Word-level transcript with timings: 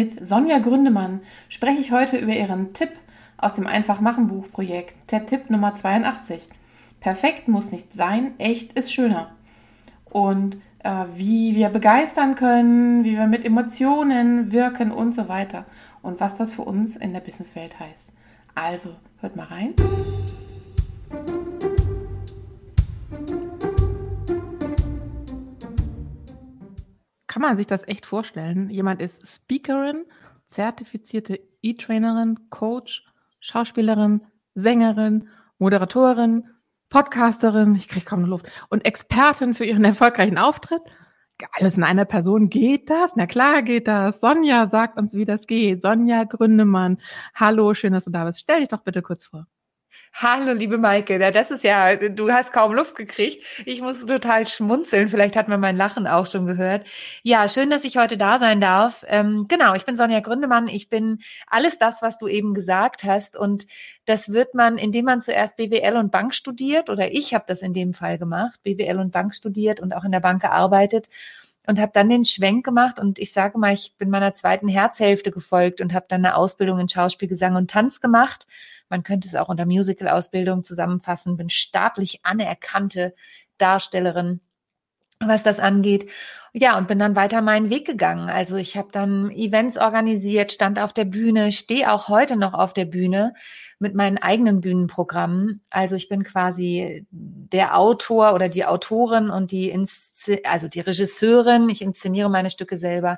Mit 0.00 0.26
Sonja 0.26 0.60
Gründemann 0.60 1.20
spreche 1.50 1.78
ich 1.78 1.92
heute 1.92 2.16
über 2.16 2.32
ihren 2.32 2.72
Tipp 2.72 2.88
aus 3.36 3.56
dem 3.56 3.66
Einfach-Machen-Buch-Projekt, 3.66 4.94
der 5.10 5.26
Tipp 5.26 5.50
Nummer 5.50 5.74
82. 5.74 6.48
Perfekt 7.00 7.48
muss 7.48 7.70
nicht 7.70 7.92
sein, 7.92 8.32
echt 8.38 8.72
ist 8.72 8.94
schöner. 8.94 9.32
Und 10.08 10.56
äh, 10.84 11.04
wie 11.16 11.54
wir 11.54 11.68
begeistern 11.68 12.34
können, 12.34 13.04
wie 13.04 13.18
wir 13.18 13.26
mit 13.26 13.44
Emotionen 13.44 14.52
wirken 14.52 14.90
und 14.90 15.14
so 15.14 15.28
weiter. 15.28 15.66
Und 16.00 16.18
was 16.18 16.34
das 16.34 16.50
für 16.50 16.62
uns 16.62 16.96
in 16.96 17.12
der 17.12 17.20
Businesswelt 17.20 17.78
heißt. 17.78 18.08
Also, 18.54 18.96
hört 19.20 19.36
mal 19.36 19.48
rein. 19.48 19.74
Kann 27.30 27.42
man 27.42 27.56
sich 27.56 27.68
das 27.68 27.86
echt 27.86 28.06
vorstellen? 28.06 28.68
Jemand 28.70 29.00
ist 29.00 29.24
Speakerin, 29.24 30.04
zertifizierte 30.48 31.38
E-Trainerin, 31.62 32.50
Coach, 32.50 33.06
Schauspielerin, 33.38 34.22
Sängerin, 34.56 35.28
Moderatorin, 35.58 36.48
Podcasterin, 36.88 37.76
ich 37.76 37.86
kriege 37.86 38.04
kaum 38.04 38.24
Luft, 38.24 38.50
und 38.68 38.84
Expertin 38.84 39.54
für 39.54 39.64
ihren 39.64 39.84
erfolgreichen 39.84 40.38
Auftritt. 40.38 40.82
Alles 41.52 41.76
in 41.76 41.84
einer 41.84 42.04
Person. 42.04 42.50
Geht 42.50 42.90
das? 42.90 43.14
Na 43.14 43.28
klar 43.28 43.62
geht 43.62 43.86
das. 43.86 44.18
Sonja 44.18 44.66
sagt 44.66 44.98
uns, 44.98 45.14
wie 45.14 45.24
das 45.24 45.46
geht. 45.46 45.82
Sonja 45.82 46.24
Gründemann. 46.24 46.98
Hallo, 47.36 47.74
schön, 47.74 47.92
dass 47.92 48.06
du 48.06 48.10
da 48.10 48.24
bist. 48.24 48.40
Stell 48.40 48.58
dich 48.58 48.70
doch 48.70 48.82
bitte 48.82 49.02
kurz 49.02 49.26
vor. 49.26 49.46
Hallo, 50.12 50.52
liebe 50.52 50.76
Maike. 50.76 51.18
Ja, 51.18 51.30
das 51.30 51.50
ist 51.50 51.64
ja, 51.64 51.96
du 51.96 52.30
hast 52.30 52.52
kaum 52.52 52.74
Luft 52.74 52.94
gekriegt. 52.94 53.42
Ich 53.64 53.80
muss 53.80 54.04
total 54.04 54.46
schmunzeln. 54.46 55.08
Vielleicht 55.08 55.34
hat 55.34 55.48
man 55.48 55.60
mein 55.60 55.76
Lachen 55.76 56.06
auch 56.06 56.26
schon 56.26 56.44
gehört. 56.46 56.86
Ja, 57.22 57.48
schön, 57.48 57.70
dass 57.70 57.84
ich 57.84 57.96
heute 57.96 58.18
da 58.18 58.38
sein 58.38 58.60
darf. 58.60 59.04
Ähm, 59.08 59.46
genau, 59.48 59.74
ich 59.74 59.86
bin 59.86 59.96
Sonja 59.96 60.20
Gründemann. 60.20 60.68
Ich 60.68 60.90
bin 60.90 61.20
alles 61.46 61.78
das, 61.78 62.02
was 62.02 62.18
du 62.18 62.28
eben 62.28 62.52
gesagt 62.54 63.04
hast. 63.04 63.36
Und 63.36 63.66
das 64.04 64.32
wird 64.32 64.54
man, 64.54 64.76
indem 64.76 65.06
man 65.06 65.20
zuerst 65.22 65.56
BWL 65.56 65.96
und 65.96 66.10
Bank 66.10 66.34
studiert, 66.34 66.90
oder 66.90 67.12
ich 67.12 67.32
habe 67.32 67.44
das 67.46 67.62
in 67.62 67.72
dem 67.72 67.94
Fall 67.94 68.18
gemacht, 68.18 68.62
BWL 68.62 68.98
und 68.98 69.12
Bank 69.12 69.34
studiert 69.34 69.80
und 69.80 69.94
auch 69.94 70.04
in 70.04 70.12
der 70.12 70.20
Bank 70.20 70.42
gearbeitet 70.42 71.08
und 71.66 71.78
habe 71.78 71.92
dann 71.94 72.08
den 72.08 72.24
Schwenk 72.24 72.64
gemacht 72.64 72.98
und 72.98 73.18
ich 73.18 73.32
sage 73.32 73.58
mal, 73.58 73.72
ich 73.72 73.94
bin 73.98 74.10
meiner 74.10 74.34
zweiten 74.34 74.68
Herzhälfte 74.68 75.30
gefolgt 75.30 75.80
und 75.80 75.92
habe 75.92 76.06
dann 76.08 76.24
eine 76.24 76.36
Ausbildung 76.36 76.78
in 76.78 76.88
Schauspiel, 76.88 77.28
Gesang 77.28 77.56
und 77.56 77.70
Tanz 77.70 78.00
gemacht. 78.00 78.46
Man 78.88 79.02
könnte 79.02 79.28
es 79.28 79.34
auch 79.34 79.48
unter 79.48 79.66
Musical-Ausbildung 79.66 80.62
zusammenfassen, 80.62 81.36
bin 81.36 81.50
staatlich 81.50 82.20
anerkannte 82.24 83.14
Darstellerin 83.58 84.40
was 85.20 85.42
das 85.42 85.60
angeht. 85.60 86.10
Ja, 86.52 86.76
und 86.78 86.88
bin 86.88 86.98
dann 86.98 87.14
weiter 87.14 87.42
meinen 87.42 87.70
Weg 87.70 87.86
gegangen. 87.86 88.28
Also 88.28 88.56
ich 88.56 88.76
habe 88.76 88.88
dann 88.90 89.30
Events 89.30 89.78
organisiert, 89.78 90.50
stand 90.50 90.80
auf 90.80 90.92
der 90.92 91.04
Bühne, 91.04 91.52
stehe 91.52 91.92
auch 91.92 92.08
heute 92.08 92.34
noch 92.34 92.54
auf 92.54 92.72
der 92.72 92.86
Bühne 92.86 93.34
mit 93.78 93.94
meinen 93.94 94.18
eigenen 94.18 94.60
Bühnenprogrammen. 94.60 95.62
Also 95.70 95.94
ich 95.94 96.08
bin 96.08 96.24
quasi 96.24 97.06
der 97.12 97.78
Autor 97.78 98.34
oder 98.34 98.48
die 98.48 98.64
Autorin 98.64 99.30
und 99.30 99.52
die 99.52 99.70
Insze 99.70 100.40
also 100.44 100.66
die 100.66 100.80
Regisseurin. 100.80 101.68
Ich 101.68 101.82
inszeniere 101.82 102.30
meine 102.30 102.50
Stücke 102.50 102.76
selber 102.76 103.16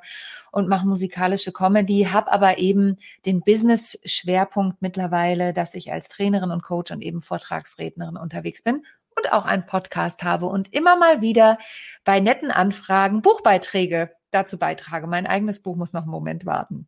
und 0.51 0.69
mache 0.69 0.85
musikalische 0.85 1.51
Comedy, 1.51 2.09
habe 2.11 2.31
aber 2.31 2.59
eben 2.59 2.97
den 3.25 3.41
Business-Schwerpunkt 3.41 4.79
mittlerweile, 4.81 5.53
dass 5.53 5.73
ich 5.73 5.91
als 5.91 6.07
Trainerin 6.07 6.51
und 6.51 6.61
Coach 6.61 6.91
und 6.91 7.01
eben 7.01 7.21
Vortragsrednerin 7.21 8.17
unterwegs 8.17 8.61
bin 8.61 8.83
und 9.17 9.33
auch 9.33 9.45
einen 9.45 9.65
Podcast 9.65 10.23
habe 10.23 10.45
und 10.47 10.73
immer 10.73 10.95
mal 10.95 11.21
wieder 11.21 11.57
bei 12.03 12.19
netten 12.19 12.51
Anfragen 12.51 13.21
Buchbeiträge 13.21 14.11
dazu 14.31 14.57
beitrage. 14.57 15.07
Mein 15.07 15.27
eigenes 15.27 15.61
Buch 15.61 15.75
muss 15.75 15.93
noch 15.93 16.03
einen 16.03 16.11
Moment 16.11 16.45
warten. 16.45 16.87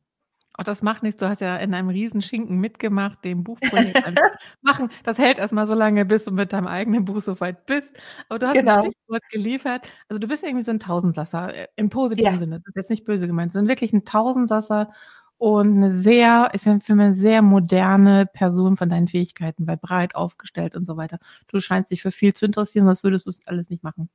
Auch 0.57 0.63
das 0.63 0.81
macht 0.81 1.03
nichts. 1.03 1.19
Du 1.19 1.27
hast 1.27 1.41
ja 1.41 1.57
in 1.57 1.73
einem 1.73 1.89
Riesenschinken 1.89 2.57
mitgemacht, 2.57 3.23
dem 3.25 3.43
Buchprojekt 3.43 4.01
machen. 4.61 4.89
Das 5.03 5.17
hält 5.17 5.37
erstmal 5.37 5.67
so 5.67 5.73
lange, 5.73 6.05
bis 6.05 6.23
du 6.25 6.31
mit 6.31 6.53
deinem 6.53 6.67
eigenen 6.67 7.03
Buch 7.03 7.21
soweit 7.21 7.65
bist. 7.65 7.93
Aber 8.29 8.39
du 8.39 8.47
hast 8.47 8.53
genau. 8.55 8.83
ein 8.83 8.91
Stichwort 8.91 9.23
geliefert. 9.31 9.91
Also 10.07 10.19
du 10.19 10.27
bist 10.27 10.43
irgendwie 10.43 10.63
so 10.63 10.71
ein 10.71 10.79
Tausendsasser 10.79 11.53
äh, 11.53 11.67
im 11.75 11.89
positiven 11.89 12.33
ja. 12.33 12.39
Sinne. 12.39 12.55
Das 12.55 12.67
ist 12.67 12.75
jetzt 12.75 12.89
nicht 12.89 13.05
böse 13.05 13.27
gemeint, 13.27 13.51
sondern 13.51 13.67
wirklich 13.67 13.91
ein 13.91 14.05
Tausendsasser 14.05 14.91
und 15.37 15.75
eine 15.75 15.91
sehr, 15.91 16.49
ist 16.53 16.63
für 16.63 16.71
mich 16.71 16.89
eine 16.89 17.13
sehr 17.13 17.41
moderne 17.41 18.25
Person 18.25 18.77
von 18.77 18.89
deinen 18.89 19.07
Fähigkeiten, 19.07 19.67
weil 19.67 19.77
breit 19.77 20.15
aufgestellt 20.15 20.75
und 20.75 20.85
so 20.85 20.97
weiter. 20.97 21.19
Du 21.47 21.59
scheinst 21.59 21.91
dich 21.91 22.01
für 22.01 22.11
viel 22.11 22.33
zu 22.33 22.45
interessieren, 22.45 22.85
sonst 22.85 23.03
würdest 23.03 23.25
du 23.25 23.31
es 23.31 23.45
alles 23.47 23.69
nicht 23.69 23.83
machen. 23.83 24.09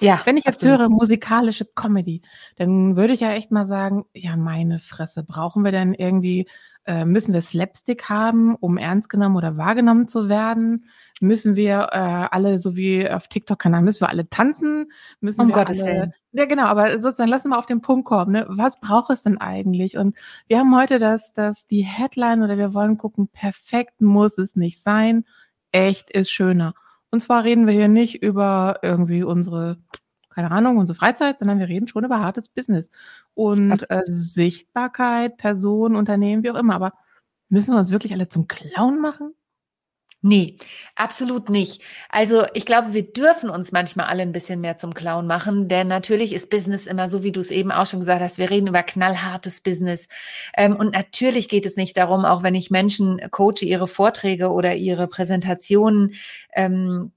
Ja. 0.00 0.20
Wenn 0.24 0.36
ich 0.36 0.44
jetzt 0.44 0.56
absolut. 0.56 0.80
höre 0.80 0.88
musikalische 0.88 1.64
Comedy, 1.64 2.22
dann 2.56 2.96
würde 2.96 3.12
ich 3.12 3.20
ja 3.20 3.32
echt 3.32 3.50
mal 3.50 3.66
sagen, 3.66 4.04
ja, 4.14 4.36
meine 4.36 4.78
Fresse, 4.78 5.22
brauchen 5.22 5.64
wir 5.64 5.70
denn 5.70 5.94
irgendwie, 5.94 6.48
äh, 6.86 7.04
müssen 7.04 7.32
wir 7.34 7.42
Slapstick 7.42 8.08
haben, 8.08 8.56
um 8.56 8.78
ernst 8.78 9.08
genommen 9.08 9.36
oder 9.36 9.56
wahrgenommen 9.56 10.08
zu 10.08 10.28
werden? 10.28 10.86
Müssen 11.20 11.54
wir 11.54 11.90
äh, 11.92 12.26
alle, 12.30 12.58
so 12.58 12.76
wie 12.76 13.08
auf 13.08 13.28
TikTok-Kanal, 13.28 13.82
müssen 13.82 14.00
wir 14.00 14.08
alle 14.08 14.28
tanzen? 14.28 14.90
Müssen 15.20 15.42
um 15.42 15.48
wir 15.48 15.54
Gottes 15.54 15.82
alle, 15.82 15.92
Willen. 15.92 16.14
Ja, 16.34 16.46
genau, 16.46 16.64
aber 16.64 16.98
sozusagen 17.00 17.28
lass 17.28 17.44
uns 17.44 17.50
mal 17.50 17.58
auf 17.58 17.66
den 17.66 17.82
Punkt 17.82 18.06
kommen. 18.06 18.32
Ne? 18.32 18.46
Was 18.48 18.80
braucht 18.80 19.10
es 19.10 19.22
denn 19.22 19.38
eigentlich? 19.38 19.98
Und 19.98 20.16
wir 20.48 20.58
haben 20.58 20.74
heute 20.74 20.98
das, 20.98 21.34
das 21.34 21.66
die 21.66 21.82
Headline 21.82 22.42
oder 22.42 22.56
wir 22.56 22.72
wollen 22.72 22.96
gucken, 22.96 23.28
perfekt 23.28 24.00
muss 24.00 24.38
es 24.38 24.56
nicht 24.56 24.82
sein, 24.82 25.26
echt 25.72 26.10
ist 26.10 26.30
schöner. 26.30 26.74
Und 27.10 27.20
zwar 27.20 27.44
reden 27.44 27.66
wir 27.66 27.74
hier 27.74 27.88
nicht 27.88 28.22
über 28.22 28.78
irgendwie 28.82 29.22
unsere, 29.22 29.76
keine 30.30 30.50
Ahnung, 30.50 30.78
unsere 30.78 30.96
Freizeit, 30.98 31.38
sondern 31.38 31.58
wir 31.58 31.68
reden 31.68 31.86
schon 31.86 32.04
über 32.04 32.20
hartes 32.20 32.48
Business 32.48 32.90
und 33.34 33.90
äh, 33.90 34.02
Sichtbarkeit, 34.06 35.36
Personen, 35.36 35.96
Unternehmen, 35.96 36.42
wie 36.42 36.50
auch 36.50 36.56
immer. 36.56 36.74
Aber 36.74 36.94
müssen 37.50 37.74
wir 37.74 37.78
uns 37.78 37.90
wirklich 37.90 38.14
alle 38.14 38.30
zum 38.30 38.48
Clown 38.48 39.00
machen? 39.00 39.34
Nee, 40.24 40.56
absolut 40.94 41.48
nicht. 41.50 41.82
Also 42.08 42.44
ich 42.54 42.64
glaube, 42.64 42.94
wir 42.94 43.02
dürfen 43.02 43.50
uns 43.50 43.72
manchmal 43.72 44.06
alle 44.06 44.22
ein 44.22 44.30
bisschen 44.30 44.60
mehr 44.60 44.76
zum 44.76 44.94
Clown 44.94 45.26
machen, 45.26 45.66
denn 45.66 45.88
natürlich 45.88 46.32
ist 46.32 46.48
Business 46.48 46.86
immer 46.86 47.08
so, 47.08 47.24
wie 47.24 47.32
du 47.32 47.40
es 47.40 47.50
eben 47.50 47.72
auch 47.72 47.86
schon 47.86 47.98
gesagt 47.98 48.22
hast, 48.22 48.38
wir 48.38 48.48
reden 48.48 48.68
über 48.68 48.84
knallhartes 48.84 49.62
Business. 49.62 50.06
Ähm, 50.56 50.76
und 50.76 50.94
natürlich 50.94 51.48
geht 51.48 51.66
es 51.66 51.74
nicht 51.74 51.96
darum, 51.96 52.24
auch 52.24 52.44
wenn 52.44 52.54
ich 52.54 52.70
Menschen 52.70 53.20
coache, 53.32 53.64
ihre 53.64 53.88
Vorträge 53.88 54.50
oder 54.52 54.76
ihre 54.76 55.08
Präsentationen 55.08 56.14
ähm, 56.54 57.10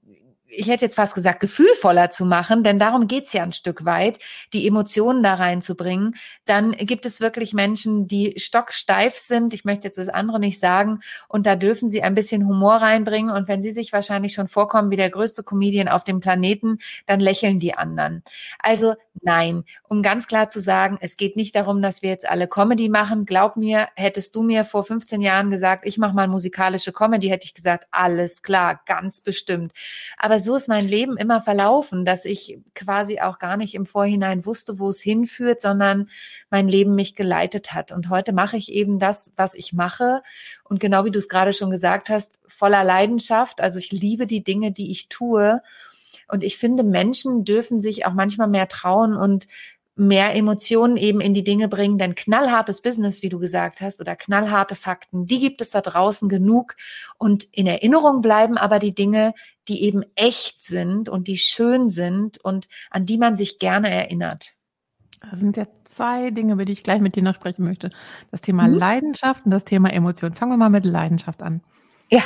ich 0.48 0.68
hätte 0.68 0.84
jetzt 0.84 0.96
fast 0.96 1.14
gesagt, 1.14 1.40
gefühlvoller 1.40 2.10
zu 2.10 2.24
machen, 2.24 2.62
denn 2.62 2.78
darum 2.78 3.08
geht's 3.08 3.32
ja 3.32 3.42
ein 3.42 3.52
Stück 3.52 3.84
weit, 3.84 4.18
die 4.52 4.66
Emotionen 4.66 5.22
da 5.22 5.34
reinzubringen, 5.34 6.14
dann 6.44 6.72
gibt 6.72 7.06
es 7.06 7.20
wirklich 7.20 7.52
Menschen, 7.52 8.06
die 8.06 8.34
stocksteif 8.36 9.16
sind. 9.16 9.54
Ich 9.54 9.64
möchte 9.64 9.88
jetzt 9.88 9.98
das 9.98 10.08
andere 10.08 10.38
nicht 10.38 10.60
sagen. 10.60 11.00
Und 11.28 11.46
da 11.46 11.56
dürfen 11.56 11.90
sie 11.90 12.02
ein 12.02 12.14
bisschen 12.14 12.46
Humor 12.46 12.76
reinbringen. 12.76 13.30
Und 13.30 13.48
wenn 13.48 13.62
sie 13.62 13.72
sich 13.72 13.92
wahrscheinlich 13.92 14.34
schon 14.34 14.48
vorkommen 14.48 14.90
wie 14.90 14.96
der 14.96 15.10
größte 15.10 15.42
Comedian 15.42 15.88
auf 15.88 16.04
dem 16.04 16.20
Planeten, 16.20 16.78
dann 17.06 17.20
lächeln 17.20 17.58
die 17.58 17.74
anderen. 17.74 18.22
Also 18.58 18.94
nein, 19.22 19.64
um 19.88 20.02
ganz 20.02 20.26
klar 20.26 20.48
zu 20.48 20.60
sagen, 20.60 20.98
es 21.00 21.16
geht 21.16 21.36
nicht 21.36 21.54
darum, 21.54 21.82
dass 21.82 22.02
wir 22.02 22.10
jetzt 22.10 22.28
alle 22.28 22.48
Comedy 22.48 22.88
machen. 22.88 23.26
Glaub 23.26 23.56
mir, 23.56 23.88
hättest 23.96 24.34
du 24.36 24.42
mir 24.42 24.64
vor 24.64 24.84
15 24.84 25.20
Jahren 25.20 25.50
gesagt, 25.50 25.86
ich 25.86 25.98
mache 25.98 26.14
mal 26.14 26.28
musikalische 26.28 26.92
Comedy, 26.92 27.28
hätte 27.28 27.46
ich 27.46 27.54
gesagt, 27.54 27.86
alles 27.90 28.42
klar, 28.42 28.80
ganz 28.86 29.20
bestimmt. 29.20 29.72
Aber 30.16 30.38
so 30.46 30.54
ist 30.54 30.68
mein 30.68 30.88
Leben 30.88 31.18
immer 31.18 31.42
verlaufen, 31.42 32.06
dass 32.06 32.24
ich 32.24 32.58
quasi 32.74 33.20
auch 33.20 33.38
gar 33.38 33.58
nicht 33.58 33.74
im 33.74 33.84
Vorhinein 33.84 34.46
wusste, 34.46 34.78
wo 34.78 34.88
es 34.88 35.02
hinführt, 35.02 35.60
sondern 35.60 36.08
mein 36.48 36.68
Leben 36.68 36.94
mich 36.94 37.14
geleitet 37.14 37.74
hat. 37.74 37.92
Und 37.92 38.08
heute 38.08 38.32
mache 38.32 38.56
ich 38.56 38.72
eben 38.72 38.98
das, 38.98 39.34
was 39.36 39.54
ich 39.54 39.74
mache. 39.74 40.22
Und 40.64 40.80
genau 40.80 41.04
wie 41.04 41.10
du 41.10 41.18
es 41.18 41.28
gerade 41.28 41.52
schon 41.52 41.70
gesagt 41.70 42.08
hast, 42.08 42.38
voller 42.46 42.84
Leidenschaft. 42.84 43.60
Also 43.60 43.78
ich 43.78 43.92
liebe 43.92 44.26
die 44.26 44.42
Dinge, 44.42 44.72
die 44.72 44.90
ich 44.90 45.08
tue. 45.08 45.60
Und 46.28 46.42
ich 46.42 46.56
finde, 46.56 46.82
Menschen 46.82 47.44
dürfen 47.44 47.82
sich 47.82 48.06
auch 48.06 48.14
manchmal 48.14 48.48
mehr 48.48 48.68
trauen 48.68 49.14
und 49.14 49.46
mehr 49.96 50.34
Emotionen 50.34 50.96
eben 50.96 51.20
in 51.20 51.34
die 51.34 51.42
Dinge 51.42 51.68
bringen, 51.68 51.98
denn 51.98 52.14
knallhartes 52.14 52.82
Business, 52.82 53.22
wie 53.22 53.30
du 53.30 53.38
gesagt 53.38 53.80
hast, 53.80 54.00
oder 54.00 54.14
knallharte 54.14 54.74
Fakten, 54.74 55.26
die 55.26 55.40
gibt 55.40 55.60
es 55.62 55.70
da 55.70 55.80
draußen 55.80 56.28
genug 56.28 56.76
und 57.18 57.44
in 57.44 57.66
Erinnerung 57.66 58.20
bleiben 58.20 58.58
aber 58.58 58.78
die 58.78 58.94
Dinge, 58.94 59.32
die 59.68 59.82
eben 59.82 60.04
echt 60.14 60.62
sind 60.62 61.08
und 61.08 61.26
die 61.28 61.38
schön 61.38 61.90
sind 61.90 62.38
und 62.38 62.68
an 62.90 63.06
die 63.06 63.18
man 63.18 63.36
sich 63.36 63.58
gerne 63.58 63.90
erinnert. 63.90 64.52
Das 65.30 65.40
sind 65.40 65.56
ja 65.56 65.66
zwei 65.86 66.30
Dinge, 66.30 66.52
über 66.52 66.64
die 66.64 66.72
ich 66.72 66.82
gleich 66.82 67.00
mit 67.00 67.16
dir 67.16 67.22
noch 67.22 67.34
sprechen 67.34 67.64
möchte. 67.64 67.90
Das 68.30 68.42
Thema 68.42 68.68
mhm. 68.68 68.74
Leidenschaft 68.74 69.46
und 69.46 69.50
das 69.50 69.64
Thema 69.64 69.92
Emotion. 69.92 70.34
Fangen 70.34 70.52
wir 70.52 70.58
mal 70.58 70.70
mit 70.70 70.84
Leidenschaft 70.84 71.42
an. 71.42 71.62
Ja. 72.10 72.22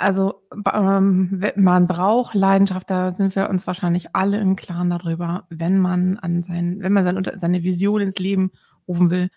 Also 0.00 0.42
ähm, 0.72 1.42
man 1.56 1.86
braucht 1.86 2.34
Leidenschaft, 2.34 2.88
da 2.88 3.12
sind 3.12 3.36
wir 3.36 3.50
uns 3.50 3.66
wahrscheinlich 3.66 4.14
alle 4.14 4.40
im 4.40 4.56
Klaren 4.56 4.88
darüber, 4.88 5.46
wenn 5.50 5.78
man 5.78 6.18
an 6.18 6.42
sein, 6.42 6.78
wenn 6.80 6.92
man 6.94 7.04
sein, 7.04 7.38
seine 7.38 7.62
Vision 7.62 8.00
ins 8.00 8.18
Leben 8.18 8.50
rufen 8.88 9.10
will, 9.10 9.28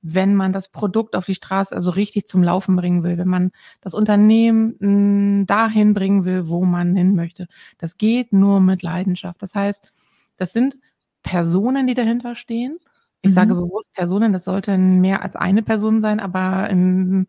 wenn 0.00 0.36
man 0.36 0.52
das 0.52 0.68
Produkt 0.68 1.16
auf 1.16 1.26
die 1.26 1.34
Straße 1.34 1.74
also 1.74 1.90
richtig 1.90 2.28
zum 2.28 2.42
Laufen 2.44 2.76
bringen 2.76 3.02
will, 3.02 3.18
wenn 3.18 3.28
man 3.28 3.50
das 3.80 3.94
Unternehmen 3.94 4.76
mh, 4.78 4.86
hm, 4.86 5.46
dahin 5.46 5.92
bringen 5.92 6.24
will, 6.24 6.48
wo 6.48 6.64
man 6.64 6.94
hin 6.94 7.16
möchte. 7.16 7.48
Das 7.78 7.98
geht 7.98 8.32
nur 8.32 8.60
mit 8.60 8.82
Leidenschaft. 8.82 9.42
Das 9.42 9.56
heißt, 9.56 9.90
das 10.36 10.52
sind 10.52 10.76
Personen, 11.22 11.86
die 11.86 11.94
dahinter 11.94 12.36
stehen 12.36 12.78
Ich 13.22 13.30
mhm. 13.30 13.34
sage 13.34 13.54
bewusst 13.54 13.92
Personen, 13.92 14.32
das 14.32 14.44
sollten 14.44 15.00
mehr 15.00 15.22
als 15.22 15.34
eine 15.34 15.62
Person 15.62 16.00
sein, 16.00 16.20
aber 16.20 16.70
in, 16.70 17.26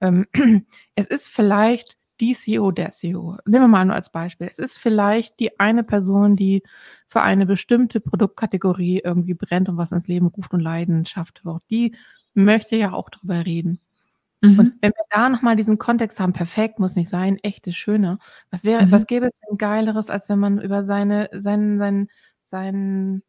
ähm, 0.00 0.26
es 0.94 1.06
ist 1.06 1.28
vielleicht 1.28 1.96
die 2.20 2.34
CEO, 2.34 2.70
der 2.70 2.90
CEO. 2.90 3.36
Nehmen 3.46 3.64
wir 3.64 3.68
mal 3.68 3.84
nur 3.84 3.94
als 3.94 4.10
Beispiel. 4.10 4.48
Es 4.50 4.58
ist 4.58 4.78
vielleicht 4.78 5.38
die 5.40 5.58
eine 5.60 5.84
Person, 5.84 6.36
die 6.36 6.62
für 7.06 7.22
eine 7.22 7.46
bestimmte 7.46 8.00
Produktkategorie 8.00 9.00
irgendwie 9.04 9.34
brennt 9.34 9.68
und 9.68 9.76
was 9.76 9.92
ins 9.92 10.08
Leben 10.08 10.26
ruft 10.26 10.52
und 10.52 10.60
Leidenschaft 10.60 11.44
wird. 11.44 11.62
Die 11.70 11.94
möchte 12.34 12.76
ja 12.76 12.92
auch 12.92 13.10
drüber 13.10 13.44
reden. 13.46 13.80
Mhm. 14.40 14.58
Und 14.58 14.74
wenn 14.80 14.92
wir 14.92 15.04
da 15.10 15.28
nochmal 15.28 15.56
diesen 15.56 15.78
Kontext 15.78 16.20
haben, 16.20 16.32
perfekt, 16.32 16.78
muss 16.78 16.96
nicht 16.96 17.08
sein, 17.08 17.38
echtes, 17.42 17.76
schöne. 17.76 18.18
Was 18.50 18.64
wäre, 18.64 18.86
mhm. 18.86 18.92
was 18.92 19.06
gäbe 19.06 19.26
es 19.26 19.32
denn 19.48 19.58
Geileres, 19.58 20.10
als 20.10 20.28
wenn 20.28 20.38
man 20.38 20.60
über 20.60 20.84
seine, 20.84 21.30
sein, 21.32 21.78
sein, 21.78 22.08
sein, 22.44 23.22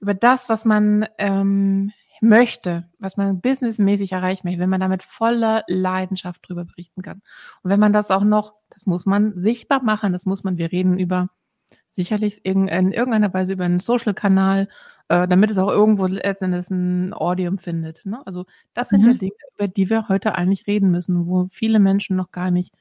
über 0.00 0.14
das, 0.14 0.48
was 0.48 0.64
man 0.64 1.06
ähm, 1.18 1.92
möchte, 2.20 2.88
was 2.98 3.16
man 3.16 3.40
businessmäßig 3.40 4.12
erreichen 4.12 4.46
möchte, 4.46 4.60
wenn 4.60 4.70
man 4.70 4.80
damit 4.80 5.02
voller 5.02 5.64
Leidenschaft 5.66 6.48
drüber 6.48 6.64
berichten 6.64 7.02
kann. 7.02 7.22
Und 7.62 7.70
wenn 7.70 7.80
man 7.80 7.92
das 7.92 8.10
auch 8.10 8.24
noch, 8.24 8.54
das 8.70 8.86
muss 8.86 9.06
man 9.06 9.38
sichtbar 9.38 9.82
machen, 9.82 10.12
das 10.12 10.26
muss 10.26 10.44
man, 10.44 10.58
wir 10.58 10.72
reden 10.72 10.98
über 10.98 11.28
sicherlich 11.86 12.44
in 12.44 12.68
irgendeiner 12.68 13.32
Weise 13.34 13.54
über 13.54 13.64
einen 13.64 13.80
Social-Kanal, 13.80 14.68
äh, 15.08 15.26
damit 15.26 15.50
es 15.50 15.58
auch 15.58 15.70
irgendwo 15.70 16.06
letztendlich 16.06 16.70
ein 16.70 17.12
Audium 17.12 17.58
findet. 17.58 18.04
Ne? 18.06 18.20
Also 18.24 18.46
das 18.74 18.90
sind 18.90 19.02
mhm. 19.02 19.08
ja 19.08 19.14
Dinge, 19.14 19.32
über 19.56 19.68
die 19.68 19.90
wir 19.90 20.08
heute 20.08 20.34
eigentlich 20.34 20.66
reden 20.66 20.90
müssen, 20.90 21.26
wo 21.26 21.48
viele 21.50 21.80
Menschen 21.80 22.16
noch 22.16 22.30
gar 22.30 22.50
nicht 22.50 22.74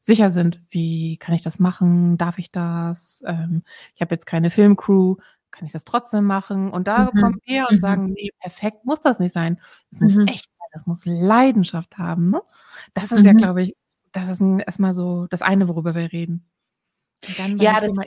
sicher 0.00 0.30
sind, 0.30 0.60
wie 0.70 1.16
kann 1.16 1.34
ich 1.34 1.42
das 1.42 1.58
machen, 1.58 2.16
darf 2.16 2.38
ich 2.38 2.52
das, 2.52 3.24
ähm, 3.26 3.62
ich 3.94 4.00
habe 4.00 4.14
jetzt 4.14 4.26
keine 4.26 4.50
Filmcrew, 4.50 5.16
kann 5.50 5.66
ich 5.66 5.72
das 5.72 5.84
trotzdem 5.84 6.24
machen? 6.24 6.70
Und 6.70 6.88
da 6.88 7.10
mhm. 7.12 7.20
kommen 7.20 7.40
wir 7.44 7.66
und 7.68 7.76
mhm. 7.76 7.80
sagen, 7.80 8.06
nee, 8.12 8.30
perfekt 8.40 8.84
muss 8.84 9.00
das 9.00 9.18
nicht 9.18 9.32
sein. 9.32 9.60
Es 9.90 10.00
muss 10.00 10.14
mhm. 10.14 10.26
echt 10.26 10.46
sein, 10.46 10.68
es 10.72 10.86
muss 10.86 11.06
Leidenschaft 11.06 11.98
haben. 11.98 12.30
Ne? 12.30 12.42
Das 12.94 13.12
ist 13.12 13.24
ja, 13.24 13.32
mhm. 13.32 13.38
glaube 13.38 13.62
ich, 13.62 13.76
das 14.12 14.28
ist 14.28 14.40
erstmal 14.40 14.94
so 14.94 15.26
das 15.28 15.42
eine, 15.42 15.68
worüber 15.68 15.94
wir 15.94 16.12
reden. 16.12 16.48
Ja, 17.58 17.80
das, 17.80 17.90
Thema, 17.90 18.04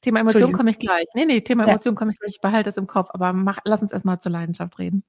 Thema 0.00 0.20
Emotion 0.20 0.52
komme 0.52 0.70
ich 0.70 0.78
gleich. 0.78 1.06
Nee, 1.14 1.24
nee, 1.24 1.40
Thema 1.40 1.64
ja. 1.64 1.70
Emotion 1.70 1.94
komme 1.94 2.12
ich 2.12 2.18
gleich, 2.18 2.34
ich 2.34 2.40
behalte 2.40 2.70
es 2.70 2.76
im 2.76 2.86
Kopf, 2.86 3.10
aber 3.12 3.32
mach, 3.32 3.58
lass 3.64 3.82
uns 3.82 3.92
erstmal 3.92 4.20
zur 4.20 4.32
Leidenschaft 4.32 4.78
reden. 4.78 5.04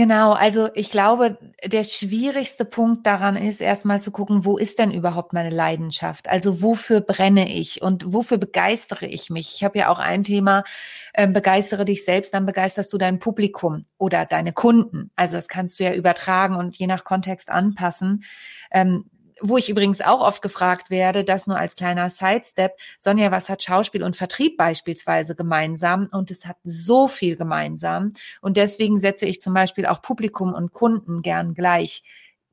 Genau, 0.00 0.32
also 0.32 0.70
ich 0.72 0.90
glaube, 0.90 1.36
der 1.62 1.84
schwierigste 1.84 2.64
Punkt 2.64 3.06
daran 3.06 3.36
ist 3.36 3.60
erstmal 3.60 4.00
zu 4.00 4.10
gucken, 4.10 4.46
wo 4.46 4.56
ist 4.56 4.78
denn 4.78 4.92
überhaupt 4.92 5.34
meine 5.34 5.50
Leidenschaft? 5.50 6.26
Also 6.26 6.62
wofür 6.62 7.02
brenne 7.02 7.54
ich 7.54 7.82
und 7.82 8.10
wofür 8.10 8.38
begeistere 8.38 9.04
ich 9.04 9.28
mich? 9.28 9.56
Ich 9.56 9.62
habe 9.62 9.76
ja 9.78 9.90
auch 9.90 9.98
ein 9.98 10.24
Thema, 10.24 10.64
äh, 11.12 11.28
begeistere 11.28 11.84
dich 11.84 12.02
selbst, 12.02 12.32
dann 12.32 12.46
begeisterst 12.46 12.90
du 12.94 12.96
dein 12.96 13.18
Publikum 13.18 13.84
oder 13.98 14.24
deine 14.24 14.54
Kunden. 14.54 15.10
Also 15.16 15.36
das 15.36 15.48
kannst 15.48 15.78
du 15.78 15.84
ja 15.84 15.92
übertragen 15.92 16.56
und 16.56 16.78
je 16.78 16.86
nach 16.86 17.04
Kontext 17.04 17.50
anpassen. 17.50 18.24
Ähm, 18.70 19.04
wo 19.40 19.56
ich 19.56 19.68
übrigens 19.68 20.00
auch 20.00 20.20
oft 20.20 20.42
gefragt 20.42 20.90
werde, 20.90 21.24
das 21.24 21.46
nur 21.46 21.56
als 21.56 21.76
kleiner 21.76 22.08
Sidestep, 22.10 22.72
Sonja, 22.98 23.30
was 23.30 23.48
hat 23.48 23.62
Schauspiel 23.62 24.02
und 24.02 24.16
Vertrieb 24.16 24.56
beispielsweise 24.56 25.34
gemeinsam? 25.34 26.08
Und 26.12 26.30
es 26.30 26.46
hat 26.46 26.56
so 26.64 27.08
viel 27.08 27.36
gemeinsam. 27.36 28.12
Und 28.40 28.56
deswegen 28.56 28.98
setze 28.98 29.26
ich 29.26 29.40
zum 29.40 29.54
Beispiel 29.54 29.86
auch 29.86 30.02
Publikum 30.02 30.54
und 30.54 30.72
Kunden 30.72 31.22
gern 31.22 31.54
gleich. 31.54 32.02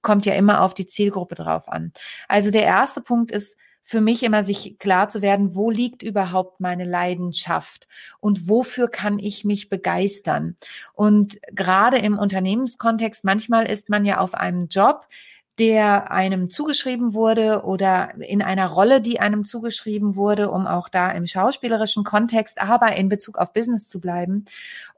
Kommt 0.02 0.26
ja 0.26 0.34
immer 0.34 0.62
auf 0.62 0.74
die 0.74 0.88
Zielgruppe 0.88 1.36
drauf 1.36 1.68
an. 1.68 1.92
Also 2.28 2.52
der 2.52 2.64
erste 2.64 3.02
Punkt 3.02 3.32
ist, 3.32 3.58
für 3.88 4.02
mich 4.02 4.24
immer 4.24 4.44
sich 4.44 4.78
klar 4.80 5.08
zu 5.08 5.22
werden, 5.22 5.56
wo 5.56 5.70
liegt 5.70 6.04
überhaupt 6.04 6.60
meine 6.60 6.84
Leidenschaft 6.84 7.88
und 8.20 8.50
wofür 8.50 8.90
kann 8.90 9.18
ich 9.18 9.46
mich 9.46 9.70
begeistern. 9.70 10.58
Und 10.92 11.40
gerade 11.54 11.98
im 11.98 12.20
Unternehmenskontext, 12.20 13.24
manchmal 13.24 13.66
ist 13.66 13.88
man 13.88 14.04
ja 14.04 14.18
auf 14.18 14.34
einem 14.34 14.68
Job, 14.70 15.08
der 15.60 16.12
einem 16.12 16.50
zugeschrieben 16.50 17.14
wurde 17.14 17.64
oder 17.64 18.14
in 18.16 18.42
einer 18.42 18.68
Rolle, 18.68 19.02
die 19.02 19.20
einem 19.20 19.44
zugeschrieben 19.44 20.16
wurde, 20.16 20.52
um 20.52 20.68
auch 20.68 20.88
da 20.88 21.12
im 21.12 21.26
schauspielerischen 21.26 22.04
Kontext, 22.04 22.62
aber 22.62 22.96
in 22.96 23.10
Bezug 23.10 23.38
auf 23.38 23.54
Business 23.54 23.88
zu 23.88 24.00
bleiben. 24.00 24.46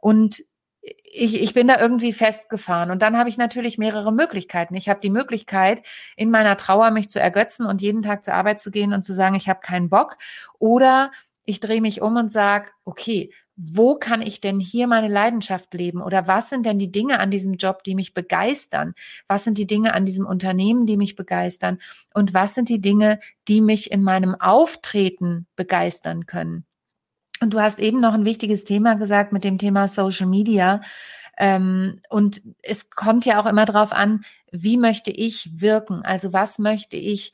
Und 0.01 0.44
ich, 0.81 1.41
ich 1.41 1.53
bin 1.53 1.67
da 1.67 1.79
irgendwie 1.79 2.13
festgefahren. 2.13 2.91
Und 2.91 3.01
dann 3.01 3.17
habe 3.17 3.29
ich 3.29 3.38
natürlich 3.38 3.77
mehrere 3.77 4.11
Möglichkeiten. 4.11 4.75
Ich 4.75 4.89
habe 4.89 5.00
die 5.00 5.09
Möglichkeit, 5.09 5.81
in 6.15 6.29
meiner 6.29 6.57
Trauer 6.57 6.91
mich 6.91 7.09
zu 7.09 7.19
ergötzen 7.19 7.65
und 7.65 7.81
jeden 7.81 8.01
Tag 8.01 8.23
zur 8.23 8.33
Arbeit 8.33 8.59
zu 8.59 8.71
gehen 8.71 8.94
und 8.94 9.03
zu 9.03 9.13
sagen, 9.13 9.35
ich 9.35 9.50
habe 9.50 9.59
keinen 9.62 9.89
Bock. 9.89 10.17
Oder 10.59 11.12
ich 11.45 11.59
drehe 11.59 11.81
mich 11.81 12.01
um 12.01 12.15
und 12.15 12.31
sage, 12.31 12.71
okay, 12.85 13.31
wo 13.61 13.95
kann 13.95 14.21
ich 14.21 14.39
denn 14.39 14.61
hier 14.61 14.88
meine 14.88 15.09
Leidenschaft 15.09 15.73
leben? 15.73 16.01
Oder 16.01 16.27
was 16.27 16.50
sind 16.50 16.65
denn 16.65 16.79
die 16.79 16.91
Dinge 16.91 17.19
an 17.19 17.29
diesem 17.29 17.56
Job, 17.56 17.83
die 17.83 17.94
mich 17.94 18.13
begeistern? 18.13 18.94
Was 19.27 19.44
sind 19.44 19.57
die 19.57 19.67
Dinge 19.67 19.94
an 19.94 20.06
diesem 20.06 20.25
Unternehmen, 20.25 20.85
die 20.85 20.95
mich 20.95 21.17
begeistern? 21.17 21.79
Und 22.13 22.33
was 22.33 22.56
sind 22.56 22.69
die 22.69 22.79
Dinge, 22.79 23.19
die 23.50 23.59
mich 23.59 23.91
in 23.91 24.01
meinem 24.01 24.33
Auftreten 24.39 25.45
begeistern 25.57 26.25
können? 26.25 26.63
Und 27.41 27.53
du 27.53 27.59
hast 27.59 27.79
eben 27.79 28.00
noch 28.00 28.13
ein 28.13 28.23
wichtiges 28.23 28.63
Thema 28.63 28.95
gesagt 28.95 29.33
mit 29.33 29.44
dem 29.44 29.57
Thema 29.57 29.89
Social 29.89 30.27
Media. 30.27 30.79
Ähm, 31.38 32.00
und 32.09 32.41
es 32.62 32.89
kommt 32.89 33.25
ja 33.25 33.41
auch 33.41 33.45
immer 33.45 33.65
darauf 33.65 33.91
an, 33.91 34.23
wie 34.53 34.77
möchte 34.77 35.12
ich 35.12 35.50
wirken? 35.59 36.01
Also 36.03 36.31
was 36.31 36.59
möchte 36.59 36.95
ich 36.95 37.33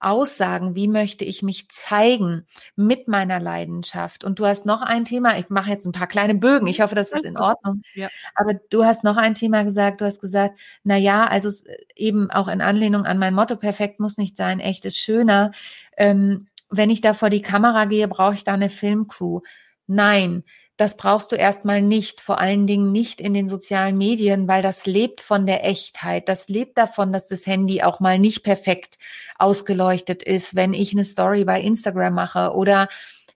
aussagen, 0.00 0.74
wie 0.74 0.88
möchte 0.88 1.24
ich 1.24 1.42
mich 1.42 1.68
zeigen 1.68 2.46
mit 2.74 3.06
meiner 3.06 3.38
Leidenschaft. 3.38 4.24
Und 4.24 4.38
du 4.38 4.46
hast 4.46 4.64
noch 4.64 4.80
ein 4.80 5.04
Thema, 5.04 5.38
ich 5.38 5.50
mache 5.50 5.70
jetzt 5.70 5.86
ein 5.86 5.92
paar 5.92 6.06
kleine 6.06 6.34
Bögen, 6.34 6.66
ich 6.66 6.80
hoffe, 6.80 6.94
das 6.94 7.12
ist 7.12 7.24
in 7.24 7.36
Ordnung. 7.36 7.82
Ja. 7.94 8.08
Aber 8.34 8.54
du 8.54 8.84
hast 8.84 9.04
noch 9.04 9.16
ein 9.16 9.34
Thema 9.34 9.62
gesagt, 9.62 10.00
du 10.00 10.06
hast 10.06 10.20
gesagt, 10.20 10.58
na 10.84 10.96
ja, 10.96 11.26
also 11.26 11.50
eben 11.94 12.30
auch 12.30 12.48
in 12.48 12.62
Anlehnung 12.62 13.04
an 13.04 13.18
mein 13.18 13.34
Motto, 13.34 13.56
perfekt 13.56 14.00
muss 14.00 14.16
nicht 14.16 14.36
sein, 14.36 14.58
echt 14.58 14.86
ist 14.86 14.98
schöner. 14.98 15.52
Ähm, 15.96 16.48
wenn 16.70 16.90
ich 16.90 17.02
da 17.02 17.12
vor 17.12 17.30
die 17.30 17.42
Kamera 17.42 17.84
gehe, 17.84 18.08
brauche 18.08 18.34
ich 18.34 18.44
da 18.44 18.54
eine 18.54 18.70
Filmcrew. 18.70 19.40
Nein, 19.86 20.44
das 20.80 20.96
brauchst 20.96 21.30
du 21.30 21.36
erstmal 21.36 21.82
nicht, 21.82 22.22
vor 22.22 22.38
allen 22.38 22.66
Dingen 22.66 22.90
nicht 22.90 23.20
in 23.20 23.34
den 23.34 23.50
sozialen 23.50 23.98
Medien, 23.98 24.48
weil 24.48 24.62
das 24.62 24.86
lebt 24.86 25.20
von 25.20 25.44
der 25.44 25.66
Echtheit. 25.66 26.26
Das 26.30 26.48
lebt 26.48 26.78
davon, 26.78 27.12
dass 27.12 27.26
das 27.26 27.46
Handy 27.46 27.82
auch 27.82 28.00
mal 28.00 28.18
nicht 28.18 28.42
perfekt 28.44 28.96
ausgeleuchtet 29.38 30.22
ist, 30.22 30.56
wenn 30.56 30.72
ich 30.72 30.92
eine 30.92 31.04
Story 31.04 31.44
bei 31.44 31.60
Instagram 31.60 32.14
mache 32.14 32.54
oder 32.54 32.88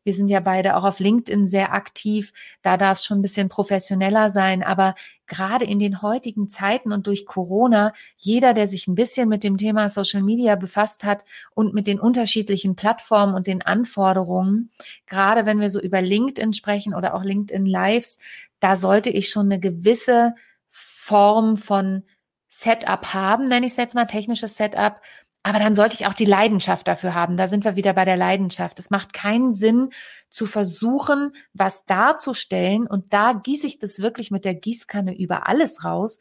wir 0.05 0.13
sind 0.13 0.29
ja 0.29 0.41
beide 0.41 0.77
auch 0.77 0.85
auf 0.85 1.01
LinkedIn 1.01 1.47
sehr 1.47 1.73
aktiv. 1.73 2.33
Da 2.63 2.77
darf 2.77 2.99
es 2.99 3.05
schon 3.05 3.19
ein 3.19 3.23
bisschen 3.23 3.49
professioneller 3.49 4.31
sein. 4.31 4.63
Aber 4.63 4.95
gerade 5.27 5.65
in 5.65 5.79
den 5.79 6.03
heutigen 6.03 6.49
Zeiten 6.49 6.93
und 6.93 7.07
durch 7.07 7.27
Corona, 7.27 7.93
jeder, 8.17 8.55
der 8.55 8.69
sich 8.69 8.87
ein 8.87 8.95
bisschen 8.95 9.29
mit 9.29 9.43
dem 9.43 9.57
Thema 9.57 9.89
Social 9.89 10.23
Media 10.23 10.55
befasst 10.55 11.05
hat 11.05 11.25
und 11.55 11.75
mit 11.75 11.87
den 11.87 11.99
unterschiedlichen 11.99 12.77
Plattformen 12.77 13.35
und 13.35 13.47
den 13.47 13.63
Anforderungen, 13.63 14.71
gerade 15.07 15.47
wenn 15.47 15.61
wir 15.61 15.71
so 15.71 15.81
über 15.81 16.03
LinkedIn 16.03 16.53
sprechen 16.53 16.95
oder 16.95 17.15
auch 17.15 17.25
LinkedIn 17.25 17.67
Lives, 17.67 18.19
da 18.61 18.77
sollte 18.77 19.11
ich 19.11 19.31
schon 19.31 19.47
eine 19.47 19.59
gewisse 19.59 20.35
Form 20.71 21.57
von 21.57 22.05
Setup 22.49 23.15
haben, 23.15 23.47
nenne 23.47 23.67
ich 23.67 23.73
es 23.73 23.79
jetzt 23.79 23.97
mal 23.97 24.05
technisches 24.05 24.57
Setup, 24.57 25.01
aber 25.47 25.59
dann 25.59 25.75
sollte 25.75 25.95
ich 25.95 26.07
auch 26.07 26.15
die 26.15 26.25
Leidenschaft 26.25 26.89
dafür 26.89 27.15
haben. 27.15 27.37
Da 27.37 27.47
sind 27.47 27.65
wir 27.65 27.77
wieder 27.77 27.93
bei 27.93 28.07
der 28.07 28.17
Leidenschaft. 28.17 28.79
Es 28.79 28.89
macht 28.89 29.13
keinen 29.13 29.53
Sinn 29.53 29.91
zu 30.31 30.47
versuchen, 30.47 31.37
was 31.53 31.85
darzustellen. 31.85 32.87
Und 32.87 33.13
da 33.13 33.35
gieße 33.35 33.67
ich 33.67 33.79
das 33.79 33.99
wirklich 33.99 34.31
mit 34.31 34.47
der 34.47 34.55
Gießkanne 34.55 35.15
über 35.17 35.47
alles 35.47 35.85
raus, 35.85 36.19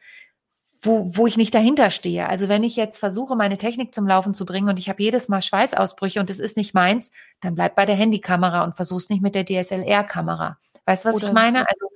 wo, 0.81 1.09
wo 1.15 1.25
ich 1.25 1.37
nicht 1.37 1.55
dahinter 1.55 1.89
stehe. 1.89 2.27
Also 2.27 2.49
wenn 2.49 2.63
ich 2.63 2.75
jetzt 2.75 2.97
versuche, 2.97 3.37
meine 3.37 3.55
Technik 3.55 3.95
zum 3.95 4.05
Laufen 4.05 4.33
zu 4.33 4.45
bringen 4.45 4.67
und 4.67 4.77
ich 4.77 4.89
habe 4.89 5.01
jedes 5.01 5.29
Mal 5.29 5.41
Schweißausbrüche 5.41 6.19
und 6.19 6.29
es 6.29 6.41
ist 6.41 6.57
nicht 6.57 6.73
meins, 6.73 7.11
dann 7.39 7.55
bleib 7.55 7.77
bei 7.77 7.85
der 7.85 7.95
Handykamera 7.95 8.65
und 8.65 8.75
versuch's 8.75 9.07
nicht 9.07 9.21
mit 9.21 9.35
der 9.35 9.45
DSLR-Kamera. 9.45 10.57
Weißt 10.85 11.05
du, 11.05 11.09
was 11.09 11.15
Oder 11.15 11.27
ich 11.27 11.33
meine? 11.33 11.59
Also 11.59 11.87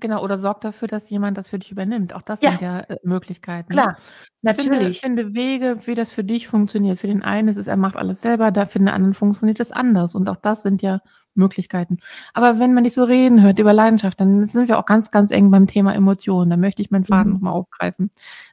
Genau, 0.00 0.22
oder 0.22 0.38
sorg 0.38 0.60
dafür, 0.60 0.88
dass 0.88 1.10
jemand 1.10 1.38
das 1.38 1.48
für 1.48 1.58
dich 1.58 1.72
übernimmt. 1.72 2.14
Auch 2.14 2.22
das 2.22 2.40
ja. 2.40 2.50
sind 2.50 2.60
ja 2.60 2.80
äh, 2.80 2.96
Möglichkeiten. 3.02 3.74
Ne? 3.74 3.82
Klar, 3.82 3.92
ne? 3.92 3.96
natürlich. 4.42 5.00
Finde, 5.00 5.22
finde 5.22 5.34
Wege, 5.34 5.86
wie 5.86 5.94
das 5.94 6.10
für 6.10 6.24
dich 6.24 6.48
funktioniert. 6.48 7.00
Für 7.00 7.06
den 7.06 7.22
einen 7.22 7.48
ist 7.48 7.56
es, 7.56 7.66
er 7.66 7.76
macht 7.76 7.96
alles 7.96 8.20
selber, 8.20 8.50
da 8.50 8.66
für 8.66 8.78
den 8.78 8.88
anderen 8.88 9.14
funktioniert 9.14 9.60
es 9.60 9.72
anders. 9.72 10.14
Und 10.14 10.28
auch 10.28 10.36
das 10.36 10.62
sind 10.62 10.82
ja 10.82 11.00
Möglichkeiten. 11.34 11.98
Aber 12.34 12.58
wenn 12.58 12.74
man 12.74 12.82
nicht 12.82 12.94
so 12.94 13.04
reden 13.04 13.42
hört 13.42 13.58
über 13.58 13.72
Leidenschaft, 13.72 14.20
dann 14.20 14.44
sind 14.44 14.68
wir 14.68 14.78
auch 14.78 14.86
ganz, 14.86 15.10
ganz 15.10 15.30
eng 15.30 15.50
beim 15.50 15.66
Thema 15.66 15.94
Emotionen. 15.94 16.50
Da 16.50 16.56
möchte 16.56 16.82
ich 16.82 16.90
meinen 16.90 17.04
Faden 17.04 17.28
mhm. 17.28 17.34
nochmal 17.34 17.54
aufgreifen. 17.54 18.10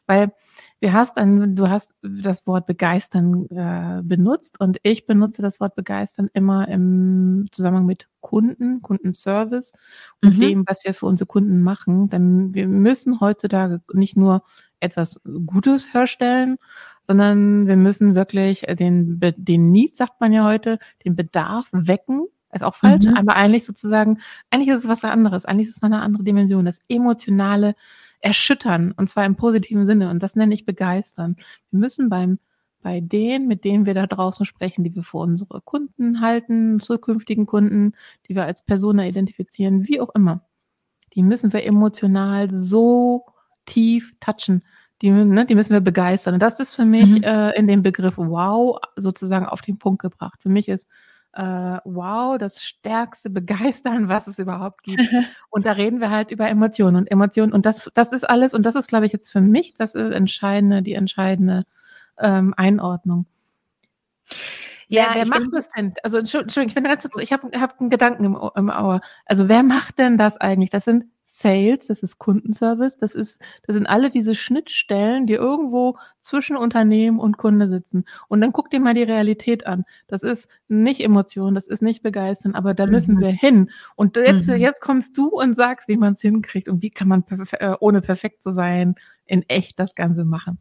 Weil 0.08 0.32
Du 0.86 0.94
hast, 0.94 1.18
ein, 1.18 1.56
du 1.56 1.68
hast 1.68 1.96
das 2.04 2.46
Wort 2.46 2.68
begeistern 2.68 3.48
äh, 3.50 4.04
benutzt 4.04 4.60
und 4.60 4.77
ich 4.84 5.08
benutze 5.08 5.42
das 5.42 5.60
Wort 5.60 5.74
begeistern 5.74 6.30
immer 6.32 6.68
im 6.68 7.48
Zusammenhang 7.51 7.88
mit 7.88 8.08
Kunden, 8.22 8.84
Kundenservice 8.84 9.74
und 10.24 10.38
mhm. 10.38 10.39
dem, 10.39 10.63
was 10.68 10.86
wir 10.86 10.94
für 10.94 11.08
unsere 11.08 11.25
Kunden 11.25 11.63
machen. 11.63 12.12
Denn 12.12 12.54
wir 12.54 12.68
müssen 12.68 13.20
heutzutage 13.20 13.82
nicht 13.94 14.15
nur 14.15 14.44
etwas 14.80 15.20
Gutes 15.48 15.92
herstellen, 15.92 16.58
sondern 17.01 17.65
wir 17.65 17.77
müssen 17.77 18.13
wirklich 18.13 18.62
den, 18.62 19.20
den 19.20 19.72
Need, 19.72 19.96
sagt 19.96 20.22
man 20.22 20.34
ja 20.34 20.44
heute, 20.44 20.77
den 21.04 21.15
Bedarf 21.15 21.68
wecken 21.72 22.27
Ist 22.54 22.63
auch 22.63 22.75
falsch, 22.75 23.08
mhm. 23.08 23.18
aber 23.18 23.36
eigentlich 23.36 23.65
sozusagen, 23.65 24.20
eigentlich 24.51 24.70
ist 24.70 24.84
es 24.84 24.88
was 24.88 25.04
anderes. 25.04 25.46
Eigentlich 25.46 25.70
ist 25.70 25.77
es 25.77 25.82
noch 25.82 25.89
eine 25.89 26.04
andere 26.04 26.24
Dimension. 26.24 26.63
Das 26.63 26.77
emotionale 26.88 27.74
Erschüttern 28.25 28.91
und 28.98 29.08
zwar 29.08 29.25
im 29.25 29.36
positiven 29.36 29.86
Sinne. 29.86 30.10
Und 30.10 30.24
das 30.24 30.36
nenne 30.36 30.53
ich 30.53 30.65
begeistern. 30.65 31.36
Wir 31.70 31.79
müssen 31.79 32.10
beim 32.10 32.39
bei 32.82 33.00
denen, 33.00 33.48
mit 33.48 33.63
denen 33.63 33.88
wir 33.88 33.96
da 33.96 34.05
draußen 34.05 34.46
sprechen, 34.46 34.84
die 34.84 34.94
wir 34.94 35.01
für 35.01 35.17
unsere 35.17 35.60
Kunden 35.62 36.22
halten, 36.22 36.79
zukünftigen 36.79 37.48
Kunden, 37.48 37.94
die 38.27 38.36
wir 38.36 38.46
als 38.46 38.63
Persona 38.63 39.08
identifizieren, 39.08 39.88
wie 39.88 40.00
auch 40.00 40.13
immer, 40.13 40.41
die 41.15 41.24
müssen 41.24 41.51
wir 41.51 41.65
emotional 41.65 42.53
so 42.53 43.25
tief 43.65 44.13
touchen. 44.20 44.63
Die, 45.01 45.10
ne, 45.10 45.46
die 45.46 45.55
müssen 45.55 45.74
wir 45.74 45.82
begeistern. 45.82 46.36
Und 46.36 46.39
das 46.41 46.60
ist 46.60 46.75
für 46.75 46.86
mich 46.86 47.17
mhm. 47.17 47.24
äh, 47.24 47.58
in 47.58 47.67
dem 47.67 47.82
Begriff 47.82 48.17
Wow 48.17 48.79
sozusagen 48.96 49.48
auf 49.48 49.62
den 49.62 49.79
Punkt 49.79 50.01
gebracht. 50.01 50.41
Für 50.41 50.50
mich 50.50 50.67
ist 50.67 50.88
äh, 51.36 51.80
Wow 51.84 52.38
das 52.38 52.63
stärkste 52.63 53.30
Begeistern, 53.30 54.10
was 54.10 54.27
es 54.27 54.39
überhaupt 54.39 54.84
gibt. 54.84 55.04
und 55.50 55.65
da 55.65 55.74
reden 55.74 56.00
wir 56.00 56.10
halt 56.10 56.32
über 56.32 56.48
Emotionen 56.48 56.96
und 56.96 57.12
Emotionen. 57.12 57.54
Und 57.54 57.65
das, 57.65 57.89
das 57.94 58.12
ist 58.12 58.27
alles, 58.27 58.54
und 58.54 58.65
das 58.65 58.75
ist, 58.75 58.88
glaube 58.88 59.06
ich, 59.06 59.13
jetzt 59.13 59.32
für 59.32 59.42
mich 59.42 59.74
das 59.74 59.96
entscheidende, 59.96 60.82
die 60.82 60.94
entscheidende 60.94 61.65
ähm, 62.20 62.54
Einordnung. 62.58 63.25
Ja, 64.88 65.10
wer, 65.13 65.22
wer 65.22 65.39
macht 65.39 65.50
das 65.51 65.70
denn? 65.70 65.94
Also 66.04 66.20
Entschuldigung, 66.20 66.68
ich 66.68 66.74
finde 66.74 66.89
ganz 66.89 67.01
kurz, 67.04 67.24
ich 67.24 67.34
habe 67.34 67.50
hab 67.60 67.80
einen 67.80 67.89
Gedanken 67.89 68.24
im, 68.24 68.38
im 68.56 68.70
Auge. 68.70 69.01
Also 69.25 69.50
wer 69.50 69.63
macht 69.63 69.98
denn 69.98 70.18
das 70.18 70.38
eigentlich? 70.38 70.70
Das 70.70 70.86
sind 70.86 71.06
Sales, 71.38 71.88
das 71.88 72.01
ist 72.01 72.18
Kundenservice, 72.18 72.96
das 72.96 73.13
ist, 73.13 73.42
das 73.68 73.74
sind 73.75 73.88
alle 73.88 74.10
diese 74.10 74.36
Schnittstellen, 74.36 75.27
die 75.27 75.34
irgendwo 75.34 75.98
zwischen 76.18 76.56
Unternehmen 76.56 77.20
und 77.20 77.38
Kunde 77.38 77.68
sitzen. 77.68 78.06
Und 78.30 78.39
dann 78.39 78.54
guck 78.54 78.70
dir 78.70 78.80
mal 78.80 78.94
die 78.94 79.04
Realität 79.04 79.68
an. 79.68 79.84
Das 80.08 80.24
ist 80.24 80.48
nicht 80.70 81.01
Emotion, 81.01 81.54
das 81.54 81.68
ist 81.68 81.82
nicht 81.82 82.04
begeistern, 82.04 82.56
aber 82.56 82.74
da 82.74 82.86
müssen 82.86 83.15
mhm. 83.15 83.20
wir 83.20 83.32
hin. 83.32 83.70
Und 83.98 84.15
jetzt, 84.15 84.48
mhm. 84.48 84.56
jetzt 84.56 84.80
kommst 84.80 85.18
du 85.18 85.27
und 85.27 85.56
sagst, 85.56 85.89
wie 85.89 85.98
man 85.98 86.13
es 86.13 86.22
hinkriegt 86.22 86.70
und 86.70 86.82
wie 86.82 86.89
kann 86.89 87.10
man 87.10 87.25
äh, 87.51 87.75
ohne 87.82 88.00
perfekt 88.00 88.42
zu 88.42 88.51
sein 88.51 88.96
in 89.25 89.44
echt 89.50 89.77
das 89.77 89.94
Ganze 89.94 90.24
machen. 90.24 90.58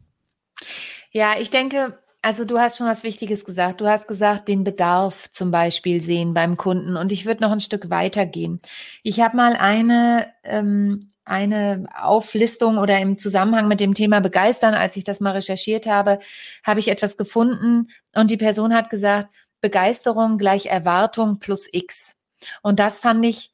Ja, 1.11 1.35
ich 1.39 1.51
denke, 1.51 1.97
also 2.25 2.43
du 2.43 2.57
hast 2.57 2.79
schon 2.79 2.87
was 2.87 3.03
Wichtiges 3.03 3.45
gesagt. 3.45 3.81
Du 3.81 3.87
hast 3.87 4.07
gesagt, 4.07 4.47
den 4.47 4.63
Bedarf 4.63 5.29
zum 5.29 5.51
Beispiel 5.51 6.01
sehen 6.01 6.33
beim 6.33 6.57
Kunden. 6.57 6.97
Und 6.97 7.11
ich 7.11 7.27
würde 7.27 7.43
noch 7.43 7.51
ein 7.51 7.59
Stück 7.59 7.91
weiter 7.91 8.25
gehen. 8.25 8.59
Ich 9.03 9.19
habe 9.19 9.37
mal 9.37 9.53
eine, 9.53 10.33
ähm, 10.43 11.11
eine 11.23 11.85
Auflistung 11.95 12.79
oder 12.79 12.99
im 12.99 13.19
Zusammenhang 13.19 13.67
mit 13.67 13.79
dem 13.79 13.93
Thema 13.93 14.21
Begeistern, 14.21 14.73
als 14.73 14.97
ich 14.97 15.03
das 15.03 15.19
mal 15.19 15.33
recherchiert 15.33 15.85
habe, 15.85 16.17
habe 16.63 16.79
ich 16.79 16.87
etwas 16.87 17.15
gefunden 17.15 17.89
und 18.15 18.31
die 18.31 18.37
Person 18.37 18.73
hat 18.73 18.89
gesagt, 18.89 19.29
Begeisterung 19.61 20.39
gleich 20.39 20.65
Erwartung 20.65 21.37
plus 21.37 21.69
X. 21.71 22.15
Und 22.63 22.79
das 22.79 22.99
fand 22.99 23.23
ich 23.23 23.51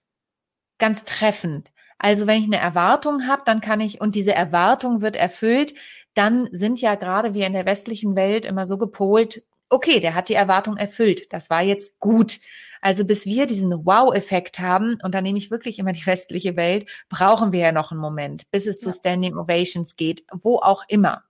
ganz 0.77 1.03
treffend. 1.03 1.71
Also 2.03 2.25
wenn 2.25 2.39
ich 2.39 2.47
eine 2.47 2.57
Erwartung 2.57 3.27
habe, 3.27 3.43
dann 3.45 3.61
kann 3.61 3.79
ich, 3.79 4.01
und 4.01 4.15
diese 4.15 4.33
Erwartung 4.33 5.03
wird 5.03 5.15
erfüllt, 5.15 5.75
dann 6.15 6.49
sind 6.51 6.81
ja 6.81 6.95
gerade 6.95 7.35
wir 7.35 7.45
in 7.45 7.53
der 7.53 7.67
westlichen 7.67 8.15
Welt 8.15 8.43
immer 8.43 8.65
so 8.65 8.79
gepolt, 8.79 9.43
okay, 9.69 9.99
der 9.99 10.15
hat 10.15 10.27
die 10.27 10.33
Erwartung 10.33 10.77
erfüllt, 10.77 11.31
das 11.31 11.51
war 11.51 11.61
jetzt 11.61 11.99
gut. 11.99 12.39
Also 12.81 13.05
bis 13.05 13.27
wir 13.27 13.45
diesen 13.45 13.85
Wow-Effekt 13.85 14.57
haben, 14.57 14.97
und 15.03 15.13
da 15.13 15.21
nehme 15.21 15.37
ich 15.37 15.51
wirklich 15.51 15.77
immer 15.77 15.91
die 15.91 16.05
westliche 16.07 16.55
Welt, 16.55 16.89
brauchen 17.07 17.51
wir 17.51 17.59
ja 17.59 17.71
noch 17.71 17.91
einen 17.91 18.01
Moment, 18.01 18.49
bis 18.49 18.65
es 18.65 18.83
ja. 18.83 18.89
zu 18.89 18.97
Standing 18.97 19.37
Ovations 19.37 19.95
geht, 19.95 20.23
wo 20.33 20.57
auch 20.57 20.83
immer. 20.87 21.23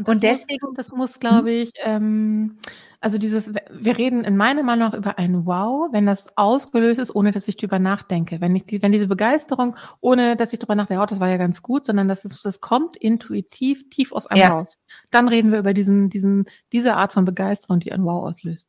Und, 0.00 0.08
und 0.08 0.22
deswegen, 0.22 0.66
muss, 0.66 0.76
das 0.76 0.92
muss, 0.92 1.20
glaube 1.20 1.50
ich, 1.50 1.72
ähm, 1.84 2.56
also 3.02 3.18
dieses, 3.18 3.52
wir 3.70 3.98
reden 3.98 4.24
in 4.24 4.34
meiner 4.36 4.62
Meinung 4.62 4.88
nach 4.88 4.94
über 4.96 5.18
ein 5.18 5.44
Wow, 5.44 5.88
wenn 5.92 6.06
das 6.06 6.36
ausgelöst 6.38 6.98
ist, 6.98 7.14
ohne 7.14 7.32
dass 7.32 7.48
ich 7.48 7.58
drüber 7.58 7.78
nachdenke. 7.78 8.40
Wenn 8.40 8.56
ich 8.56 8.64
die, 8.64 8.82
wenn 8.82 8.92
diese 8.92 9.08
Begeisterung, 9.08 9.76
ohne 10.00 10.36
dass 10.36 10.54
ich 10.54 10.58
drüber 10.58 10.74
nachdenke, 10.74 11.02
oh, 11.02 11.06
das 11.06 11.20
war 11.20 11.28
ja 11.28 11.36
ganz 11.36 11.62
gut, 11.62 11.84
sondern 11.84 12.08
dass 12.08 12.24
es, 12.24 12.40
das 12.40 12.60
kommt 12.62 12.96
intuitiv 12.96 13.90
tief 13.90 14.12
aus 14.12 14.26
einem 14.26 14.40
ja. 14.40 14.48
raus. 14.48 14.78
Dann 15.10 15.28
reden 15.28 15.52
wir 15.52 15.58
über 15.58 15.74
diesen, 15.74 16.08
diesen, 16.08 16.46
diese 16.72 16.94
Art 16.94 17.12
von 17.12 17.26
Begeisterung, 17.26 17.80
die 17.80 17.92
ein 17.92 18.04
Wow 18.04 18.26
auslöst. 18.26 18.68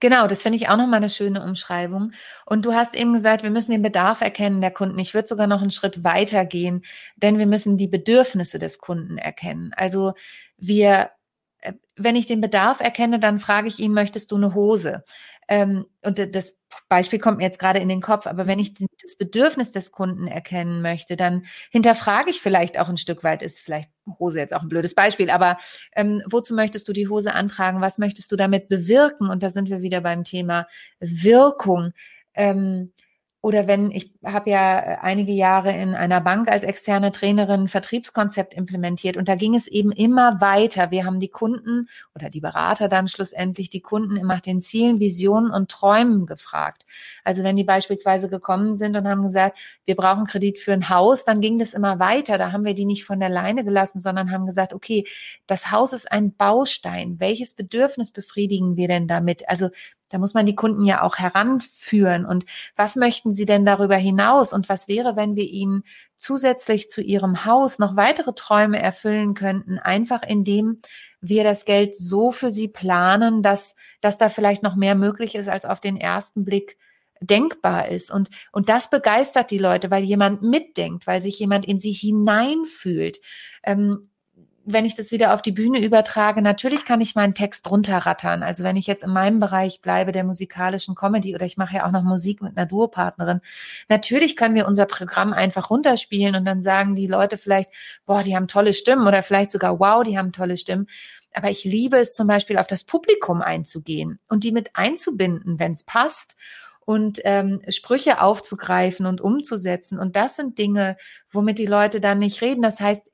Genau, 0.00 0.26
das 0.26 0.42
finde 0.42 0.56
ich 0.56 0.68
auch 0.68 0.76
nochmal 0.78 0.96
eine 0.96 1.10
schöne 1.10 1.42
Umschreibung. 1.42 2.12
Und 2.46 2.64
du 2.64 2.72
hast 2.72 2.96
eben 2.96 3.12
gesagt, 3.12 3.42
wir 3.42 3.50
müssen 3.50 3.70
den 3.72 3.82
Bedarf 3.82 4.22
erkennen 4.22 4.62
der 4.62 4.70
Kunden. 4.70 4.98
Ich 4.98 5.12
würde 5.14 5.28
sogar 5.28 5.46
noch 5.46 5.60
einen 5.60 5.70
Schritt 5.70 6.02
weiter 6.02 6.46
gehen, 6.46 6.82
denn 7.16 7.38
wir 7.38 7.46
müssen 7.46 7.76
die 7.76 7.88
Bedürfnisse 7.88 8.58
des 8.58 8.78
Kunden 8.78 9.18
erkennen. 9.18 9.72
Also 9.76 10.14
wir 10.56 11.10
äh, 11.60 11.74
wenn 11.96 12.16
ich 12.16 12.26
den 12.26 12.40
Bedarf 12.40 12.80
erkenne, 12.80 13.18
dann 13.20 13.38
frage 13.38 13.68
ich 13.68 13.78
ihn, 13.78 13.92
möchtest 13.92 14.30
du 14.32 14.36
eine 14.36 14.54
Hose? 14.54 15.04
Ähm, 15.50 15.84
und 16.02 16.34
das 16.34 16.60
Beispiel 16.88 17.18
kommt 17.18 17.38
mir 17.38 17.44
jetzt 17.44 17.58
gerade 17.58 17.80
in 17.80 17.88
den 17.88 18.00
Kopf, 18.00 18.28
aber 18.28 18.46
wenn 18.46 18.60
ich 18.60 18.72
das 18.72 19.16
Bedürfnis 19.18 19.72
des 19.72 19.90
Kunden 19.90 20.28
erkennen 20.28 20.80
möchte, 20.80 21.16
dann 21.16 21.44
hinterfrage 21.72 22.30
ich 22.30 22.40
vielleicht 22.40 22.78
auch 22.78 22.88
ein 22.88 22.96
Stück 22.96 23.24
weit, 23.24 23.42
ist 23.42 23.58
vielleicht 23.58 23.90
Hose 24.20 24.38
jetzt 24.38 24.54
auch 24.54 24.62
ein 24.62 24.68
blödes 24.68 24.94
Beispiel, 24.94 25.28
aber 25.28 25.58
ähm, 25.96 26.22
wozu 26.26 26.54
möchtest 26.54 26.86
du 26.86 26.92
die 26.92 27.08
Hose 27.08 27.34
antragen? 27.34 27.80
Was 27.80 27.98
möchtest 27.98 28.30
du 28.30 28.36
damit 28.36 28.68
bewirken? 28.68 29.28
Und 29.28 29.42
da 29.42 29.50
sind 29.50 29.68
wir 29.68 29.82
wieder 29.82 30.00
beim 30.00 30.22
Thema 30.22 30.68
Wirkung. 31.00 31.92
Ähm, 32.34 32.92
oder 33.40 33.68
wenn 33.68 33.90
ich 33.92 34.12
habe 34.24 34.50
ja 34.50 34.80
äh, 34.80 34.96
einige 35.00 35.32
Jahre 35.32 35.70
in 35.70 35.94
einer 35.94 36.20
Bank 36.20 36.50
als 36.50 36.64
externe 36.64 37.12
Trainerin 37.12 37.68
Vertriebskonzept 37.68 38.52
implementiert 38.52 39.16
und 39.16 39.28
da 39.28 39.36
ging 39.36 39.54
es 39.54 39.68
eben 39.68 39.92
immer 39.92 40.40
weiter. 40.40 40.90
Wir 40.90 41.04
haben 41.04 41.20
die 41.20 41.28
Kunden 41.28 41.88
oder 42.16 42.30
die 42.30 42.40
Berater 42.40 42.88
dann 42.88 43.06
schlussendlich 43.06 43.70
die 43.70 43.80
Kunden 43.80 44.16
immer 44.16 44.40
nach 44.40 44.40
den 44.40 44.60
Zielen, 44.62 45.00
Visionen 45.00 45.50
und 45.50 45.70
Träumen 45.70 46.26
gefragt. 46.26 46.86
Also 47.24 47.44
wenn 47.44 47.56
die 47.56 47.64
beispielsweise 47.64 48.30
gekommen 48.30 48.76
sind 48.76 48.96
und 48.96 49.06
haben 49.06 49.22
gesagt, 49.22 49.58
wir 49.84 49.96
brauchen 49.96 50.24
Kredit 50.24 50.58
für 50.58 50.72
ein 50.72 50.88
Haus, 50.88 51.24
dann 51.24 51.40
ging 51.40 51.58
das 51.58 51.74
immer 51.74 51.98
weiter. 51.98 52.38
Da 52.38 52.52
haben 52.52 52.64
wir 52.64 52.74
die 52.74 52.86
nicht 52.86 53.04
von 53.04 53.20
der 53.20 53.28
Leine 53.28 53.64
gelassen, 53.64 54.00
sondern 54.00 54.30
haben 54.30 54.46
gesagt, 54.46 54.72
okay, 54.72 55.04
das 55.46 55.70
Haus 55.70 55.92
ist 55.92 56.10
ein 56.10 56.34
Baustein. 56.34 57.20
Welches 57.20 57.54
Bedürfnis 57.54 58.10
befriedigen 58.10 58.76
wir 58.76 58.88
denn 58.88 59.06
damit? 59.06 59.48
Also 59.48 59.68
da 60.10 60.18
muss 60.18 60.34
man 60.34 60.44
die 60.44 60.54
Kunden 60.54 60.84
ja 60.84 61.02
auch 61.02 61.16
heranführen. 61.16 62.26
Und 62.26 62.44
was 62.76 62.96
möchten 62.96 63.32
sie 63.32 63.46
denn 63.46 63.64
darüber 63.64 63.96
hinaus? 63.96 64.52
Und 64.52 64.68
was 64.68 64.88
wäre, 64.88 65.16
wenn 65.16 65.36
wir 65.36 65.44
ihnen 65.44 65.84
zusätzlich 66.18 66.90
zu 66.90 67.00
ihrem 67.00 67.46
Haus 67.46 67.78
noch 67.78 67.96
weitere 67.96 68.34
Träume 68.34 68.80
erfüllen 68.80 69.34
könnten, 69.34 69.78
einfach 69.78 70.22
indem 70.22 70.80
wir 71.20 71.44
das 71.44 71.64
Geld 71.64 71.96
so 71.96 72.32
für 72.32 72.50
sie 72.50 72.68
planen, 72.68 73.42
dass, 73.42 73.76
dass 74.00 74.18
da 74.18 74.28
vielleicht 74.28 74.62
noch 74.62 74.76
mehr 74.76 74.94
möglich 74.94 75.34
ist, 75.34 75.48
als 75.48 75.64
auf 75.64 75.80
den 75.80 75.96
ersten 75.96 76.44
Blick 76.44 76.76
denkbar 77.20 77.88
ist. 77.88 78.10
Und, 78.10 78.30
und 78.52 78.68
das 78.68 78.90
begeistert 78.90 79.50
die 79.50 79.58
Leute, 79.58 79.90
weil 79.90 80.02
jemand 80.02 80.42
mitdenkt, 80.42 81.06
weil 81.06 81.22
sich 81.22 81.38
jemand 81.38 81.66
in 81.66 81.78
sie 81.78 81.92
hineinfühlt. 81.92 83.20
Ähm, 83.62 84.02
wenn 84.72 84.84
ich 84.84 84.94
das 84.94 85.12
wieder 85.12 85.34
auf 85.34 85.42
die 85.42 85.52
Bühne 85.52 85.82
übertrage, 85.82 86.42
natürlich 86.42 86.84
kann 86.84 87.00
ich 87.00 87.14
meinen 87.14 87.34
Text 87.34 87.70
runterrattern. 87.70 88.42
Also 88.42 88.64
wenn 88.64 88.76
ich 88.76 88.86
jetzt 88.86 89.02
in 89.02 89.10
meinem 89.10 89.40
Bereich 89.40 89.80
bleibe, 89.80 90.12
der 90.12 90.24
musikalischen 90.24 90.94
Comedy 90.94 91.34
oder 91.34 91.46
ich 91.46 91.56
mache 91.56 91.76
ja 91.76 91.86
auch 91.86 91.90
noch 91.90 92.02
Musik 92.02 92.42
mit 92.42 92.56
einer 92.56 92.66
Duopartnerin, 92.66 93.40
natürlich 93.88 94.36
können 94.36 94.54
wir 94.54 94.66
unser 94.66 94.86
Programm 94.86 95.32
einfach 95.32 95.70
runterspielen 95.70 96.34
und 96.34 96.44
dann 96.44 96.62
sagen 96.62 96.94
die 96.94 97.06
Leute 97.06 97.38
vielleicht, 97.38 97.70
boah, 98.06 98.22
die 98.22 98.36
haben 98.36 98.48
tolle 98.48 98.72
Stimmen 98.72 99.06
oder 99.06 99.22
vielleicht 99.22 99.52
sogar, 99.52 99.78
wow, 99.80 100.02
die 100.02 100.18
haben 100.18 100.32
tolle 100.32 100.56
Stimmen. 100.56 100.86
Aber 101.32 101.50
ich 101.50 101.64
liebe 101.64 101.96
es 101.98 102.14
zum 102.14 102.26
Beispiel 102.26 102.58
auf 102.58 102.66
das 102.66 102.84
Publikum 102.84 103.42
einzugehen 103.42 104.18
und 104.28 104.44
die 104.44 104.52
mit 104.52 104.70
einzubinden, 104.74 105.58
wenn 105.58 105.72
es 105.72 105.84
passt 105.84 106.36
und 106.84 107.20
ähm, 107.24 107.62
Sprüche 107.68 108.20
aufzugreifen 108.20 109.06
und 109.06 109.20
umzusetzen. 109.20 109.98
Und 109.98 110.16
das 110.16 110.34
sind 110.34 110.58
Dinge, 110.58 110.96
womit 111.30 111.58
die 111.58 111.66
Leute 111.66 112.00
dann 112.00 112.18
nicht 112.18 112.42
reden. 112.42 112.62
Das 112.62 112.80
heißt, 112.80 113.10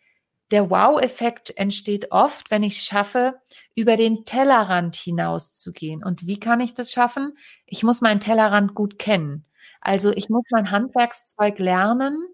der 0.51 0.71
Wow-Effekt 0.71 1.57
entsteht 1.57 2.13
oft, 2.13 2.51
wenn 2.51 2.63
ich 2.63 2.83
schaffe, 2.83 3.41
über 3.75 3.97
den 3.97 4.25
Tellerrand 4.25 4.95
hinauszugehen. 4.97 6.05
Und 6.05 6.27
wie 6.27 6.39
kann 6.39 6.61
ich 6.61 6.75
das 6.75 6.93
schaffen? 6.93 7.37
Ich 7.67 7.83
muss 7.83 8.01
meinen 8.01 8.21
Tellerrand 8.21 8.75
gut 8.75 8.99
kennen. 8.99 9.45
Also 9.81 10.13
ich 10.13 10.29
muss 10.29 10.45
mein 10.51 10.71
Handwerkszeug 10.71 11.59
lernen 11.59 12.27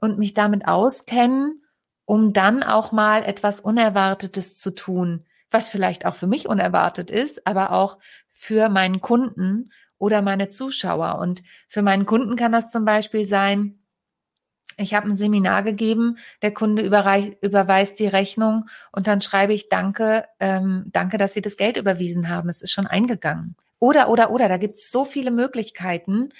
und 0.00 0.18
mich 0.18 0.34
damit 0.34 0.66
auskennen, 0.66 1.62
um 2.04 2.32
dann 2.32 2.62
auch 2.62 2.92
mal 2.92 3.24
etwas 3.24 3.60
Unerwartetes 3.60 4.58
zu 4.58 4.72
tun, 4.72 5.24
was 5.50 5.68
vielleicht 5.68 6.06
auch 6.06 6.14
für 6.14 6.26
mich 6.26 6.48
unerwartet 6.48 7.10
ist, 7.10 7.46
aber 7.46 7.72
auch 7.72 7.98
für 8.30 8.68
meinen 8.68 9.00
Kunden 9.00 9.72
oder 9.98 10.22
meine 10.22 10.48
Zuschauer. 10.48 11.18
Und 11.18 11.42
für 11.68 11.82
meinen 11.82 12.06
Kunden 12.06 12.36
kann 12.36 12.52
das 12.52 12.70
zum 12.70 12.84
Beispiel 12.84 13.26
sein, 13.26 13.78
ich 14.76 14.94
habe 14.94 15.08
ein 15.08 15.16
Seminar 15.16 15.62
gegeben, 15.62 16.18
der 16.42 16.52
Kunde 16.52 16.82
überweist 16.82 17.98
die 17.98 18.06
Rechnung 18.06 18.68
und 18.92 19.06
dann 19.06 19.20
schreibe 19.20 19.54
ich 19.54 19.68
Danke, 19.68 20.26
ähm, 20.38 20.84
danke, 20.92 21.16
dass 21.18 21.32
Sie 21.32 21.40
das 21.40 21.56
Geld 21.56 21.76
überwiesen 21.76 22.28
haben. 22.28 22.48
Es 22.48 22.62
ist 22.62 22.72
schon 22.72 22.86
eingegangen. 22.86 23.56
Oder, 23.78 24.08
oder, 24.08 24.30
oder, 24.30 24.48
da 24.48 24.56
gibt 24.58 24.76
es 24.76 24.90
so 24.90 25.04
viele 25.04 25.30
Möglichkeiten. 25.30 26.30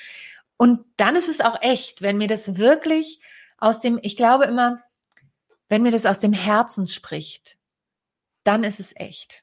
Und 0.57 0.85
dann 0.97 1.17
ist 1.17 1.29
es 1.29 1.41
auch 1.41 1.61
echt, 1.63 2.03
wenn 2.03 2.19
mir 2.19 2.29
das 2.29 2.57
wirklich 2.57 3.21
aus 3.59 3.81
dem, 3.81 3.99
ich 4.03 4.17
glaube 4.17 4.45
immer, 4.45 4.83
wenn 5.69 5.83
mir 5.83 5.93
das 5.93 6.07
aus 6.07 6.19
dem 6.19 6.33
Herzen 6.33 6.89
spricht, 6.89 7.59
dann 8.45 8.65
ist 8.65 8.81
es 8.81 8.95
echt. 8.97 9.43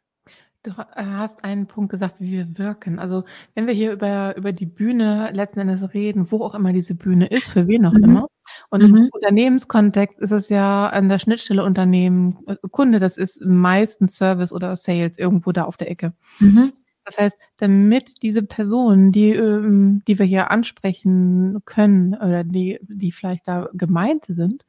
Du 0.63 0.71
äh, 0.71 1.03
hast 1.05 1.43
einen 1.43 1.67
Punkt 1.67 1.91
gesagt, 1.91 2.15
wie 2.19 2.31
wir 2.31 2.57
wirken. 2.57 2.97
Also 2.97 3.25
wenn 3.53 3.67
wir 3.67 3.73
hier 3.73 3.91
über, 3.91 4.35
über 4.37 4.53
die 4.53 4.65
Bühne 4.65 5.29
letzten 5.33 5.59
Endes 5.59 5.93
reden, 5.93 6.31
wo 6.31 6.41
auch 6.41 6.55
immer 6.55 6.71
diese 6.71 6.95
Bühne 6.95 7.27
ist, 7.27 7.45
für 7.45 7.67
wen 7.67 7.85
auch 7.85 7.93
mhm. 7.93 8.03
immer. 8.03 8.27
Und 8.69 8.81
mhm. 8.81 8.95
im 8.95 9.09
Unternehmenskontext 9.11 10.19
ist 10.19 10.31
es 10.31 10.47
ja 10.49 10.87
an 10.87 11.09
der 11.09 11.19
Schnittstelle 11.19 11.65
Unternehmen, 11.65 12.37
äh, 12.47 12.55
Kunde, 12.71 12.99
das 12.99 13.17
ist 13.17 13.43
meistens 13.43 14.15
Service 14.15 14.53
oder 14.53 14.75
Sales 14.77 15.17
irgendwo 15.17 15.51
da 15.51 15.63
auf 15.65 15.75
der 15.75 15.91
Ecke. 15.91 16.13
Mhm. 16.39 16.71
Das 17.05 17.17
heißt, 17.17 17.37
damit 17.57 18.21
diese 18.21 18.43
Personen, 18.43 19.11
die, 19.11 19.31
ähm, 19.31 20.01
die 20.07 20.17
wir 20.17 20.25
hier 20.25 20.51
ansprechen 20.51 21.59
können 21.65 22.13
oder 22.15 22.45
die, 22.45 22.79
die 22.83 23.11
vielleicht 23.11 23.47
da 23.47 23.67
gemeint 23.73 24.23
sind, 24.29 24.65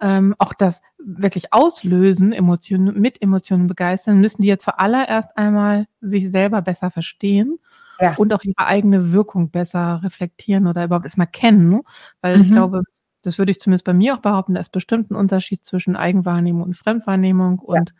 ähm, 0.00 0.34
auch 0.38 0.54
das 0.54 0.82
wirklich 0.98 1.52
auslösen, 1.52 2.32
Emotionen, 2.32 3.00
mit 3.00 3.20
Emotionen 3.22 3.66
begeistern, 3.66 4.20
müssen 4.20 4.42
die 4.42 4.48
ja 4.48 4.58
zuallererst 4.58 5.36
einmal 5.36 5.86
sich 6.00 6.30
selber 6.30 6.62
besser 6.62 6.90
verstehen 6.90 7.58
ja. 8.00 8.14
und 8.16 8.32
auch 8.32 8.42
ihre 8.42 8.66
eigene 8.66 9.12
Wirkung 9.12 9.50
besser 9.50 10.00
reflektieren 10.02 10.66
oder 10.66 10.84
überhaupt 10.84 11.06
erstmal 11.06 11.26
kennen. 11.26 11.70
Ne? 11.70 11.82
Weil 12.20 12.36
mhm. 12.36 12.42
ich 12.42 12.50
glaube, 12.50 12.82
das 13.22 13.38
würde 13.38 13.52
ich 13.52 13.60
zumindest 13.60 13.84
bei 13.84 13.94
mir 13.94 14.14
auch 14.14 14.20
behaupten, 14.20 14.54
da 14.54 14.60
ist 14.60 14.72
bestimmt 14.72 15.10
ein 15.10 15.16
Unterschied 15.16 15.64
zwischen 15.64 15.96
Eigenwahrnehmung 15.96 16.62
und 16.62 16.76
Fremdwahrnehmung 16.76 17.58
und 17.58 17.90
ja. 17.90 17.94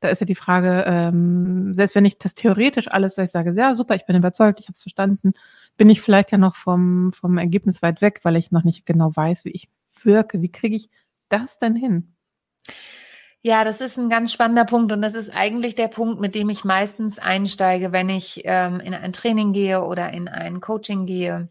Da 0.00 0.08
ist 0.08 0.20
ja 0.20 0.26
die 0.26 0.34
Frage, 0.34 0.84
ähm, 0.86 1.74
selbst 1.74 1.94
wenn 1.94 2.06
ich 2.06 2.18
das 2.18 2.34
theoretisch 2.34 2.90
alles, 2.90 3.18
ich 3.18 3.30
sage, 3.30 3.52
ja 3.52 3.74
super, 3.74 3.94
ich 3.94 4.06
bin 4.06 4.16
überzeugt, 4.16 4.58
ich 4.58 4.66
habe 4.66 4.72
es 4.72 4.80
verstanden, 4.80 5.34
bin 5.76 5.90
ich 5.90 6.00
vielleicht 6.00 6.32
ja 6.32 6.38
noch 6.38 6.56
vom, 6.56 7.12
vom 7.12 7.36
Ergebnis 7.36 7.82
weit 7.82 8.00
weg, 8.00 8.20
weil 8.22 8.36
ich 8.36 8.50
noch 8.50 8.64
nicht 8.64 8.86
genau 8.86 9.14
weiß, 9.14 9.44
wie 9.44 9.50
ich 9.50 9.68
wirke. 10.02 10.40
Wie 10.40 10.50
kriege 10.50 10.74
ich 10.74 10.88
das 11.30 11.58
denn 11.58 11.76
hin? 11.76 12.14
Ja, 13.42 13.64
das 13.64 13.80
ist 13.80 13.96
ein 13.96 14.10
ganz 14.10 14.32
spannender 14.32 14.66
Punkt 14.66 14.92
und 14.92 15.00
das 15.00 15.14
ist 15.14 15.30
eigentlich 15.30 15.74
der 15.74 15.88
Punkt, 15.88 16.20
mit 16.20 16.34
dem 16.34 16.50
ich 16.50 16.64
meistens 16.64 17.18
einsteige, 17.18 17.90
wenn 17.90 18.10
ich 18.10 18.42
ähm, 18.44 18.80
in 18.80 18.92
ein 18.92 19.14
Training 19.14 19.54
gehe 19.54 19.82
oder 19.82 20.12
in 20.12 20.28
ein 20.28 20.60
Coaching 20.60 21.06
gehe 21.06 21.48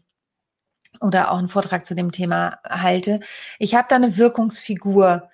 oder 1.00 1.32
auch 1.32 1.38
einen 1.38 1.48
Vortrag 1.48 1.84
zu 1.84 1.94
dem 1.96 2.12
Thema 2.12 2.58
halte. 2.64 3.20
Ich 3.58 3.74
habe 3.74 3.88
da 3.88 3.96
eine 3.96 4.16
Wirkungsfigur. 4.16 5.28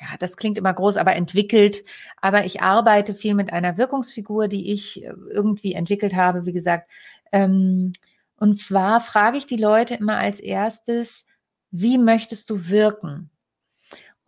Ja, 0.00 0.06
das 0.20 0.36
klingt 0.36 0.58
immer 0.58 0.72
groß, 0.72 0.96
aber 0.98 1.16
entwickelt. 1.16 1.84
Aber 2.20 2.44
ich 2.44 2.62
arbeite 2.62 3.14
viel 3.14 3.34
mit 3.34 3.52
einer 3.52 3.76
Wirkungsfigur, 3.76 4.46
die 4.46 4.72
ich 4.72 5.04
äh, 5.04 5.12
irgendwie 5.32 5.74
entwickelt 5.74 6.14
habe, 6.14 6.46
wie 6.46 6.52
gesagt. 6.52 6.88
Ähm, 7.32 7.92
und 8.36 8.58
zwar 8.58 9.00
frage 9.00 9.38
ich 9.38 9.46
die 9.46 9.56
Leute 9.56 9.94
immer 9.96 10.16
als 10.18 10.38
erstes, 10.38 11.26
wie 11.72 11.98
möchtest 11.98 12.50
du 12.50 12.68
wirken? 12.68 13.30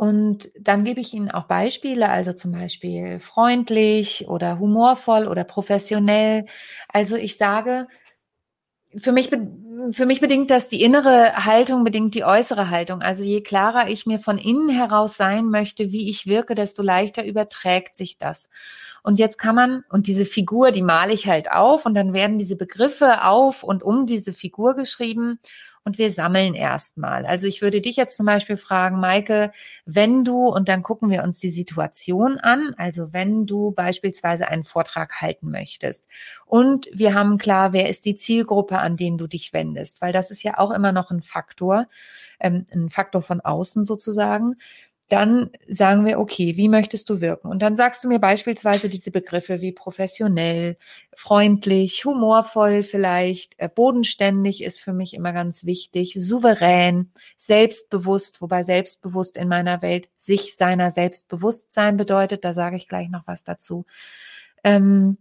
Und 0.01 0.51
dann 0.59 0.85
gebe 0.85 1.03
ich 1.03 1.13
Ihnen 1.13 1.31
auch 1.31 1.45
Beispiele, 1.45 2.09
also 2.09 2.33
zum 2.33 2.53
Beispiel 2.53 3.21
freundlich 3.21 4.29
oder 4.29 4.59
humorvoll 4.59 5.29
oder 5.29 5.45
professionell. 5.45 6.47
Also 6.89 7.17
ich 7.17 7.37
sage, 7.37 7.87
für 8.97 9.13
mich, 9.13 9.29
für 9.93 10.07
mich 10.07 10.23
bedingt 10.23 10.51
das 10.51 10.69
die 10.69 10.83
innere 10.83 11.45
Haltung, 11.45 11.85
bedingt 11.85 12.15
die 12.15 12.25
äußere 12.25 12.71
Haltung. 12.71 13.03
Also 13.03 13.25
je 13.25 13.43
klarer 13.43 13.91
ich 13.91 14.07
mir 14.07 14.19
von 14.19 14.39
innen 14.39 14.71
heraus 14.71 15.19
sein 15.19 15.51
möchte, 15.51 15.93
wie 15.93 16.09
ich 16.09 16.27
wirke, 16.27 16.55
desto 16.55 16.83
leichter 16.83 17.23
überträgt 17.23 17.95
sich 17.95 18.17
das. 18.17 18.49
Und 19.03 19.19
jetzt 19.19 19.37
kann 19.37 19.55
man, 19.55 19.85
und 19.91 20.07
diese 20.07 20.25
Figur, 20.25 20.71
die 20.71 20.81
male 20.81 21.13
ich 21.13 21.27
halt 21.27 21.51
auf 21.51 21.85
und 21.85 21.93
dann 21.93 22.15
werden 22.15 22.39
diese 22.39 22.57
Begriffe 22.57 23.25
auf 23.25 23.63
und 23.65 23.83
um 23.83 24.07
diese 24.07 24.33
Figur 24.33 24.75
geschrieben 24.75 25.41
und 25.85 25.99
wir 25.99 26.11
sammeln 26.11 26.55
erstmal. 26.55 27.25
Also 27.27 27.47
ich 27.47 27.63
würde 27.63 27.81
dich 27.81 27.97
jetzt 27.97 28.17
zum 28.17 28.27
Beispiel 28.27 28.57
fragen, 28.57 29.01
Maike, 29.01 29.51
wenn 29.87 30.25
du, 30.25 30.47
und 30.47 30.69
dann 30.69 30.83
gucken 30.83 31.11
wir 31.11 31.23
uns 31.23 31.39
die 31.39 31.51
Situation 31.51 32.39
an, 32.39 32.75
also 32.77 33.13
wenn 33.13 33.47
du 33.47 33.73
beispielsweise 33.73 34.49
einen 34.49 34.65
Vortrag 34.65 35.21
halten 35.21 35.51
möchtest 35.51 36.07
und 36.47 36.89
wir 36.93 37.15
haben 37.15 37.39
klar, 37.39 37.73
wer 37.73 37.89
ist 37.89 38.05
die 38.05 38.17
Zielgruppe, 38.17 38.79
an 38.79 38.97
den 38.97 39.19
du 39.19 39.27
dich 39.27 39.53
wendest, 39.53 40.03
weil 40.03 40.13
das 40.13 40.31
ist 40.31 40.43
ja 40.43 40.59
auch 40.59 40.71
immer 40.71 40.93
noch 40.93 41.11
ein 41.11 41.23
Faktor, 41.23 41.87
ähm, 42.41 42.67
ein 42.73 42.91
Faktor 42.91 43.23
von 43.23 43.41
außen 43.41 43.85
sozusagen 43.85 44.57
dann 45.11 45.51
sagen 45.69 46.05
wir, 46.05 46.19
okay, 46.19 46.57
wie 46.57 46.69
möchtest 46.69 47.11
du 47.11 47.21
wirken? 47.21 47.49
Und 47.49 47.61
dann 47.61 47.77
sagst 47.77 48.05
du 48.05 48.09
mir 48.09 48.19
beispielsweise 48.19 48.89
diese 48.89 49.11
Begriffe 49.11 49.61
wie 49.61 49.73
professionell, 49.73 50.77
freundlich, 51.13 52.05
humorvoll 52.05 52.83
vielleicht, 52.83 53.55
äh, 53.59 53.69
bodenständig 53.69 54.63
ist 54.63 54.81
für 54.81 54.93
mich 54.93 55.13
immer 55.15 55.33
ganz 55.33 55.65
wichtig, 55.65 56.15
souverän, 56.17 57.11
selbstbewusst, 57.37 58.41
wobei 58.41 58.63
selbstbewusst 58.63 59.37
in 59.37 59.49
meiner 59.49 59.83
Welt 59.83 60.09
sich 60.17 60.57
seiner 60.57 60.91
Selbstbewusstsein 60.91 61.97
bedeutet, 61.97 62.45
da 62.45 62.53
sage 62.53 62.77
ich 62.77 62.89
gleich 62.89 63.09
noch 63.11 63.27
was 63.27 63.43
dazu. 63.43 63.87
Ähm, 64.63 65.19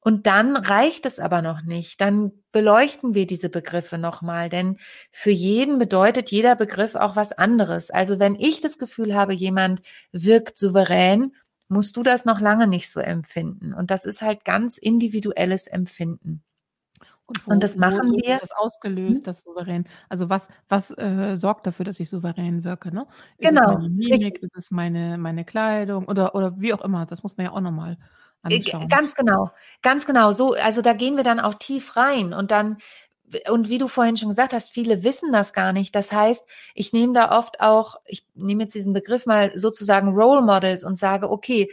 und 0.00 0.26
dann 0.26 0.56
reicht 0.56 1.04
es 1.04 1.20
aber 1.20 1.42
noch 1.42 1.62
nicht. 1.62 2.00
Dann 2.00 2.32
beleuchten 2.52 3.14
wir 3.14 3.26
diese 3.26 3.50
Begriffe 3.50 3.98
nochmal, 3.98 4.48
denn 4.48 4.78
für 5.12 5.30
jeden 5.30 5.78
bedeutet 5.78 6.30
jeder 6.30 6.56
Begriff 6.56 6.94
auch 6.94 7.16
was 7.16 7.32
anderes. 7.32 7.90
Also 7.90 8.18
wenn 8.18 8.34
ich 8.34 8.60
das 8.60 8.78
Gefühl 8.78 9.14
habe, 9.14 9.34
jemand 9.34 9.82
wirkt 10.12 10.56
souverän, 10.58 11.34
musst 11.68 11.96
du 11.96 12.02
das 12.02 12.24
noch 12.24 12.40
lange 12.40 12.66
nicht 12.66 12.90
so 12.90 12.98
empfinden. 12.98 13.74
Und 13.74 13.90
das 13.90 14.04
ist 14.04 14.22
halt 14.22 14.44
ganz 14.44 14.78
individuelles 14.78 15.66
Empfinden. 15.66 16.42
Und, 17.26 17.46
wo, 17.46 17.52
und 17.52 17.62
das 17.62 17.76
machen 17.76 18.10
wir. 18.10 18.38
Das 18.40 18.50
ausgelöst, 18.50 19.18
hm? 19.18 19.24
das 19.24 19.42
souverän. 19.42 19.84
Also 20.08 20.28
was, 20.30 20.48
was 20.68 20.90
äh, 20.98 21.36
sorgt 21.36 21.66
dafür, 21.66 21.84
dass 21.84 22.00
ich 22.00 22.08
souverän 22.08 22.64
wirke? 22.64 22.92
Ne? 22.92 23.06
Ist 23.38 23.48
genau. 23.48 23.74
Es 23.74 23.78
meine 23.78 23.88
Mimik, 23.90 24.42
ist 24.42 24.56
es 24.56 24.70
meine, 24.72 25.16
meine 25.16 25.44
Kleidung 25.44 26.06
oder, 26.06 26.34
oder 26.34 26.60
wie 26.60 26.74
auch 26.74 26.80
immer. 26.80 27.06
Das 27.06 27.22
muss 27.22 27.36
man 27.36 27.46
ja 27.46 27.52
auch 27.52 27.60
nochmal 27.60 27.98
anschauen. 28.42 28.88
Ganz 28.88 29.14
genau, 29.14 29.50
ganz 29.82 30.06
genau. 30.06 30.32
So, 30.32 30.54
also 30.54 30.82
da 30.82 30.92
gehen 30.92 31.16
wir 31.16 31.24
dann 31.24 31.40
auch 31.40 31.54
tief 31.54 31.96
rein 31.96 32.32
und 32.32 32.50
dann 32.50 32.78
und 33.48 33.68
wie 33.68 33.78
du 33.78 33.86
vorhin 33.86 34.16
schon 34.16 34.28
gesagt 34.28 34.52
hast, 34.52 34.72
viele 34.72 35.04
wissen 35.04 35.32
das 35.32 35.52
gar 35.52 35.72
nicht. 35.72 35.94
Das 35.94 36.12
heißt, 36.12 36.44
ich 36.74 36.92
nehme 36.92 37.12
da 37.12 37.38
oft 37.38 37.60
auch, 37.60 38.00
ich 38.06 38.26
nehme 38.34 38.64
jetzt 38.64 38.74
diesen 38.74 38.92
Begriff 38.92 39.26
mal 39.26 39.56
sozusagen 39.56 40.08
Role 40.08 40.42
Models 40.42 40.82
und 40.82 40.98
sage, 40.98 41.30
okay, 41.30 41.70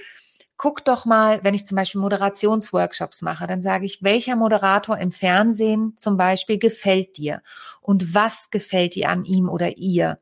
guck 0.57 0.83
doch 0.85 1.05
mal, 1.05 1.43
wenn 1.43 1.53
ich 1.53 1.65
zum 1.65 1.75
Beispiel 1.75 2.01
Moderationsworkshops 2.01 3.21
mache, 3.21 3.47
dann 3.47 3.61
sage 3.61 3.85
ich, 3.85 4.03
welcher 4.03 4.35
Moderator 4.35 4.97
im 4.97 5.11
Fernsehen 5.11 5.93
zum 5.97 6.17
Beispiel 6.17 6.57
gefällt 6.57 7.17
dir 7.17 7.41
und 7.81 8.13
was 8.13 8.49
gefällt 8.49 8.95
dir 8.95 9.09
an 9.09 9.23
ihm 9.23 9.49
oder 9.49 9.77
ihr? 9.77 10.19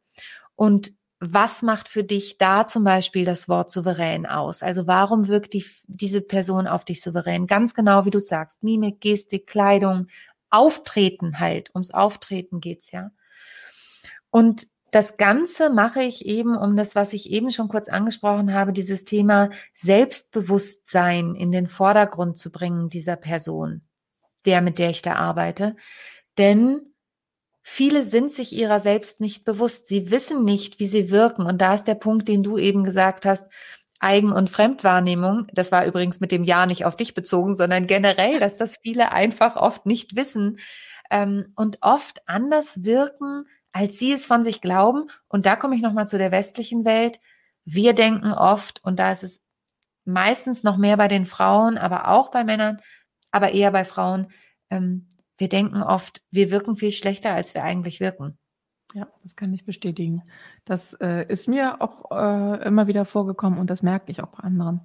Und 0.55 0.91
was 1.33 1.61
macht 1.61 1.89
für 1.89 2.03
dich 2.03 2.37
da 2.37 2.67
zum 2.67 2.83
Beispiel 2.83 3.25
das 3.25 3.47
Wort 3.47 3.71
souverän 3.71 4.25
aus? 4.25 4.63
Also 4.63 4.87
warum 4.87 5.27
wirkt 5.27 5.53
die, 5.53 5.65
diese 5.87 6.21
Person 6.21 6.67
auf 6.67 6.85
dich 6.85 7.01
souverän? 7.01 7.47
Ganz 7.47 7.73
genau, 7.73 8.05
wie 8.05 8.11
du 8.11 8.19
sagst, 8.19 8.63
Mimik, 8.63 9.01
Gestik, 9.01 9.47
Kleidung, 9.47 10.07
Auftreten 10.49 11.39
halt. 11.39 11.71
Ums 11.73 11.91
Auftreten 11.91 12.59
geht's 12.59 12.91
ja. 12.91 13.11
Und 14.29 14.67
das 14.91 15.17
Ganze 15.17 15.69
mache 15.69 16.01
ich 16.01 16.25
eben 16.25 16.55
um 16.55 16.77
das, 16.77 16.95
was 16.95 17.11
ich 17.11 17.29
eben 17.29 17.51
schon 17.51 17.67
kurz 17.67 17.89
angesprochen 17.89 18.53
habe, 18.53 18.71
dieses 18.71 19.03
Thema 19.03 19.49
Selbstbewusstsein 19.73 21.35
in 21.35 21.51
den 21.51 21.67
Vordergrund 21.67 22.37
zu 22.37 22.51
bringen 22.51 22.87
dieser 22.87 23.17
Person, 23.17 23.81
der, 24.45 24.61
mit 24.61 24.79
der 24.79 24.91
ich 24.91 25.01
da 25.01 25.15
arbeite. 25.15 25.75
Denn 26.37 26.94
Viele 27.67 28.03
sind 28.03 28.31
sich 28.31 28.53
ihrer 28.53 28.79
selbst 28.79 29.19
nicht 29.19 29.43
bewusst. 29.43 29.87
Sie 29.87 30.11
wissen 30.11 30.45
nicht, 30.45 30.79
wie 30.79 30.85
sie 30.85 31.09
wirken. 31.09 31.47
Und 31.47 31.61
da 31.61 31.73
ist 31.73 31.85
der 31.85 31.95
Punkt, 31.95 32.27
den 32.27 32.43
du 32.43 32.59
eben 32.59 32.83
gesagt 32.83 33.25
hast, 33.25 33.51
Eigen- 33.99 34.33
und 34.33 34.51
Fremdwahrnehmung. 34.51 35.47
Das 35.51 35.71
war 35.71 35.83
übrigens 35.87 36.19
mit 36.19 36.31
dem 36.31 36.43
Ja 36.43 36.67
nicht 36.67 36.85
auf 36.85 36.95
dich 36.95 37.15
bezogen, 37.15 37.55
sondern 37.55 37.87
generell, 37.87 38.39
dass 38.39 38.55
das 38.55 38.77
viele 38.77 39.11
einfach 39.11 39.55
oft 39.55 39.87
nicht 39.87 40.15
wissen 40.15 40.59
ähm, 41.09 41.53
und 41.55 41.79
oft 41.81 42.21
anders 42.27 42.83
wirken, 42.83 43.47
als 43.71 43.97
sie 43.97 44.11
es 44.11 44.27
von 44.27 44.43
sich 44.43 44.61
glauben. 44.61 45.09
Und 45.27 45.47
da 45.47 45.55
komme 45.55 45.75
ich 45.75 45.81
nochmal 45.81 46.07
zu 46.07 46.19
der 46.19 46.31
westlichen 46.31 46.85
Welt. 46.85 47.19
Wir 47.65 47.93
denken 47.93 48.31
oft, 48.31 48.83
und 48.83 48.99
da 48.99 49.11
ist 49.11 49.23
es 49.23 49.43
meistens 50.05 50.61
noch 50.61 50.77
mehr 50.77 50.97
bei 50.97 51.07
den 51.07 51.25
Frauen, 51.25 51.79
aber 51.79 52.09
auch 52.09 52.29
bei 52.29 52.43
Männern, 52.43 52.79
aber 53.31 53.53
eher 53.53 53.71
bei 53.71 53.85
Frauen, 53.85 54.27
ähm, 54.69 55.07
wir 55.37 55.49
denken 55.49 55.81
oft, 55.81 56.21
wir 56.31 56.51
wirken 56.51 56.75
viel 56.75 56.91
schlechter, 56.91 57.33
als 57.33 57.53
wir 57.53 57.63
eigentlich 57.63 57.99
wirken. 57.99 58.37
Ja, 58.93 59.07
das 59.23 59.35
kann 59.35 59.53
ich 59.53 59.65
bestätigen. 59.65 60.23
Das 60.63 60.93
äh, 61.01 61.25
ist 61.27 61.47
mir 61.47 61.81
auch 61.81 62.11
äh, 62.11 62.65
immer 62.65 62.87
wieder 62.87 63.05
vorgekommen 63.05 63.59
und 63.59 63.69
das 63.69 63.83
merke 63.83 64.11
ich 64.11 64.21
auch 64.21 64.29
bei 64.29 64.43
anderen. 64.43 64.81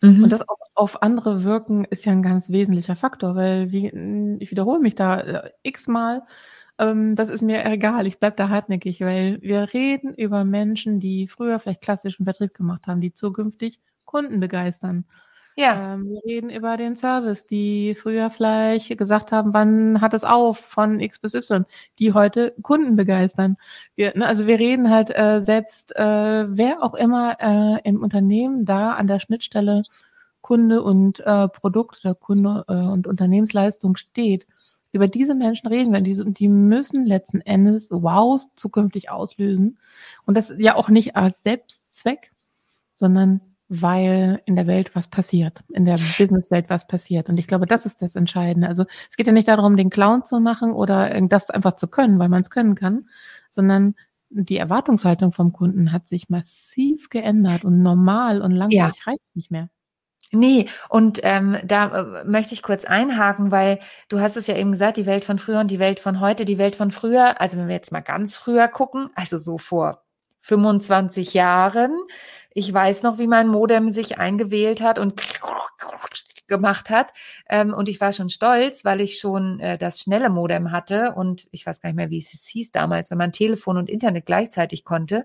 Mhm. 0.00 0.24
Und 0.24 0.32
das 0.32 0.48
auch 0.48 0.58
auf 0.74 1.02
andere 1.02 1.44
wirken 1.44 1.84
ist 1.84 2.04
ja 2.04 2.12
ein 2.12 2.22
ganz 2.22 2.50
wesentlicher 2.50 2.96
Faktor, 2.96 3.36
weil 3.36 3.70
wie, 3.72 3.88
ich 4.40 4.50
wiederhole 4.50 4.80
mich 4.80 4.94
da 4.94 5.20
äh, 5.20 5.50
x-mal, 5.62 6.22
ähm, 6.78 7.16
das 7.16 7.30
ist 7.30 7.42
mir 7.42 7.64
egal, 7.64 8.06
ich 8.06 8.18
bleibe 8.18 8.36
da 8.36 8.48
hartnäckig, 8.48 9.00
weil 9.00 9.40
wir 9.42 9.72
reden 9.72 10.14
über 10.14 10.44
Menschen, 10.44 11.00
die 11.00 11.26
früher 11.26 11.58
vielleicht 11.58 11.82
klassischen 11.82 12.24
Vertrieb 12.24 12.54
gemacht 12.54 12.86
haben, 12.86 13.00
die 13.00 13.12
zukünftig 13.12 13.80
Kunden 14.04 14.40
begeistern. 14.40 15.04
Ja. 15.58 15.94
Ähm, 15.94 16.08
wir 16.10 16.24
reden 16.24 16.50
über 16.50 16.76
den 16.76 16.94
Service, 16.94 17.44
die 17.48 17.96
früher 17.96 18.30
vielleicht 18.30 18.96
gesagt 18.96 19.32
haben, 19.32 19.52
wann 19.54 20.00
hat 20.00 20.14
es 20.14 20.22
auf 20.22 20.58
von 20.58 21.00
X 21.00 21.18
bis 21.18 21.34
Y, 21.34 21.66
die 21.98 22.12
heute 22.12 22.54
Kunden 22.62 22.94
begeistern. 22.94 23.56
Wir, 23.96 24.16
ne, 24.16 24.24
also 24.24 24.46
wir 24.46 24.60
reden 24.60 24.88
halt 24.88 25.10
äh, 25.10 25.40
selbst, 25.40 25.96
äh, 25.96 26.46
wer 26.48 26.84
auch 26.84 26.94
immer 26.94 27.38
äh, 27.40 27.80
im 27.82 28.04
Unternehmen 28.04 28.66
da 28.66 28.92
an 28.92 29.08
der 29.08 29.18
Schnittstelle 29.18 29.82
Kunde 30.42 30.80
und 30.80 31.18
äh, 31.26 31.48
Produkt 31.48 32.04
oder 32.04 32.14
Kunde 32.14 32.64
äh, 32.68 32.74
und 32.74 33.08
Unternehmensleistung 33.08 33.96
steht. 33.96 34.46
Über 34.92 35.08
diese 35.08 35.34
Menschen 35.34 35.66
reden 35.66 35.92
wir 35.92 36.24
und 36.24 36.38
die, 36.38 36.48
müssen 36.48 37.04
letzten 37.04 37.40
Endes 37.40 37.90
Wows 37.90 38.54
zukünftig 38.54 39.10
auslösen. 39.10 39.78
Und 40.24 40.36
das 40.36 40.54
ja 40.56 40.76
auch 40.76 40.88
nicht 40.88 41.16
als 41.16 41.42
Selbstzweck, 41.42 42.30
sondern 42.94 43.40
weil 43.68 44.40
in 44.46 44.56
der 44.56 44.66
Welt 44.66 44.94
was 44.94 45.08
passiert, 45.08 45.62
in 45.72 45.84
der 45.84 45.98
Businesswelt 46.18 46.70
was 46.70 46.86
passiert. 46.86 47.28
Und 47.28 47.38
ich 47.38 47.46
glaube, 47.46 47.66
das 47.66 47.86
ist 47.86 48.00
das 48.00 48.16
Entscheidende. 48.16 48.66
Also 48.66 48.84
es 49.10 49.16
geht 49.16 49.26
ja 49.26 49.32
nicht 49.32 49.48
darum, 49.48 49.76
den 49.76 49.90
Clown 49.90 50.24
zu 50.24 50.40
machen 50.40 50.72
oder 50.72 51.20
das 51.22 51.50
einfach 51.50 51.74
zu 51.76 51.88
können, 51.88 52.18
weil 52.18 52.28
man 52.28 52.42
es 52.42 52.50
können 52.50 52.74
kann, 52.74 53.08
sondern 53.50 53.94
die 54.30 54.58
Erwartungshaltung 54.58 55.32
vom 55.32 55.52
Kunden 55.52 55.92
hat 55.92 56.08
sich 56.08 56.28
massiv 56.28 57.08
geändert 57.08 57.64
und 57.64 57.82
normal 57.82 58.42
und 58.42 58.52
langweilig 58.52 58.96
ja. 59.04 59.10
reicht 59.10 59.22
nicht 59.34 59.50
mehr. 59.50 59.68
Nee, 60.30 60.68
und 60.90 61.20
ähm, 61.22 61.56
da 61.64 62.20
äh, 62.20 62.24
möchte 62.26 62.52
ich 62.52 62.62
kurz 62.62 62.84
einhaken, 62.84 63.50
weil 63.50 63.78
du 64.10 64.20
hast 64.20 64.36
es 64.36 64.46
ja 64.46 64.56
eben 64.56 64.72
gesagt, 64.72 64.98
die 64.98 65.06
Welt 65.06 65.24
von 65.24 65.38
früher 65.38 65.60
und 65.60 65.70
die 65.70 65.78
Welt 65.78 66.00
von 66.00 66.20
heute, 66.20 66.44
die 66.44 66.58
Welt 66.58 66.76
von 66.76 66.90
früher, 66.90 67.40
also 67.40 67.56
wenn 67.56 67.68
wir 67.68 67.74
jetzt 67.74 67.92
mal 67.92 68.00
ganz 68.00 68.36
früher 68.36 68.68
gucken, 68.68 69.08
also 69.14 69.38
so 69.38 69.56
vor 69.56 70.02
25 70.42 71.32
Jahren, 71.32 71.94
ich 72.58 72.72
weiß 72.72 73.04
noch, 73.04 73.18
wie 73.18 73.28
mein 73.28 73.46
Modem 73.46 73.90
sich 73.90 74.18
eingewählt 74.18 74.80
hat 74.80 74.98
und 74.98 75.22
gemacht 76.48 76.90
hat. 76.90 77.12
Ähm, 77.48 77.72
und 77.72 77.88
ich 77.88 78.00
war 78.00 78.12
schon 78.12 78.30
stolz, 78.30 78.84
weil 78.84 79.00
ich 79.00 79.20
schon 79.20 79.60
äh, 79.60 79.78
das 79.78 80.00
schnelle 80.00 80.28
Modem 80.28 80.72
hatte 80.72 81.12
und 81.14 81.46
ich 81.52 81.64
weiß 81.64 81.80
gar 81.80 81.90
nicht 81.90 81.96
mehr, 81.96 82.10
wie 82.10 82.18
es 82.18 82.30
hieß 82.30 82.72
damals, 82.72 83.12
wenn 83.12 83.18
man 83.18 83.30
Telefon 83.30 83.76
und 83.76 83.88
Internet 83.88 84.26
gleichzeitig 84.26 84.84
konnte. 84.84 85.24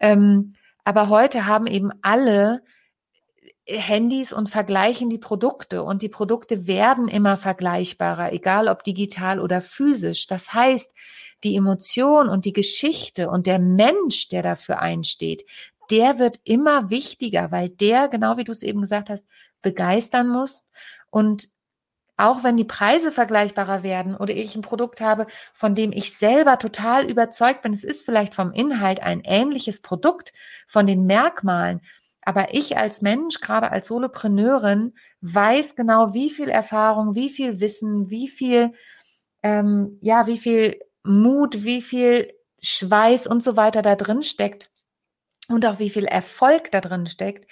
Ähm, 0.00 0.54
aber 0.84 1.10
heute 1.10 1.44
haben 1.44 1.66
eben 1.66 1.90
alle 2.00 2.62
Handys 3.66 4.32
und 4.32 4.48
vergleichen 4.48 5.10
die 5.10 5.18
Produkte 5.18 5.82
und 5.82 6.02
die 6.02 6.08
Produkte 6.08 6.66
werden 6.66 7.08
immer 7.08 7.36
vergleichbarer, 7.36 8.32
egal 8.32 8.68
ob 8.68 8.84
digital 8.84 9.40
oder 9.40 9.60
physisch. 9.60 10.26
Das 10.26 10.54
heißt, 10.54 10.94
die 11.44 11.56
Emotion 11.56 12.28
und 12.28 12.44
die 12.44 12.52
Geschichte 12.52 13.28
und 13.28 13.46
der 13.46 13.58
Mensch, 13.58 14.28
der 14.28 14.42
dafür 14.42 14.80
einsteht, 14.80 15.44
der 15.90 16.18
wird 16.18 16.40
immer 16.44 16.90
wichtiger, 16.90 17.50
weil 17.50 17.68
der, 17.68 18.08
genau 18.08 18.36
wie 18.36 18.44
du 18.44 18.52
es 18.52 18.62
eben 18.62 18.80
gesagt 18.80 19.10
hast, 19.10 19.26
begeistern 19.62 20.28
muss. 20.28 20.68
Und 21.10 21.48
auch 22.16 22.44
wenn 22.44 22.56
die 22.56 22.64
Preise 22.64 23.10
vergleichbarer 23.10 23.82
werden 23.82 24.14
oder 24.14 24.32
ich 24.34 24.54
ein 24.54 24.62
Produkt 24.62 25.00
habe, 25.00 25.26
von 25.52 25.74
dem 25.74 25.90
ich 25.92 26.16
selber 26.16 26.58
total 26.58 27.10
überzeugt 27.10 27.62
bin, 27.62 27.72
es 27.72 27.82
ist 27.82 28.04
vielleicht 28.04 28.34
vom 28.34 28.52
Inhalt 28.52 29.02
ein 29.02 29.22
ähnliches 29.24 29.80
Produkt, 29.80 30.32
von 30.68 30.86
den 30.86 31.06
Merkmalen, 31.06 31.80
aber 32.22 32.54
ich 32.54 32.76
als 32.78 33.02
Mensch, 33.02 33.40
gerade 33.40 33.70
als 33.70 33.88
Solopreneurin, 33.88 34.94
weiß 35.20 35.76
genau, 35.76 36.14
wie 36.14 36.30
viel 36.30 36.48
Erfahrung, 36.48 37.14
wie 37.14 37.28
viel 37.28 37.60
Wissen, 37.60 38.10
wie 38.10 38.28
viel, 38.28 38.72
ähm, 39.42 39.98
ja, 40.00 40.26
wie 40.26 40.38
viel 40.38 40.80
Mut, 41.02 41.64
wie 41.64 41.82
viel 41.82 42.32
Schweiß 42.62 43.26
und 43.26 43.42
so 43.42 43.56
weiter 43.56 43.82
da 43.82 43.94
drin 43.94 44.22
steckt 44.22 44.70
und 45.48 45.66
auch 45.66 45.78
wie 45.78 45.90
viel 45.90 46.04
Erfolg 46.04 46.70
da 46.70 46.80
drin 46.80 47.06
steckt, 47.06 47.50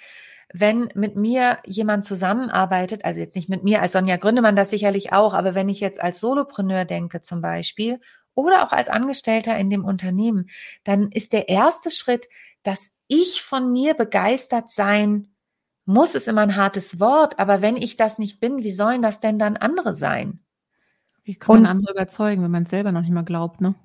wenn 0.53 0.89
mit 0.93 1.15
mir 1.15 1.57
jemand 1.65 2.05
zusammenarbeitet, 2.05 3.05
also 3.05 3.19
jetzt 3.19 3.35
nicht 3.35 3.49
mit 3.49 3.63
mir 3.63 3.81
als 3.81 3.93
Sonja 3.93 4.17
Gründemann, 4.17 4.55
das 4.55 4.69
sicherlich 4.69 5.13
auch, 5.13 5.33
aber 5.33 5.55
wenn 5.55 5.69
ich 5.69 5.79
jetzt 5.79 6.01
als 6.01 6.19
Solopreneur 6.19 6.85
denke 6.85 7.21
zum 7.21 7.41
Beispiel 7.41 7.99
oder 8.35 8.63
auch 8.63 8.71
als 8.71 8.89
Angestellter 8.89 9.57
in 9.57 9.69
dem 9.69 9.85
Unternehmen, 9.85 10.49
dann 10.83 11.11
ist 11.11 11.33
der 11.33 11.49
erste 11.49 11.89
Schritt, 11.91 12.27
dass 12.61 12.91
ich 13.07 13.41
von 13.41 13.71
mir 13.71 13.93
begeistert 13.93 14.69
sein 14.69 15.27
muss, 15.85 16.15
ist 16.15 16.27
immer 16.27 16.41
ein 16.41 16.55
hartes 16.55 16.99
Wort, 16.99 17.39
aber 17.39 17.61
wenn 17.61 17.75
ich 17.75 17.97
das 17.97 18.17
nicht 18.17 18.39
bin, 18.39 18.63
wie 18.63 18.71
sollen 18.71 19.01
das 19.01 19.19
denn 19.19 19.37
dann 19.39 19.57
andere 19.57 19.93
sein? 19.93 20.39
Wie 21.23 21.35
kann 21.35 21.55
man 21.55 21.65
Und, 21.65 21.69
andere 21.69 21.93
überzeugen, 21.93 22.43
wenn 22.43 22.51
man 22.51 22.63
es 22.63 22.69
selber 22.69 22.91
noch 22.91 23.01
nicht 23.01 23.11
mal 23.11 23.23
glaubt, 23.23 23.59
ne? 23.61 23.75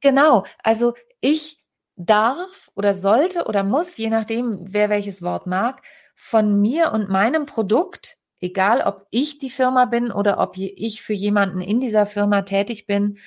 Genau, 0.00 0.44
also 0.62 0.94
ich 1.20 1.58
darf 1.96 2.70
oder 2.74 2.94
sollte 2.94 3.44
oder 3.46 3.64
muss, 3.64 3.96
je 3.96 4.10
nachdem, 4.10 4.58
wer 4.60 4.90
welches 4.90 5.22
Wort 5.22 5.46
mag, 5.46 5.82
von 6.14 6.60
mir 6.60 6.92
und 6.92 7.08
meinem 7.08 7.46
Produkt, 7.46 8.18
egal 8.40 8.82
ob 8.82 9.06
ich 9.10 9.38
die 9.38 9.50
Firma 9.50 9.86
bin 9.86 10.10
oder 10.10 10.38
ob 10.38 10.56
ich 10.56 11.02
für 11.02 11.14
jemanden 11.14 11.60
in 11.60 11.80
dieser 11.80 12.06
Firma 12.06 12.42
tätig 12.42 12.86
bin, 12.86 13.18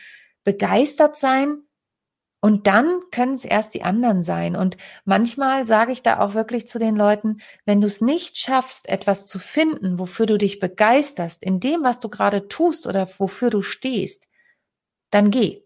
begeistert 0.43 1.15
sein 1.15 1.63
und 2.41 2.67
dann 2.67 3.01
können 3.11 3.33
es 3.33 3.43
erst 3.43 3.73
die 3.73 3.83
anderen 3.83 4.23
sein. 4.23 4.55
Und 4.55 4.77
manchmal 5.03 5.65
sage 5.65 5.91
ich 5.91 6.03
da 6.03 6.19
auch 6.19 6.35
wirklich 6.35 6.67
zu 6.67 6.79
den 6.79 6.95
Leuten, 6.95 7.41
wenn 7.65 7.81
du 7.81 7.87
es 7.87 7.99
nicht 7.99 8.37
schaffst, 8.37 8.87
etwas 8.87 9.25
zu 9.25 9.39
finden, 9.39 9.99
wofür 9.99 10.25
du 10.25 10.37
dich 10.37 10.59
begeisterst, 10.59 11.43
in 11.43 11.59
dem, 11.59 11.83
was 11.83 11.99
du 11.99 12.07
gerade 12.07 12.47
tust 12.47 12.87
oder 12.87 13.09
wofür 13.17 13.49
du 13.49 13.61
stehst, 13.61 14.29
dann 15.11 15.31
geh, 15.31 15.63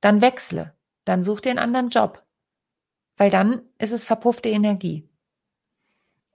dann 0.00 0.20
wechsle, 0.20 0.76
dann 1.04 1.22
such 1.22 1.40
dir 1.40 1.50
einen 1.50 1.58
anderen 1.58 1.88
Job. 1.88 2.21
Weil 3.16 3.30
dann 3.30 3.62
ist 3.78 3.92
es 3.92 4.04
verpuffte 4.04 4.48
Energie. 4.48 5.08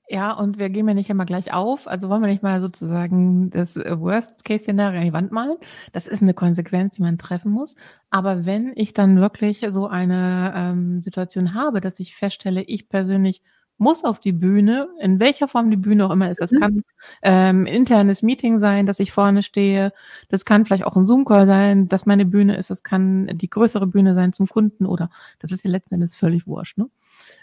Ja, 0.10 0.32
und 0.32 0.58
wir 0.58 0.70
gehen 0.70 0.88
ja 0.88 0.94
nicht 0.94 1.10
immer 1.10 1.26
gleich 1.26 1.54
auf. 1.54 1.86
Also 1.88 2.08
wollen 2.08 2.22
wir 2.22 2.30
nicht 2.30 2.42
mal 2.44 2.62
sozusagen 2.62 3.50
das 3.50 3.76
Worst-Case-Szenario 3.76 5.00
an 5.00 5.06
die 5.06 5.14
Wand 5.14 5.34
malen. 5.34 5.58
Das 5.92 6.08
ist 6.08 6.22
eine 6.22 6.34
Konsequenz, 6.34 6.96
die 6.96 7.02
man 7.02 7.18
treffen 7.18 7.52
muss. 7.52 7.76
Aber 8.10 8.46
wenn 8.46 8.72
ich 8.76 8.94
dann 8.94 9.20
wirklich 9.20 9.66
so 9.70 9.88
eine 9.88 10.54
ähm, 10.56 11.02
Situation 11.02 11.54
habe, 11.54 11.82
dass 11.82 12.00
ich 12.00 12.16
feststelle, 12.16 12.62
ich 12.64 12.88
persönlich 12.88 13.44
muss 13.78 14.04
auf 14.04 14.20
die 14.20 14.32
Bühne, 14.32 14.88
in 15.00 15.20
welcher 15.20 15.48
Form 15.48 15.70
die 15.70 15.78
Bühne 15.78 16.06
auch 16.06 16.12
immer 16.12 16.32
ist. 16.32 16.42
Das 16.42 16.52
mhm. 16.52 16.60
kann 16.60 16.84
ähm, 17.22 17.66
internes 17.66 18.22
Meeting 18.24 18.60
sein, 18.60 18.86
dass 18.86 19.00
ich 19.00 19.12
vorne 19.12 19.44
stehe. 19.44 19.94
Das 20.30 20.46
kann 20.46 20.66
vielleicht 20.66 20.86
auch 20.86 20.96
ein 20.96 21.06
Zoom-Call 21.06 21.46
sein, 21.46 21.88
dass 21.88 22.06
meine 22.06 22.26
Bühne 22.26 22.58
ist. 22.58 22.70
Das 22.70 22.84
kann 22.84 23.28
die 23.28 23.50
größere 23.50 23.88
Bühne 23.88 24.14
sein 24.14 24.34
zum 24.34 24.48
Kunden 24.48 24.86
oder 24.86 25.10
das 25.40 25.52
ist 25.52 25.64
ja 25.64 25.70
letzten 25.70 25.96
Endes 25.96 26.16
völlig 26.16 26.48
wurscht, 26.48 26.78
ne? 26.78 26.90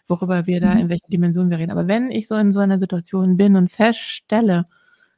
worüber 0.08 0.46
wir 0.46 0.60
da, 0.60 0.74
mhm. 0.74 0.80
in 0.80 0.88
welcher 0.88 1.08
Dimension 1.08 1.50
wir 1.50 1.58
reden. 1.58 1.72
Aber 1.72 1.88
wenn 1.88 2.10
ich 2.10 2.28
so 2.28 2.34
in 2.36 2.52
so 2.52 2.60
einer 2.60 2.78
Situation 2.78 3.36
bin 3.36 3.56
und 3.56 3.70
feststelle, 3.70 4.66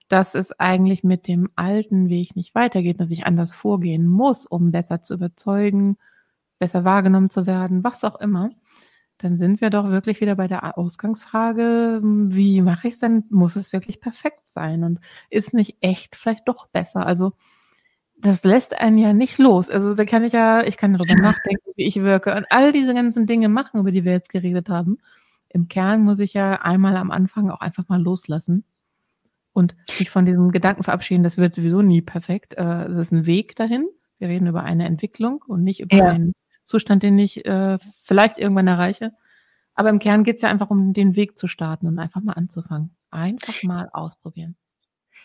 dass 0.08 0.34
es 0.34 0.58
eigentlich 0.60 1.02
mit 1.02 1.26
dem 1.26 1.50
alten 1.56 2.08
Weg 2.08 2.36
nicht 2.36 2.54
weitergeht, 2.54 3.00
dass 3.00 3.10
ich 3.10 3.26
anders 3.26 3.54
vorgehen 3.54 4.06
muss, 4.06 4.46
um 4.46 4.70
besser 4.70 5.02
zu 5.02 5.14
überzeugen, 5.14 5.96
besser 6.58 6.84
wahrgenommen 6.84 7.30
zu 7.30 7.46
werden, 7.46 7.84
was 7.84 8.04
auch 8.04 8.20
immer, 8.20 8.50
dann 9.18 9.38
sind 9.38 9.60
wir 9.60 9.70
doch 9.70 9.88
wirklich 9.90 10.20
wieder 10.20 10.36
bei 10.36 10.46
der 10.46 10.76
Ausgangsfrage, 10.76 12.00
wie 12.02 12.60
mache 12.60 12.88
ich 12.88 12.94
es 12.94 13.00
denn? 13.00 13.24
Muss 13.30 13.56
es 13.56 13.72
wirklich 13.72 14.00
perfekt 14.00 14.42
sein? 14.50 14.84
Und 14.84 15.00
ist 15.30 15.54
nicht 15.54 15.78
echt 15.80 16.16
vielleicht 16.16 16.46
doch 16.48 16.66
besser? 16.68 17.06
Also 17.06 17.32
das 18.18 18.44
lässt 18.44 18.78
einen 18.80 18.98
ja 18.98 19.12
nicht 19.12 19.38
los. 19.38 19.70
Also 19.70 19.94
da 19.94 20.04
kann 20.04 20.24
ich 20.24 20.32
ja, 20.32 20.62
ich 20.62 20.76
kann 20.76 20.94
darüber 20.94 21.14
nachdenken, 21.14 21.70
wie 21.76 21.86
ich 21.86 21.96
wirke 21.96 22.34
und 22.34 22.46
all 22.50 22.72
diese 22.72 22.94
ganzen 22.94 23.26
Dinge 23.26 23.48
machen, 23.48 23.80
über 23.80 23.92
die 23.92 24.04
wir 24.04 24.12
jetzt 24.12 24.30
geredet 24.30 24.68
haben. 24.68 24.98
Im 25.48 25.68
Kern 25.68 26.02
muss 26.02 26.18
ich 26.18 26.34
ja 26.34 26.60
einmal 26.62 26.96
am 26.96 27.10
Anfang 27.10 27.50
auch 27.50 27.60
einfach 27.60 27.88
mal 27.88 28.00
loslassen 28.00 28.64
und 29.52 29.74
mich 29.98 30.10
von 30.10 30.26
diesem 30.26 30.52
Gedanken 30.52 30.82
verabschieden, 30.82 31.22
das 31.22 31.38
wird 31.38 31.54
sowieso 31.54 31.80
nie 31.80 32.02
perfekt. 32.02 32.54
Äh, 32.58 32.84
es 32.84 32.98
ist 32.98 33.12
ein 33.12 33.24
Weg 33.24 33.56
dahin. 33.56 33.88
Wir 34.18 34.28
reden 34.28 34.46
über 34.46 34.64
eine 34.64 34.86
Entwicklung 34.86 35.42
und 35.46 35.62
nicht 35.62 35.80
über 35.80 35.96
ja. 35.96 36.04
einen 36.06 36.34
Zustand, 36.66 37.02
den 37.02 37.18
ich 37.18 37.46
äh, 37.46 37.78
vielleicht 38.02 38.38
irgendwann 38.38 38.68
erreiche. 38.68 39.12
Aber 39.74 39.90
im 39.90 39.98
Kern 39.98 40.24
geht 40.24 40.36
es 40.36 40.42
ja 40.42 40.48
einfach 40.48 40.70
um 40.70 40.92
den 40.92 41.16
Weg 41.16 41.36
zu 41.36 41.48
starten 41.48 41.86
und 41.86 41.98
einfach 41.98 42.22
mal 42.22 42.32
anzufangen. 42.32 42.96
Einfach 43.10 43.62
mal 43.62 43.88
ausprobieren. 43.92 44.56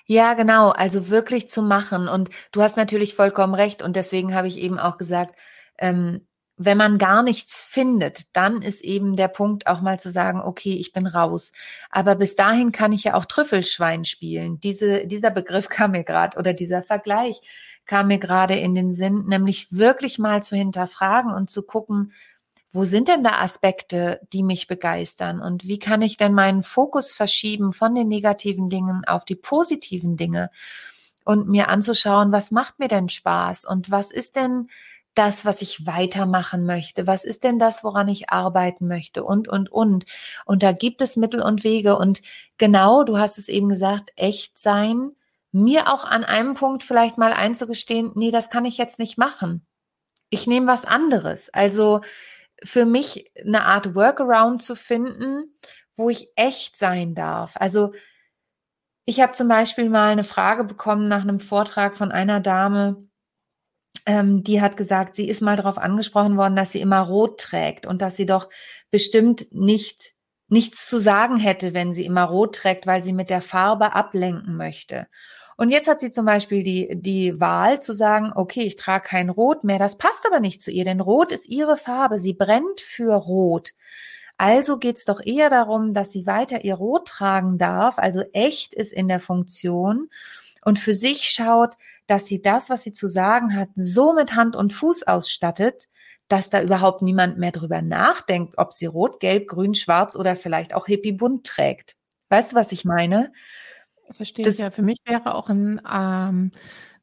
Ja, 0.06 0.34
genau. 0.34 0.70
Also 0.70 1.10
wirklich 1.10 1.50
zu 1.50 1.62
machen. 1.62 2.08
Und 2.08 2.30
du 2.52 2.62
hast 2.62 2.78
natürlich 2.78 3.16
vollkommen 3.16 3.56
recht. 3.56 3.82
Und 3.82 3.96
deswegen 3.96 4.36
habe 4.36 4.48
ich 4.48 4.58
eben 4.58 4.78
auch 4.80 4.98
gesagt, 4.98 5.36
ähm, 5.78 6.28
wenn 6.66 6.78
man 6.78 6.98
gar 6.98 7.24
nichts 7.24 7.64
findet, 7.64 8.28
dann 8.34 8.62
ist 8.62 8.84
eben 8.84 9.16
der 9.16 9.28
Punkt 9.28 9.68
auch 9.68 9.82
mal 9.82 10.00
zu 10.00 10.12
sagen, 10.12 10.42
okay, 10.42 10.74
ich 10.74 10.94
bin 10.94 11.08
raus. 11.08 11.52
Aber 11.90 12.16
bis 12.16 12.36
dahin 12.36 12.72
kann 12.72 12.94
ich 12.94 13.04
ja 13.04 13.16
auch 13.16 13.26
Trüffelschwein 13.26 14.06
spielen. 14.06 14.60
Diese, 14.60 15.08
dieser 15.08 15.32
Begriff 15.32 15.70
kam 15.70 15.92
mir 15.92 16.04
gerade 16.04 16.38
oder 16.38 16.54
dieser 16.54 16.84
Vergleich 16.84 17.42
kam 17.88 18.08
mir 18.08 18.20
gerade 18.20 18.56
in 18.56 18.76
den 18.76 18.94
Sinn, 18.94 19.26
nämlich 19.26 19.72
wirklich 19.72 20.20
mal 20.20 20.44
zu 20.44 20.56
hinterfragen 20.56 21.34
und 21.34 21.50
zu 21.50 21.64
gucken, 21.64 22.14
wo 22.72 22.86
sind 22.86 23.08
denn 23.08 23.24
da 23.24 23.42
Aspekte, 23.42 24.22
die 24.32 24.44
mich 24.44 24.68
begeistern 24.68 25.42
und 25.42 25.68
wie 25.68 25.80
kann 25.80 26.02
ich 26.02 26.16
denn 26.16 26.34
meinen 26.34 26.64
Fokus 26.64 27.12
verschieben 27.12 27.74
von 27.74 27.96
den 27.96 28.08
negativen 28.08 28.70
Dingen 28.70 29.04
auf 29.06 29.26
die 29.26 29.36
positiven 29.36 30.16
Dinge 30.16 30.52
und 31.26 31.50
mir 31.50 31.68
anzuschauen, 31.68 32.32
was 32.32 32.52
macht 32.52 32.80
mir 32.80 32.88
denn 32.88 33.10
Spaß 33.10 33.66
und 33.66 33.92
was 33.92 34.12
ist 34.12 34.36
denn 34.36 34.70
das, 35.16 35.46
was 35.46 35.62
ich 35.62 35.86
weitermachen 35.86 36.66
möchte? 36.66 37.08
Was 37.08 37.26
ist 37.26 37.44
denn 37.44 37.60
das, 37.60 37.84
woran 37.84 38.08
ich 38.08 38.30
arbeiten 38.30 38.88
möchte? 38.88 39.24
Und, 39.24 39.48
und, 39.48 39.72
und. 39.72 40.06
Und 40.46 40.64
da 40.64 40.72
gibt 40.72 41.02
es 41.02 41.18
Mittel 41.18 41.42
und 41.42 41.64
Wege. 41.64 41.98
Und 41.98 42.22
genau, 42.58 43.04
du 43.04 43.18
hast 43.18 43.38
es 43.38 43.50
eben 43.50 43.70
gesagt, 43.70 44.12
echt 44.16 44.58
sein 44.58 45.12
mir 45.52 45.92
auch 45.92 46.06
an 46.06 46.24
einem 46.24 46.54
Punkt 46.54 46.84
vielleicht 46.84 47.18
mal 47.18 47.34
einzugestehen, 47.34 48.12
nee, 48.16 48.32
das 48.32 48.50
kann 48.50 48.66
ich 48.66 48.78
jetzt 48.78 49.00
nicht 49.00 49.18
machen. 49.18 49.66
Ich 50.30 50.48
nehme 50.48 50.68
was 50.68 50.86
anderes. 50.86 51.50
Also 51.54 52.02
für 52.64 52.86
mich 52.86 53.32
eine 53.40 53.66
Art 53.66 53.96
Workaround 53.96 54.64
zu 54.64 54.76
finden, 54.76 55.54
wo 55.96 56.10
ich 56.10 56.30
echt 56.36 56.78
sein 56.78 57.16
darf. 57.16 57.54
Also 57.56 57.94
ich 59.06 59.20
habe 59.20 59.34
zum 59.34 59.48
Beispiel 59.48 59.90
mal 59.90 60.12
eine 60.12 60.24
Frage 60.24 60.64
bekommen 60.64 61.08
nach 61.08 61.22
einem 61.22 61.40
Vortrag 61.40 61.98
von 61.98 62.12
einer 62.12 62.40
Dame, 62.40 63.08
ähm, 64.06 64.44
die 64.44 64.62
hat 64.62 64.78
gesagt, 64.78 65.16
sie 65.16 65.28
ist 65.28 65.42
mal 65.42 65.56
darauf 65.56 65.78
angesprochen 65.78 66.38
worden, 66.38 66.56
dass 66.56 66.72
sie 66.72 66.82
immer 66.82 67.02
rot 67.02 67.40
trägt 67.40 67.86
und 67.86 68.02
dass 68.02 68.16
sie 68.16 68.26
doch 68.26 68.50
bestimmt 68.90 69.48
nicht 69.52 70.16
nichts 70.48 70.86
zu 70.86 70.98
sagen 70.98 71.38
hätte, 71.38 71.74
wenn 71.74 71.94
sie 71.94 72.06
immer 72.06 72.26
rot 72.26 72.56
trägt, 72.56 72.86
weil 72.86 73.02
sie 73.02 73.14
mit 73.14 73.30
der 73.30 73.42
Farbe 73.42 73.96
ablenken 73.96 74.58
möchte. 74.58 75.08
Und 75.56 75.70
jetzt 75.70 75.88
hat 75.88 76.02
sie 76.02 76.12
zum 76.12 76.26
Beispiel 76.26 76.64
die, 76.64 76.90
die 76.94 77.40
Wahl 77.40 77.82
zu 77.82 77.94
sagen, 77.94 78.34
okay, 78.36 78.64
ich 78.64 78.76
trage 78.76 79.08
kein 79.08 79.30
Rot 79.30 79.64
mehr. 79.64 79.80
Das 79.80 79.98
passt 79.98 80.26
aber 80.26 80.42
nicht 80.42 80.62
zu 80.62 80.72
ihr, 80.72 80.84
denn 80.84 81.00
Rot 81.00 81.32
ist 81.32 81.48
ihre 81.48 81.78
Farbe. 81.78 82.20
Sie 82.20 82.34
brennt 82.34 82.82
für 82.82 83.14
Rot. 83.14 83.72
Also 84.38 84.78
geht 84.78 84.98
es 84.98 85.06
doch 85.06 85.22
eher 85.24 85.50
darum, 85.50 85.94
dass 85.94 86.12
sie 86.12 86.26
weiter 86.26 86.66
ihr 86.66 86.76
Rot 86.76 87.08
tragen 87.08 87.58
darf, 87.58 88.00
also 88.00 88.24
echt 88.34 88.74
ist 88.74 88.92
in 88.92 89.08
der 89.08 89.20
Funktion 89.20 90.10
und 90.66 90.80
für 90.80 90.94
sich 90.94 91.30
schaut, 91.30 91.76
dass 92.12 92.28
sie 92.28 92.42
das, 92.42 92.70
was 92.70 92.84
sie 92.84 92.92
zu 92.92 93.08
sagen 93.08 93.56
hat, 93.56 93.70
so 93.78 94.12
mit 94.12 94.36
Hand 94.36 94.58
und 94.58 94.74
Fuß 94.74 95.04
ausstattet, 95.04 95.88
dass 96.28 96.50
da 96.50 96.62
überhaupt 96.62 97.02
niemand 97.02 97.38
mehr 97.38 97.54
drüber 97.54 97.82
nachdenkt, 97.82 98.58
ob 98.58 98.74
sie 98.74 98.86
rot, 98.86 99.22
gelb, 99.22 99.48
grün, 99.48 99.76
schwarz 99.76 100.18
oder 100.18 100.36
vielleicht 100.36 100.74
auch 100.74 100.88
hippie 100.88 101.14
bunt 101.14 101.46
trägt. 101.46 101.96
Weißt 102.28 102.52
du, 102.52 102.58
was 102.58 102.74
ich 102.74 102.84
meine? 102.84 103.32
Verstehe 104.12 104.44
das, 104.44 104.56
ich 104.56 104.60
ja. 104.60 104.72
Für 104.72 104.82
mich 104.82 104.98
wäre 105.06 105.34
auch 105.36 105.48
ein, 105.48 105.80
ähm, 105.90 106.52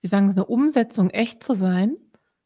wie 0.03 0.09
sagen 0.09 0.31
Sie, 0.31 0.37
eine 0.37 0.45
Umsetzung 0.45 1.09
echt 1.09 1.43
zu 1.43 1.55
sein, 1.55 1.97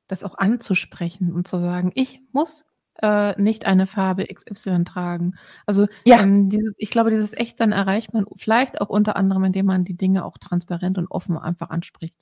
das 0.07 0.23
auch 0.23 0.39
anzusprechen 0.39 1.33
und 1.33 1.49
zu 1.49 1.59
sagen, 1.59 1.91
ich 1.97 2.21
muss 2.31 2.65
äh, 3.03 3.41
nicht 3.43 3.67
eine 3.67 3.89
Farbe 3.89 4.25
XY 4.33 4.85
tragen. 4.85 5.35
Also 5.67 5.89
ja. 6.05 6.21
ähm, 6.21 6.49
dieses, 6.49 6.75
ich 6.79 6.91
glaube, 6.91 7.11
dieses 7.11 7.37
Echtsein 7.37 7.73
erreicht 7.73 8.15
man 8.15 8.25
vielleicht 8.37 8.81
auch 8.81 8.89
unter 8.89 9.17
anderem, 9.17 9.43
indem 9.43 9.67
man 9.67 9.85
die 9.85 9.97
Dinge 9.97 10.25
auch 10.25 10.39
transparent 10.39 10.97
und 10.97 11.11
offen 11.11 11.37
einfach 11.37 11.71
anspricht. 11.71 12.15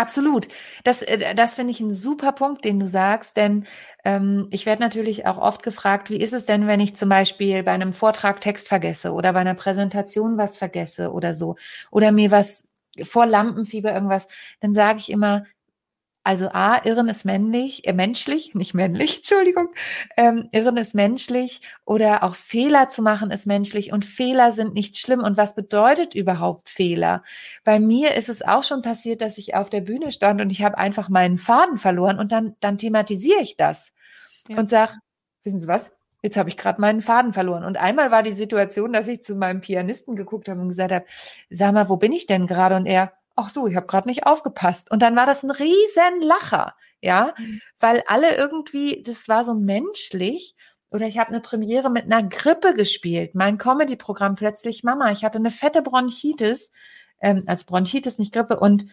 Absolut. 0.00 0.48
Das, 0.82 1.02
äh, 1.02 1.34
das 1.34 1.56
finde 1.56 1.72
ich 1.72 1.80
ein 1.80 1.92
super 1.92 2.32
Punkt, 2.32 2.64
den 2.64 2.80
du 2.80 2.86
sagst, 2.86 3.36
denn 3.36 3.66
ähm, 4.02 4.48
ich 4.50 4.64
werde 4.64 4.80
natürlich 4.80 5.26
auch 5.26 5.36
oft 5.36 5.62
gefragt, 5.62 6.08
wie 6.08 6.16
ist 6.20 6.32
es 6.32 6.46
denn, 6.46 6.66
wenn 6.66 6.80
ich 6.80 6.96
zum 6.96 7.10
Beispiel 7.10 7.62
bei 7.62 7.72
einem 7.72 7.92
Vortrag 7.92 8.40
Text 8.40 8.68
vergesse 8.68 9.12
oder 9.12 9.34
bei 9.34 9.40
einer 9.40 9.54
Präsentation 9.54 10.38
was 10.38 10.56
vergesse 10.56 11.12
oder 11.12 11.34
so 11.34 11.56
oder 11.90 12.12
mir 12.12 12.30
was 12.30 12.64
vor 13.02 13.26
Lampenfieber 13.26 13.92
irgendwas, 13.92 14.26
dann 14.60 14.72
sage 14.72 15.00
ich 15.00 15.10
immer, 15.10 15.44
also 16.22 16.48
A, 16.52 16.84
Irren 16.84 17.08
ist 17.08 17.24
männlich, 17.24 17.86
äh, 17.86 17.92
menschlich, 17.92 18.54
nicht 18.54 18.74
männlich, 18.74 19.18
Entschuldigung. 19.18 19.68
Ähm, 20.16 20.48
Irren 20.52 20.76
ist 20.76 20.94
menschlich 20.94 21.60
oder 21.84 22.22
auch 22.22 22.34
Fehler 22.34 22.88
zu 22.88 23.02
machen 23.02 23.30
ist 23.30 23.46
menschlich 23.46 23.92
und 23.92 24.04
Fehler 24.04 24.52
sind 24.52 24.74
nicht 24.74 24.98
schlimm. 24.98 25.20
Und 25.20 25.36
was 25.36 25.54
bedeutet 25.54 26.14
überhaupt 26.14 26.68
Fehler? 26.68 27.22
Bei 27.64 27.80
mir 27.80 28.14
ist 28.14 28.28
es 28.28 28.42
auch 28.42 28.64
schon 28.64 28.82
passiert, 28.82 29.22
dass 29.22 29.38
ich 29.38 29.54
auf 29.54 29.70
der 29.70 29.80
Bühne 29.80 30.12
stand 30.12 30.40
und 30.40 30.50
ich 30.50 30.62
habe 30.62 30.78
einfach 30.78 31.08
meinen 31.08 31.38
Faden 31.38 31.78
verloren 31.78 32.18
und 32.18 32.32
dann, 32.32 32.56
dann 32.60 32.78
thematisiere 32.78 33.40
ich 33.40 33.56
das 33.56 33.92
ja. 34.48 34.58
und 34.58 34.68
sage, 34.68 34.94
wissen 35.44 35.60
Sie 35.60 35.68
was? 35.68 35.92
Jetzt 36.22 36.36
habe 36.36 36.50
ich 36.50 36.58
gerade 36.58 36.80
meinen 36.80 37.00
Faden 37.00 37.32
verloren. 37.32 37.64
Und 37.64 37.78
einmal 37.78 38.10
war 38.10 38.22
die 38.22 38.34
Situation, 38.34 38.92
dass 38.92 39.08
ich 39.08 39.22
zu 39.22 39.34
meinem 39.36 39.62
Pianisten 39.62 40.16
geguckt 40.16 40.48
habe 40.48 40.60
und 40.60 40.68
gesagt 40.68 40.92
habe, 40.92 41.06
sag 41.48 41.72
mal, 41.72 41.88
wo 41.88 41.96
bin 41.96 42.12
ich 42.12 42.26
denn 42.26 42.46
gerade? 42.46 42.76
Und 42.76 42.84
er, 42.84 43.12
ach 43.40 43.52
du, 43.52 43.66
ich 43.66 43.76
habe 43.76 43.86
gerade 43.86 44.08
nicht 44.08 44.26
aufgepasst. 44.26 44.90
Und 44.90 45.02
dann 45.02 45.16
war 45.16 45.26
das 45.26 45.42
ein 45.42 45.50
riesen 45.50 46.20
Lacher, 46.20 46.74
ja, 47.00 47.34
mhm. 47.38 47.60
weil 47.78 48.02
alle 48.06 48.36
irgendwie, 48.36 49.02
das 49.04 49.28
war 49.28 49.44
so 49.44 49.54
menschlich. 49.54 50.54
Oder 50.90 51.06
ich 51.06 51.18
habe 51.18 51.30
eine 51.30 51.40
Premiere 51.40 51.88
mit 51.88 52.04
einer 52.04 52.22
Grippe 52.22 52.74
gespielt, 52.74 53.34
mein 53.34 53.58
Comedy-Programm 53.58 54.34
plötzlich 54.34 54.82
Mama. 54.82 55.12
Ich 55.12 55.24
hatte 55.24 55.38
eine 55.38 55.52
fette 55.52 55.82
Bronchitis, 55.82 56.72
ähm, 57.20 57.44
also 57.46 57.64
Bronchitis, 57.66 58.18
nicht 58.18 58.32
Grippe 58.32 58.58
und 58.58 58.86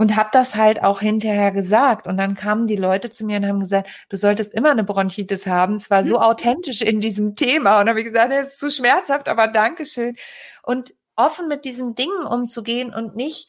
und 0.00 0.14
habe 0.14 0.28
das 0.32 0.54
halt 0.54 0.84
auch 0.84 1.00
hinterher 1.00 1.50
gesagt. 1.50 2.06
Und 2.06 2.18
dann 2.18 2.36
kamen 2.36 2.68
die 2.68 2.76
Leute 2.76 3.10
zu 3.10 3.26
mir 3.26 3.38
und 3.38 3.46
haben 3.46 3.58
gesagt, 3.58 3.88
du 4.08 4.16
solltest 4.16 4.54
immer 4.54 4.70
eine 4.70 4.84
Bronchitis 4.84 5.48
haben. 5.48 5.74
Es 5.74 5.90
war 5.90 6.04
so 6.04 6.20
authentisch 6.20 6.82
in 6.82 7.00
diesem 7.00 7.34
Thema. 7.34 7.80
Und 7.80 7.88
habe 7.88 7.98
ich 7.98 8.06
gesagt, 8.06 8.32
es 8.32 8.46
ist 8.46 8.60
zu 8.60 8.70
schmerzhaft, 8.70 9.28
aber 9.28 9.48
Dankeschön. 9.48 10.16
Und 10.62 10.94
offen 11.16 11.48
mit 11.48 11.64
diesen 11.64 11.96
Dingen 11.96 12.24
umzugehen 12.24 12.94
und 12.94 13.16
nicht 13.16 13.48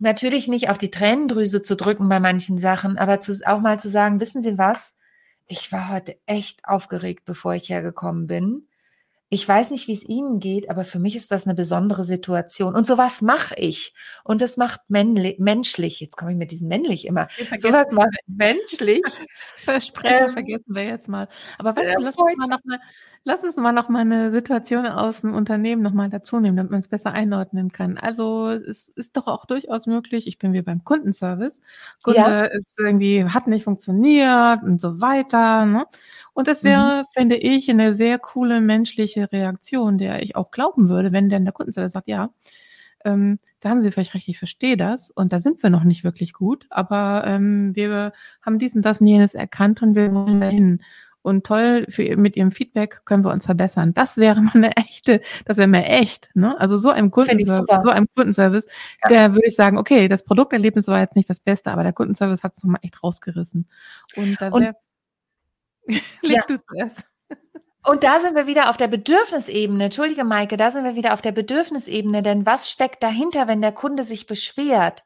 natürlich 0.00 0.48
nicht 0.48 0.68
auf 0.68 0.78
die 0.78 0.90
Tränendrüse 0.90 1.62
zu 1.62 1.76
drücken 1.76 2.08
bei 2.08 2.20
manchen 2.20 2.58
Sachen, 2.58 2.98
aber 2.98 3.20
zu, 3.20 3.38
auch 3.46 3.60
mal 3.60 3.78
zu 3.78 3.90
sagen, 3.90 4.20
wissen 4.20 4.40
Sie 4.40 4.58
was? 4.58 4.96
Ich 5.46 5.70
war 5.72 5.90
heute 5.90 6.16
echt 6.26 6.64
aufgeregt, 6.64 7.24
bevor 7.24 7.54
ich 7.54 7.68
hergekommen 7.68 8.26
bin. 8.26 8.66
Ich 9.32 9.46
weiß 9.46 9.70
nicht, 9.70 9.86
wie 9.86 9.92
es 9.92 10.08
Ihnen 10.08 10.40
geht, 10.40 10.68
aber 10.70 10.82
für 10.82 10.98
mich 10.98 11.14
ist 11.14 11.30
das 11.30 11.46
eine 11.46 11.54
besondere 11.54 12.02
Situation. 12.02 12.74
Und 12.74 12.84
sowas 12.84 13.22
mache 13.22 13.54
ich. 13.56 13.94
Und 14.24 14.42
das 14.42 14.56
macht 14.56 14.80
menschlich. 14.88 16.00
Jetzt 16.00 16.16
komme 16.16 16.32
ich 16.32 16.36
mit 16.36 16.50
diesem 16.50 16.66
männlich 16.66 17.06
immer. 17.06 17.28
Sowas 17.56 17.92
macht 17.92 18.10
menschlich. 18.26 19.02
Versprechen 19.54 20.28
ähm, 20.28 20.32
vergessen 20.32 20.74
wir 20.74 20.84
jetzt 20.84 21.06
mal. 21.06 21.28
Aber 21.58 21.76
weißt 21.76 21.96
du, 21.96 22.02
lass 22.02 22.16
uns 22.16 22.36
mal 22.38 22.48
noch 22.48 22.64
mal 22.64 22.80
Lass 23.24 23.44
uns 23.44 23.56
mal 23.56 23.72
noch 23.72 23.90
mal 23.90 23.98
eine 23.98 24.30
Situation 24.30 24.86
aus 24.86 25.20
dem 25.20 25.34
Unternehmen 25.34 25.82
noch 25.82 25.92
mal 25.92 26.08
dazu 26.08 26.40
nehmen, 26.40 26.56
damit 26.56 26.70
man 26.70 26.80
es 26.80 26.88
besser 26.88 27.12
einordnen 27.12 27.70
kann. 27.70 27.98
Also 27.98 28.48
es 28.48 28.88
ist 28.88 29.14
doch 29.14 29.26
auch 29.26 29.44
durchaus 29.44 29.86
möglich, 29.86 30.26
ich 30.26 30.38
bin 30.38 30.54
wie 30.54 30.62
beim 30.62 30.84
Kundenservice, 30.84 31.60
Kunde 32.02 32.18
ja. 32.18 32.40
ist 32.44 32.70
irgendwie, 32.78 33.24
hat 33.26 33.46
nicht 33.46 33.64
funktioniert 33.64 34.62
und 34.62 34.80
so 34.80 35.02
weiter. 35.02 35.66
Ne? 35.66 35.84
Und 36.32 36.48
das 36.48 36.64
wäre, 36.64 37.02
mhm. 37.02 37.06
finde 37.12 37.36
ich, 37.36 37.68
eine 37.68 37.92
sehr 37.92 38.18
coole 38.18 38.62
menschliche 38.62 39.30
Reaktion, 39.30 39.98
der 39.98 40.22
ich 40.22 40.34
auch 40.34 40.50
glauben 40.50 40.88
würde, 40.88 41.12
wenn 41.12 41.28
denn 41.28 41.44
der 41.44 41.52
Kundenservice 41.52 41.92
sagt, 41.92 42.08
ja, 42.08 42.30
ähm, 43.04 43.38
da 43.60 43.68
haben 43.70 43.82
Sie 43.82 43.90
vielleicht 43.90 44.14
recht, 44.14 44.28
ich 44.28 44.38
verstehe 44.38 44.76
das 44.76 45.10
und 45.10 45.32
da 45.32 45.40
sind 45.40 45.62
wir 45.62 45.70
noch 45.70 45.84
nicht 45.84 46.04
wirklich 46.04 46.32
gut, 46.32 46.66
aber 46.70 47.24
ähm, 47.26 47.74
wir 47.74 48.12
haben 48.42 48.58
dies 48.58 48.76
und 48.76 48.84
das 48.84 49.00
und 49.00 49.06
jenes 49.06 49.34
erkannt 49.34 49.82
und 49.82 49.94
wir 49.94 50.12
wollen 50.12 50.40
dahin 50.40 50.82
und 51.22 51.44
toll, 51.46 51.86
für, 51.88 52.16
mit 52.16 52.36
Ihrem 52.36 52.50
Feedback 52.50 53.02
können 53.04 53.24
wir 53.24 53.30
uns 53.30 53.46
verbessern. 53.46 53.92
Das 53.94 54.16
wäre 54.16 54.40
mal 54.40 54.54
eine 54.54 54.76
echte, 54.76 55.20
das 55.44 55.58
wäre 55.58 55.68
mir 55.68 55.84
echt, 55.84 56.30
ne? 56.34 56.58
Also 56.60 56.78
so 56.78 56.90
ein 56.90 57.10
Kundenservice, 57.10 57.82
so 57.82 57.90
ein 57.90 58.06
Kundenservice, 58.14 58.66
ja. 59.02 59.08
der 59.08 59.34
würde 59.34 59.48
ich 59.48 59.56
sagen, 59.56 59.78
okay, 59.78 60.08
das 60.08 60.24
Produkterlebnis 60.24 60.88
war 60.88 61.00
jetzt 61.00 61.16
nicht 61.16 61.28
das 61.28 61.40
Beste, 61.40 61.70
aber 61.70 61.82
der 61.82 61.92
Kundenservice 61.92 62.42
hat 62.42 62.56
es 62.56 62.62
nochmal 62.62 62.80
echt 62.82 63.02
rausgerissen. 63.02 63.68
Und 64.16 64.40
da 64.40 64.52
wäre, 64.52 64.74
ja. 66.22 66.42
du 66.46 66.56
zuerst. 66.58 67.04
Und 67.86 68.04
da 68.04 68.18
sind 68.18 68.36
wir 68.36 68.46
wieder 68.46 68.68
auf 68.68 68.76
der 68.76 68.88
Bedürfnisebene. 68.88 69.84
Entschuldige, 69.84 70.24
Maike, 70.24 70.58
da 70.58 70.70
sind 70.70 70.84
wir 70.84 70.96
wieder 70.96 71.14
auf 71.14 71.22
der 71.22 71.32
Bedürfnisebene. 71.32 72.22
Denn 72.22 72.44
was 72.44 72.70
steckt 72.70 73.02
dahinter, 73.02 73.48
wenn 73.48 73.62
der 73.62 73.72
Kunde 73.72 74.04
sich 74.04 74.26
beschwert? 74.26 75.04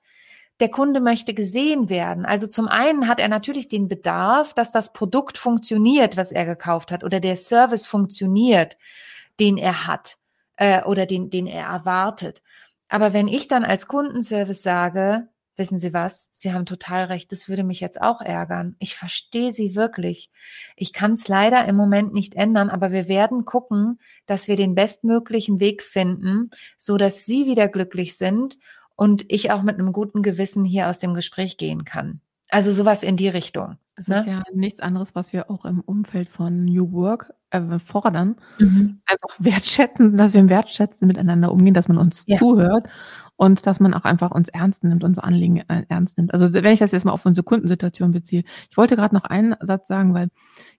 Der 0.60 0.68
Kunde 0.70 1.00
möchte 1.00 1.34
gesehen 1.34 1.88
werden. 1.88 2.24
Also 2.24 2.46
zum 2.46 2.68
einen 2.68 3.08
hat 3.08 3.20
er 3.20 3.28
natürlich 3.28 3.68
den 3.68 3.88
Bedarf, 3.88 4.54
dass 4.54 4.70
das 4.70 4.92
Produkt 4.92 5.36
funktioniert, 5.36 6.16
was 6.16 6.30
er 6.32 6.46
gekauft 6.46 6.92
hat, 6.92 7.02
oder 7.02 7.20
der 7.20 7.36
Service 7.36 7.86
funktioniert, 7.86 8.76
den 9.40 9.56
er 9.58 9.86
hat 9.86 10.16
äh, 10.56 10.82
oder 10.84 11.06
den, 11.06 11.30
den 11.30 11.46
er 11.46 11.66
erwartet. 11.66 12.42
Aber 12.88 13.12
wenn 13.12 13.28
ich 13.28 13.48
dann 13.48 13.64
als 13.64 13.88
Kundenservice 13.88 14.62
sage, 14.62 15.28
wissen 15.56 15.78
Sie 15.78 15.92
was, 15.92 16.28
Sie 16.32 16.52
haben 16.52 16.66
total 16.66 17.04
recht, 17.04 17.32
das 17.32 17.48
würde 17.48 17.64
mich 17.64 17.80
jetzt 17.80 18.00
auch 18.00 18.20
ärgern. 18.20 18.76
Ich 18.78 18.94
verstehe 18.96 19.52
Sie 19.52 19.74
wirklich. 19.74 20.30
Ich 20.76 20.92
kann 20.92 21.12
es 21.12 21.28
leider 21.28 21.64
im 21.66 21.76
Moment 21.76 22.12
nicht 22.12 22.34
ändern, 22.34 22.70
aber 22.70 22.92
wir 22.92 23.08
werden 23.08 23.44
gucken, 23.44 23.98
dass 24.26 24.48
wir 24.48 24.56
den 24.56 24.74
bestmöglichen 24.74 25.60
Weg 25.60 25.82
finden, 25.82 26.50
so 26.78 26.96
dass 26.96 27.24
Sie 27.24 27.46
wieder 27.46 27.68
glücklich 27.68 28.16
sind 28.16 28.58
und 28.96 29.24
ich 29.28 29.50
auch 29.50 29.62
mit 29.62 29.78
einem 29.78 29.92
guten 29.92 30.22
Gewissen 30.22 30.64
hier 30.64 30.88
aus 30.88 30.98
dem 30.98 31.14
Gespräch 31.14 31.56
gehen 31.56 31.84
kann. 31.84 32.20
Also 32.50 32.70
sowas 32.70 33.02
in 33.02 33.16
die 33.16 33.28
Richtung. 33.28 33.76
Das 33.96 34.08
ne? 34.08 34.18
ist 34.18 34.26
ja 34.26 34.42
nichts 34.52 34.80
anderes, 34.80 35.14
was 35.14 35.32
wir 35.32 35.50
auch 35.50 35.64
im 35.64 35.80
Umfeld 35.80 36.28
von 36.28 36.64
New 36.64 36.92
Work 36.92 37.32
äh, 37.50 37.78
fordern. 37.78 38.36
Mhm. 38.58 39.00
Einfach 39.06 39.36
wertschätzen, 39.38 40.16
dass 40.16 40.34
wir 40.34 40.40
im 40.40 40.48
Wertschätzen 40.48 41.06
miteinander 41.06 41.52
umgehen, 41.52 41.74
dass 41.74 41.88
man 41.88 41.98
uns 41.98 42.24
ja. 42.26 42.36
zuhört 42.36 42.88
und 43.36 43.66
dass 43.66 43.80
man 43.80 43.94
auch 43.94 44.04
einfach 44.04 44.30
uns 44.30 44.48
ernst 44.48 44.84
nimmt, 44.84 45.04
unser 45.04 45.24
Anliegen 45.24 45.58
äh, 45.68 45.84
ernst 45.88 46.18
nimmt. 46.18 46.32
Also 46.32 46.52
wenn 46.52 46.72
ich 46.72 46.80
das 46.80 46.92
jetzt 46.92 47.04
mal 47.04 47.12
auf 47.12 47.26
unsere 47.26 47.44
Kundensituation 47.44 48.12
beziehe. 48.12 48.44
Ich 48.70 48.76
wollte 48.76 48.96
gerade 48.96 49.14
noch 49.14 49.24
einen 49.24 49.54
Satz 49.60 49.88
sagen, 49.88 50.14
weil 50.14 50.28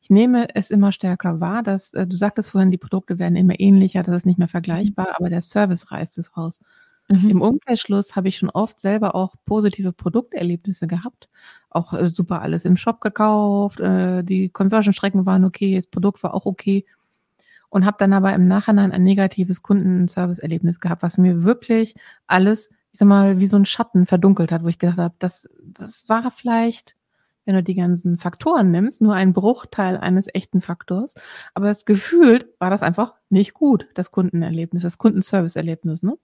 ich 0.02 0.10
nehme 0.10 0.54
es 0.56 0.72
immer 0.72 0.92
stärker 0.92 1.40
wahr, 1.40 1.64
dass 1.64 1.94
äh, 1.94 2.06
du 2.08 2.16
sagtest 2.16 2.50
vorhin, 2.50 2.72
die 2.72 2.78
Produkte 2.78 3.20
werden 3.20 3.36
immer 3.36 3.60
ähnlicher, 3.60 4.04
das 4.04 4.16
ist 4.16 4.26
nicht 4.26 4.40
mehr 4.40 4.48
vergleichbar, 4.48 5.16
aber 5.18 5.30
der 5.30 5.42
Service 5.42 5.92
reißt 5.92 6.18
es 6.18 6.38
raus. 6.38 6.62
Mhm. 7.08 7.30
Im 7.30 7.42
Umkehrschluss 7.42 8.16
habe 8.16 8.28
ich 8.28 8.38
schon 8.38 8.50
oft 8.50 8.80
selber 8.80 9.14
auch 9.14 9.36
positive 9.46 9.94
Produkterlebnisse 9.94 10.88
gehabt. 10.88 11.30
Auch 11.70 11.94
äh, 11.94 12.08
super 12.08 12.42
alles 12.42 12.66
im 12.66 12.78
Shop 12.78 13.00
gekauft, 13.02 13.80
äh, 13.80 14.24
die 14.24 14.50
Conversion-Strecken 14.50 15.26
waren 15.26 15.46
okay, 15.46 15.76
das 15.76 15.86
Produkt 15.86 16.24
war 16.24 16.34
auch 16.34 16.46
okay. 16.46 16.86
Und 17.70 17.86
habe 17.86 17.98
dann 18.00 18.14
aber 18.14 18.34
im 18.34 18.48
Nachhinein 18.48 18.92
ein 18.92 19.04
negatives 19.04 19.62
Kundenservice-Erlebnis 19.62 20.80
gehabt, 20.80 21.04
was 21.04 21.18
mir 21.18 21.44
wirklich 21.44 21.96
alles, 22.26 22.70
ich 22.92 23.00
sag 23.00 23.08
mal, 23.08 23.40
wie 23.40 23.48
so 23.48 23.58
ein 23.58 23.66
Schatten 23.66 24.06
verdunkelt 24.06 24.52
hat, 24.52 24.64
wo 24.64 24.68
ich 24.70 24.80
gedacht 24.80 24.98
habe, 24.98 25.16
das, 25.20 25.48
das 25.62 26.08
war 26.08 26.32
vielleicht, 26.32 26.96
wenn 27.44 27.56
du 27.56 27.62
die 27.64 27.76
ganzen 27.76 28.18
Faktoren 28.18 28.72
nimmst, 28.72 29.02
nur 29.02 29.14
ein 29.14 29.34
Bruchteil 29.34 29.98
eines 29.98 30.28
echten 30.34 30.62
Faktors. 30.62 31.16
Aber 31.54 31.68
das 31.68 31.86
gefühlt 31.86 32.48
war 32.60 32.70
das 32.70 32.82
einfach 32.82 33.14
nicht 33.30 33.54
gut, 33.54 33.88
das 33.94 34.10
Kundenerlebnis, 34.10 34.82
das 34.84 34.98
Kundenservice-Erlebnis. 34.98 36.02
Ne? 36.02 36.18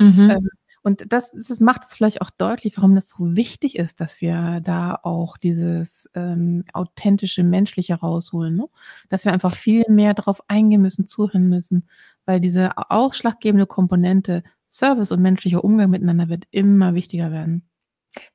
Mhm. 0.00 0.30
Ähm, 0.30 0.48
und 0.82 1.12
das, 1.12 1.32
das 1.32 1.60
macht 1.60 1.82
es 1.86 1.94
vielleicht 1.94 2.22
auch 2.22 2.30
deutlich, 2.30 2.76
warum 2.76 2.94
das 2.94 3.10
so 3.10 3.36
wichtig 3.36 3.78
ist, 3.78 4.00
dass 4.00 4.20
wir 4.22 4.60
da 4.64 4.98
auch 5.02 5.36
dieses 5.36 6.08
ähm, 6.14 6.64
authentische, 6.72 7.44
menschliche 7.44 7.94
rausholen. 7.94 8.56
Ne? 8.56 8.66
Dass 9.10 9.26
wir 9.26 9.32
einfach 9.32 9.54
viel 9.54 9.84
mehr 9.88 10.14
darauf 10.14 10.42
eingehen 10.48 10.80
müssen, 10.80 11.06
zuhören 11.06 11.50
müssen, 11.50 11.86
weil 12.24 12.40
diese 12.40 12.70
ausschlaggebende 12.76 13.66
Komponente 13.66 14.42
Service 14.68 15.10
und 15.12 15.20
menschlicher 15.20 15.64
Umgang 15.64 15.90
miteinander 15.90 16.28
wird 16.28 16.46
immer 16.50 16.94
wichtiger 16.94 17.30
werden. 17.30 17.68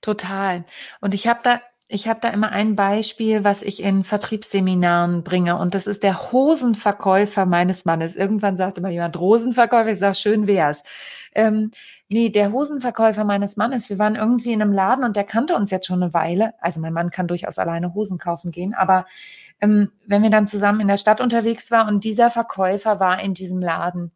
Total. 0.02 0.66
Und 1.02 1.14
ich 1.14 1.28
habe 1.28 1.40
da 1.44 1.62
ich 1.88 2.08
habe 2.08 2.20
da 2.20 2.30
immer 2.30 2.50
ein 2.52 2.76
Beispiel, 2.76 3.44
was 3.44 3.62
ich 3.62 3.82
in 3.84 4.04
Vertriebsseminaren 4.04 5.24
bringe. 5.24 5.58
Und 5.58 5.76
das 5.76 5.86
ist 5.86 6.02
der 6.02 6.32
Hosenverkäufer 6.32 7.46
meines 7.46 7.86
Mannes. 7.86 8.16
Irgendwann 8.16 8.58
sagte 8.58 8.82
mal 8.82 8.92
jemand, 8.92 9.20
Rosenverkäufer. 9.20 9.92
Ich 9.92 10.00
sage, 10.00 10.16
schön 10.16 10.48
wär's. 10.48 10.82
Ähm, 11.36 11.70
nee, 12.10 12.30
der 12.30 12.52
Hosenverkäufer 12.52 13.24
meines 13.24 13.56
Mannes. 13.56 13.88
Wir 13.90 14.00
waren 14.00 14.16
irgendwie 14.16 14.52
in 14.52 14.64
einem 14.64 14.74
Laden 14.74 15.06
und 15.06 15.16
der 15.16 15.26
kannte 15.26 15.56
uns 15.56 15.70
jetzt 15.70 15.86
schon 15.86 16.02
eine 16.02 16.14
Weile. 16.14 16.56
Also 16.60 16.80
mein 16.80 16.94
Mann 16.94 17.12
kann 17.12 17.28
durchaus 17.28 17.60
alleine 17.60 17.94
Hosen 17.94 18.18
kaufen 18.18 18.50
gehen. 18.50 18.74
Aber 18.74 19.06
ähm, 19.62 19.92
wenn 20.08 20.24
wir 20.24 20.32
dann 20.32 20.48
zusammen 20.48 20.80
in 20.80 20.88
der 20.88 20.98
Stadt 20.98 21.22
unterwegs 21.22 21.70
waren 21.70 21.88
und 21.88 22.04
dieser 22.04 22.32
Verkäufer 22.32 23.00
war 23.00 23.22
in 23.22 23.36
diesem 23.36 23.60
Laden. 23.62 24.12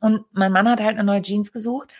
Und 0.00 0.24
mein 0.32 0.52
Mann 0.52 0.68
hat 0.70 0.80
halt 0.80 0.96
eine 0.96 1.04
neue 1.04 1.20
Jeans 1.20 1.52
gesucht 1.52 1.92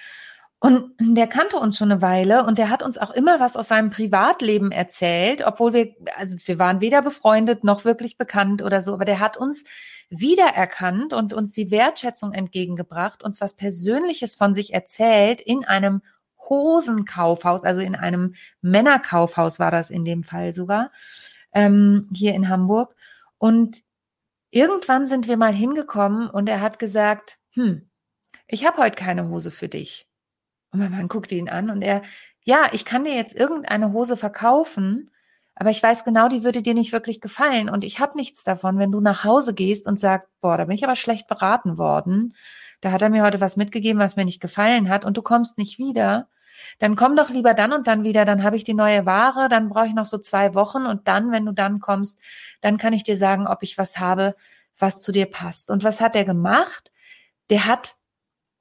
und 0.62 0.92
der 1.00 1.26
kannte 1.26 1.56
uns 1.56 1.76
schon 1.76 1.90
eine 1.90 2.02
Weile 2.02 2.44
und 2.44 2.56
der 2.56 2.70
hat 2.70 2.84
uns 2.84 2.96
auch 2.96 3.10
immer 3.10 3.40
was 3.40 3.56
aus 3.56 3.66
seinem 3.66 3.90
Privatleben 3.90 4.70
erzählt, 4.70 5.42
obwohl 5.44 5.72
wir, 5.72 5.96
also 6.16 6.36
wir 6.44 6.56
waren 6.60 6.80
weder 6.80 7.02
befreundet 7.02 7.64
noch 7.64 7.84
wirklich 7.84 8.16
bekannt 8.16 8.62
oder 8.62 8.80
so, 8.80 8.94
aber 8.94 9.04
der 9.04 9.18
hat 9.18 9.36
uns 9.36 9.64
wiedererkannt 10.08 11.14
und 11.14 11.32
uns 11.32 11.50
die 11.50 11.72
Wertschätzung 11.72 12.32
entgegengebracht, 12.32 13.24
uns 13.24 13.40
was 13.40 13.54
Persönliches 13.54 14.36
von 14.36 14.54
sich 14.54 14.72
erzählt 14.72 15.40
in 15.40 15.64
einem 15.64 16.00
Hosenkaufhaus, 16.48 17.64
also 17.64 17.80
in 17.80 17.96
einem 17.96 18.36
Männerkaufhaus 18.60 19.58
war 19.58 19.72
das 19.72 19.90
in 19.90 20.04
dem 20.04 20.22
Fall 20.22 20.54
sogar, 20.54 20.92
ähm, 21.52 22.08
hier 22.14 22.34
in 22.34 22.48
Hamburg. 22.48 22.94
Und 23.36 23.82
irgendwann 24.50 25.06
sind 25.06 25.26
wir 25.26 25.36
mal 25.36 25.52
hingekommen 25.52 26.30
und 26.30 26.48
er 26.48 26.60
hat 26.60 26.78
gesagt, 26.78 27.38
hm, 27.50 27.90
ich 28.46 28.64
habe 28.64 28.80
heute 28.80 28.94
keine 28.94 29.28
Hose 29.28 29.50
für 29.50 29.68
dich. 29.68 30.06
Und 30.72 30.80
mein 30.80 30.90
Mann 30.90 31.08
guckte 31.08 31.34
ihn 31.34 31.48
an 31.48 31.70
und 31.70 31.82
er, 31.82 32.02
ja, 32.44 32.70
ich 32.72 32.84
kann 32.84 33.04
dir 33.04 33.14
jetzt 33.14 33.36
irgendeine 33.36 33.92
Hose 33.92 34.16
verkaufen, 34.16 35.10
aber 35.54 35.70
ich 35.70 35.82
weiß 35.82 36.04
genau, 36.04 36.28
die 36.28 36.42
würde 36.42 36.62
dir 36.62 36.74
nicht 36.74 36.92
wirklich 36.92 37.20
gefallen 37.20 37.68
und 37.68 37.84
ich 37.84 38.00
habe 38.00 38.16
nichts 38.16 38.42
davon, 38.42 38.78
wenn 38.78 38.90
du 38.90 39.00
nach 39.00 39.24
Hause 39.24 39.54
gehst 39.54 39.86
und 39.86 40.00
sagst, 40.00 40.28
boah, 40.40 40.56
da 40.56 40.64
bin 40.64 40.74
ich 40.74 40.84
aber 40.84 40.96
schlecht 40.96 41.28
beraten 41.28 41.78
worden. 41.78 42.34
Da 42.80 42.90
hat 42.90 43.02
er 43.02 43.10
mir 43.10 43.22
heute 43.22 43.40
was 43.40 43.56
mitgegeben, 43.56 44.00
was 44.00 44.16
mir 44.16 44.24
nicht 44.24 44.40
gefallen 44.40 44.88
hat 44.88 45.04
und 45.04 45.16
du 45.16 45.22
kommst 45.22 45.58
nicht 45.58 45.78
wieder. 45.78 46.28
Dann 46.78 46.96
komm 46.96 47.16
doch 47.16 47.30
lieber 47.30 47.54
dann 47.54 47.72
und 47.72 47.86
dann 47.86 48.02
wieder, 48.02 48.24
dann 48.24 48.42
habe 48.42 48.56
ich 48.56 48.64
die 48.64 48.74
neue 48.74 49.04
Ware, 49.06 49.48
dann 49.48 49.68
brauche 49.68 49.86
ich 49.86 49.94
noch 49.94 50.04
so 50.04 50.18
zwei 50.18 50.54
Wochen 50.54 50.86
und 50.86 51.06
dann, 51.06 51.30
wenn 51.32 51.46
du 51.46 51.52
dann 51.52 51.80
kommst, 51.80 52.18
dann 52.60 52.78
kann 52.78 52.92
ich 52.92 53.04
dir 53.04 53.16
sagen, 53.16 53.46
ob 53.46 53.62
ich 53.62 53.78
was 53.78 53.98
habe, 53.98 54.34
was 54.78 55.00
zu 55.02 55.12
dir 55.12 55.26
passt. 55.26 55.70
Und 55.70 55.84
was 55.84 56.00
hat 56.00 56.16
er 56.16 56.24
gemacht? 56.24 56.90
Der 57.50 57.66
hat 57.66 57.96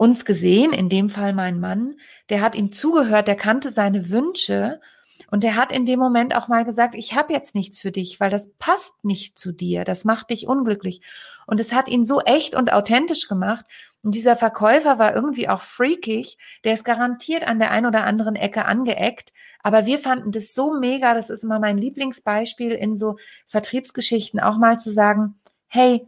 uns 0.01 0.25
gesehen, 0.25 0.73
in 0.73 0.89
dem 0.89 1.09
Fall 1.09 1.31
mein 1.31 1.59
Mann, 1.59 1.95
der 2.29 2.41
hat 2.41 2.55
ihm 2.55 2.71
zugehört, 2.71 3.27
der 3.27 3.35
kannte 3.35 3.69
seine 3.69 4.09
Wünsche 4.09 4.81
und 5.29 5.43
der 5.43 5.55
hat 5.55 5.71
in 5.71 5.85
dem 5.85 5.99
Moment 5.99 6.35
auch 6.35 6.47
mal 6.47 6.65
gesagt, 6.65 6.95
ich 6.95 7.15
habe 7.15 7.31
jetzt 7.31 7.53
nichts 7.53 7.79
für 7.79 7.91
dich, 7.91 8.19
weil 8.19 8.31
das 8.31 8.53
passt 8.57 9.05
nicht 9.05 9.37
zu 9.37 9.51
dir, 9.51 9.83
das 9.83 10.03
macht 10.03 10.31
dich 10.31 10.47
unglücklich. 10.47 11.01
Und 11.45 11.59
es 11.59 11.71
hat 11.71 11.87
ihn 11.87 12.03
so 12.03 12.19
echt 12.19 12.55
und 12.55 12.73
authentisch 12.73 13.27
gemacht. 13.27 13.63
Und 14.01 14.15
dieser 14.15 14.35
Verkäufer 14.35 14.97
war 14.97 15.13
irgendwie 15.13 15.47
auch 15.47 15.61
freakig, 15.61 16.39
der 16.63 16.73
ist 16.73 16.83
garantiert 16.83 17.45
an 17.45 17.59
der 17.59 17.69
ein 17.69 17.85
oder 17.85 18.03
anderen 18.03 18.35
Ecke 18.35 18.65
angeeckt. 18.65 19.33
Aber 19.61 19.85
wir 19.85 19.99
fanden 19.99 20.31
das 20.31 20.55
so 20.55 20.73
mega, 20.73 21.13
das 21.13 21.29
ist 21.29 21.43
immer 21.43 21.59
mein 21.59 21.77
Lieblingsbeispiel 21.77 22.71
in 22.71 22.95
so 22.95 23.17
Vertriebsgeschichten, 23.45 24.39
auch 24.39 24.57
mal 24.57 24.79
zu 24.79 24.91
sagen, 24.91 25.39
hey, 25.67 26.07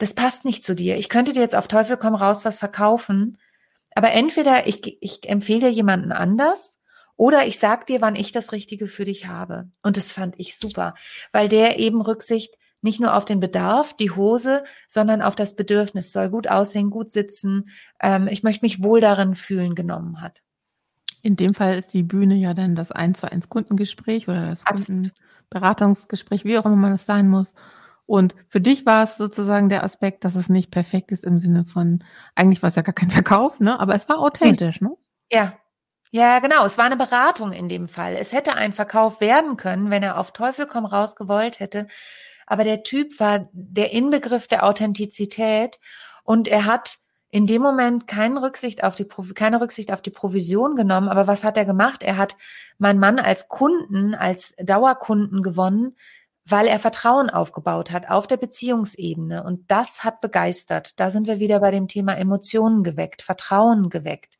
das 0.00 0.14
passt 0.14 0.44
nicht 0.44 0.64
zu 0.64 0.74
dir. 0.74 0.96
Ich 0.96 1.08
könnte 1.10 1.32
dir 1.34 1.40
jetzt 1.40 1.54
auf 1.54 1.68
Teufel 1.68 1.96
komm 1.98 2.14
raus 2.14 2.44
was 2.44 2.58
verkaufen, 2.58 3.38
aber 3.94 4.12
entweder 4.12 4.66
ich, 4.66 4.96
ich 5.02 5.28
empfehle 5.28 5.60
dir 5.60 5.70
jemanden 5.70 6.10
anders 6.10 6.80
oder 7.16 7.46
ich 7.46 7.58
sag 7.58 7.86
dir, 7.86 8.00
wann 8.00 8.16
ich 8.16 8.32
das 8.32 8.52
Richtige 8.52 8.86
für 8.86 9.04
dich 9.04 9.26
habe. 9.26 9.68
Und 9.82 9.98
das 9.98 10.10
fand 10.10 10.36
ich 10.38 10.56
super, 10.56 10.94
weil 11.32 11.48
der 11.48 11.78
eben 11.78 12.00
Rücksicht 12.00 12.54
nicht 12.80 12.98
nur 12.98 13.14
auf 13.14 13.26
den 13.26 13.40
Bedarf, 13.40 13.94
die 13.94 14.10
Hose, 14.10 14.64
sondern 14.88 15.20
auf 15.20 15.36
das 15.36 15.54
Bedürfnis, 15.54 16.12
soll 16.12 16.30
gut 16.30 16.48
aussehen, 16.48 16.88
gut 16.88 17.10
sitzen, 17.10 17.68
ähm, 18.00 18.26
ich 18.26 18.42
möchte 18.42 18.64
mich 18.64 18.82
wohl 18.82 19.02
darin 19.02 19.34
fühlen, 19.34 19.74
genommen 19.74 20.22
hat. 20.22 20.40
In 21.20 21.36
dem 21.36 21.52
Fall 21.52 21.76
ist 21.76 21.92
die 21.92 22.02
Bühne 22.02 22.36
ja 22.36 22.54
dann 22.54 22.74
das 22.74 22.90
1 22.90 23.20
zu 23.20 23.30
1 23.30 23.50
Kundengespräch 23.50 24.28
oder 24.28 24.46
das 24.46 24.64
Kundenberatungsgespräch, 24.64 26.46
wie 26.46 26.56
auch 26.56 26.64
immer 26.64 26.76
man 26.76 26.92
das 26.92 27.04
sein 27.04 27.28
muss. 27.28 27.52
Und 28.10 28.34
für 28.48 28.60
dich 28.60 28.86
war 28.86 29.04
es 29.04 29.16
sozusagen 29.16 29.68
der 29.68 29.84
Aspekt, 29.84 30.24
dass 30.24 30.34
es 30.34 30.48
nicht 30.48 30.72
perfekt 30.72 31.12
ist 31.12 31.22
im 31.22 31.38
Sinne 31.38 31.64
von, 31.64 32.02
eigentlich 32.34 32.60
war 32.60 32.68
es 32.68 32.74
ja 32.74 32.82
gar 32.82 32.92
kein 32.92 33.08
Verkauf, 33.10 33.60
ne? 33.60 33.78
Aber 33.78 33.94
es 33.94 34.08
war 34.08 34.18
authentisch, 34.18 34.80
ne? 34.80 34.96
Ja. 35.30 35.56
Ja, 36.10 36.40
genau. 36.40 36.64
Es 36.64 36.76
war 36.76 36.86
eine 36.86 36.96
Beratung 36.96 37.52
in 37.52 37.68
dem 37.68 37.86
Fall. 37.86 38.16
Es 38.16 38.32
hätte 38.32 38.54
ein 38.54 38.72
Verkauf 38.72 39.20
werden 39.20 39.56
können, 39.56 39.90
wenn 39.90 40.02
er 40.02 40.18
auf 40.18 40.32
Teufel 40.32 40.66
komm 40.66 40.86
raus 40.86 41.14
gewollt 41.14 41.60
hätte. 41.60 41.86
Aber 42.48 42.64
der 42.64 42.82
Typ 42.82 43.20
war 43.20 43.48
der 43.52 43.92
Inbegriff 43.92 44.48
der 44.48 44.66
Authentizität 44.66 45.78
und 46.24 46.48
er 46.48 46.64
hat 46.64 46.98
in 47.30 47.46
dem 47.46 47.62
Moment 47.62 48.08
keine 48.08 48.42
Rücksicht 48.42 48.82
auf 48.82 48.96
die, 48.96 49.06
keine 49.36 49.60
Rücksicht 49.60 49.92
auf 49.92 50.02
die 50.02 50.10
Provision 50.10 50.74
genommen. 50.74 51.08
Aber 51.08 51.28
was 51.28 51.44
hat 51.44 51.56
er 51.56 51.64
gemacht? 51.64 52.02
Er 52.02 52.16
hat 52.16 52.36
meinen 52.78 52.98
Mann 52.98 53.20
als 53.20 53.48
Kunden, 53.48 54.16
als 54.16 54.56
Dauerkunden 54.56 55.44
gewonnen, 55.44 55.94
weil 56.50 56.66
er 56.66 56.78
Vertrauen 56.78 57.30
aufgebaut 57.30 57.90
hat 57.90 58.10
auf 58.10 58.26
der 58.26 58.36
Beziehungsebene. 58.36 59.44
Und 59.44 59.70
das 59.70 60.04
hat 60.04 60.20
begeistert. 60.20 60.92
Da 60.96 61.10
sind 61.10 61.26
wir 61.26 61.38
wieder 61.38 61.60
bei 61.60 61.70
dem 61.70 61.88
Thema 61.88 62.14
Emotionen 62.16 62.82
geweckt, 62.82 63.22
Vertrauen 63.22 63.90
geweckt. 63.90 64.38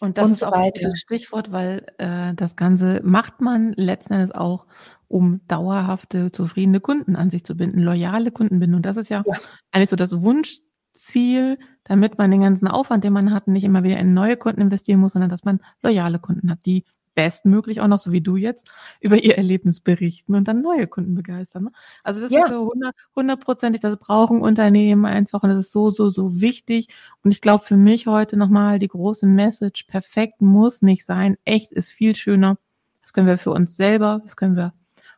Und 0.00 0.18
das 0.18 0.26
und 0.26 0.32
ist 0.32 0.38
so 0.40 0.46
auch 0.46 0.52
weiter. 0.52 0.88
ein 0.88 0.96
Stichwort, 0.96 1.52
weil 1.52 1.86
äh, 1.98 2.34
das 2.34 2.56
Ganze 2.56 3.00
macht 3.04 3.40
man 3.40 3.72
letzten 3.74 4.14
Endes 4.14 4.32
auch, 4.32 4.66
um 5.06 5.40
dauerhafte, 5.46 6.32
zufriedene 6.32 6.80
Kunden 6.80 7.14
an 7.14 7.30
sich 7.30 7.44
zu 7.44 7.56
binden, 7.56 7.78
loyale 7.80 8.32
Kunden 8.32 8.58
binden. 8.58 8.74
Und 8.74 8.86
das 8.86 8.96
ist 8.96 9.10
ja, 9.10 9.22
ja. 9.24 9.34
eigentlich 9.70 9.90
so 9.90 9.96
das 9.96 10.20
Wunschziel, 10.20 11.58
damit 11.84 12.18
man 12.18 12.32
den 12.32 12.40
ganzen 12.40 12.66
Aufwand, 12.66 13.04
den 13.04 13.12
man 13.12 13.32
hat, 13.32 13.46
nicht 13.46 13.62
immer 13.62 13.84
wieder 13.84 13.98
in 13.98 14.12
neue 14.12 14.36
Kunden 14.36 14.62
investieren 14.62 14.98
muss, 14.98 15.12
sondern 15.12 15.30
dass 15.30 15.44
man 15.44 15.60
loyale 15.82 16.18
Kunden 16.18 16.50
hat, 16.50 16.58
die 16.66 16.84
bestmöglich 17.14 17.80
auch 17.80 17.88
noch, 17.88 17.98
so 17.98 18.12
wie 18.12 18.20
du 18.20 18.36
jetzt, 18.36 18.68
über 19.00 19.22
ihr 19.22 19.36
Erlebnis 19.36 19.80
berichten 19.80 20.34
und 20.34 20.48
dann 20.48 20.62
neue 20.62 20.86
Kunden 20.86 21.14
begeistern. 21.14 21.64
Ne? 21.64 21.72
Also 22.02 22.20
das 22.20 22.30
ja. 22.30 22.44
ist 22.44 22.50
so 22.50 22.72
hundertprozentig, 23.14 23.80
das 23.80 23.96
brauchen 23.96 24.40
Unternehmen 24.40 25.04
einfach 25.04 25.42
und 25.42 25.50
das 25.50 25.60
ist 25.60 25.72
so, 25.72 25.90
so, 25.90 26.08
so 26.08 26.40
wichtig. 26.40 26.88
Und 27.22 27.30
ich 27.30 27.40
glaube 27.40 27.64
für 27.64 27.76
mich 27.76 28.06
heute 28.06 28.36
nochmal 28.36 28.78
die 28.78 28.88
große 28.88 29.26
Message, 29.26 29.84
perfekt 29.84 30.40
muss 30.40 30.82
nicht 30.82 31.04
sein, 31.04 31.36
echt 31.44 31.72
ist 31.72 31.90
viel 31.90 32.14
schöner. 32.16 32.58
Das 33.02 33.12
können 33.12 33.26
wir 33.26 33.38
für 33.38 33.50
uns 33.50 33.76
selber, 33.76 34.20
das 34.22 34.36
können 34.36 34.56
wir 34.56 34.72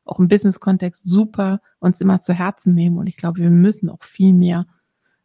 auch 0.04 0.18
im 0.18 0.28
Business-Kontext 0.28 1.04
super 1.04 1.60
uns 1.80 2.00
immer 2.00 2.20
zu 2.20 2.32
Herzen 2.34 2.74
nehmen. 2.74 2.98
Und 2.98 3.06
ich 3.06 3.16
glaube, 3.16 3.40
wir 3.40 3.50
müssen 3.50 3.88
auch 3.88 4.02
viel 4.02 4.32
mehr 4.32 4.66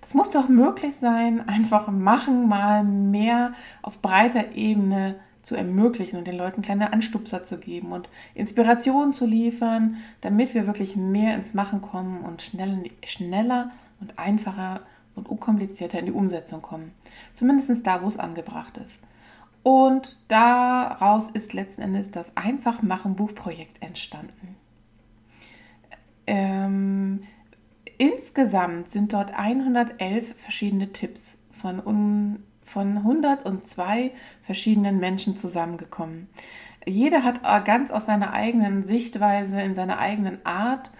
das 0.00 0.14
muss 0.14 0.30
doch 0.30 0.48
möglich 0.48 0.96
sein, 0.96 1.40
einfach 1.48 1.88
machen, 1.88 2.48
mal 2.48 2.84
mehr 2.84 3.54
auf 3.82 4.00
breiter 4.00 4.52
Ebene 4.54 5.16
zu 5.42 5.56
ermöglichen 5.56 6.18
und 6.18 6.26
den 6.26 6.38
Leuten 6.38 6.62
kleine 6.62 6.92
Anstupser 6.92 7.44
zu 7.44 7.58
geben 7.58 7.92
und 7.92 8.08
Inspirationen 8.34 9.12
zu 9.12 9.26
liefern, 9.26 9.96
damit 10.22 10.54
wir 10.54 10.66
wirklich 10.66 10.96
mehr 10.96 11.34
ins 11.34 11.52
Machen 11.52 11.82
kommen 11.82 12.20
und 12.20 12.42
schnell, 12.42 12.90
schneller 13.04 13.70
und 14.00 14.18
einfacher 14.18 14.80
und 15.14 15.28
unkomplizierter 15.28 15.98
in 15.98 16.06
die 16.06 16.12
Umsetzung 16.12 16.62
kommen. 16.62 16.92
Zumindest 17.32 17.86
da, 17.86 18.02
wo 18.02 18.08
es 18.08 18.18
angebracht 18.18 18.78
ist. 18.78 19.00
Und 19.62 20.18
daraus 20.28 21.30
ist 21.30 21.54
letzten 21.54 21.82
Endes 21.82 22.10
das 22.10 22.36
Einfachmachen-Buchprojekt 22.36 23.82
entstanden. 23.82 24.56
Ähm, 26.26 27.20
insgesamt 27.98 28.90
sind 28.90 29.12
dort 29.12 29.32
111 29.38 30.34
verschiedene 30.36 30.92
Tipps 30.92 31.42
von 31.50 31.80
un 31.80 32.42
von 32.64 32.96
102 32.96 34.10
verschiedenen 34.40 34.98
Menschen 34.98 35.36
zusammengekommen. 35.36 36.28
Jeder 36.86 37.22
hat 37.22 37.42
ganz 37.64 37.90
aus 37.90 38.06
seiner 38.06 38.32
eigenen 38.32 38.84
Sichtweise, 38.84 39.60
in 39.60 39.74
seiner 39.74 39.98
eigenen 39.98 40.44
Art 40.44 40.90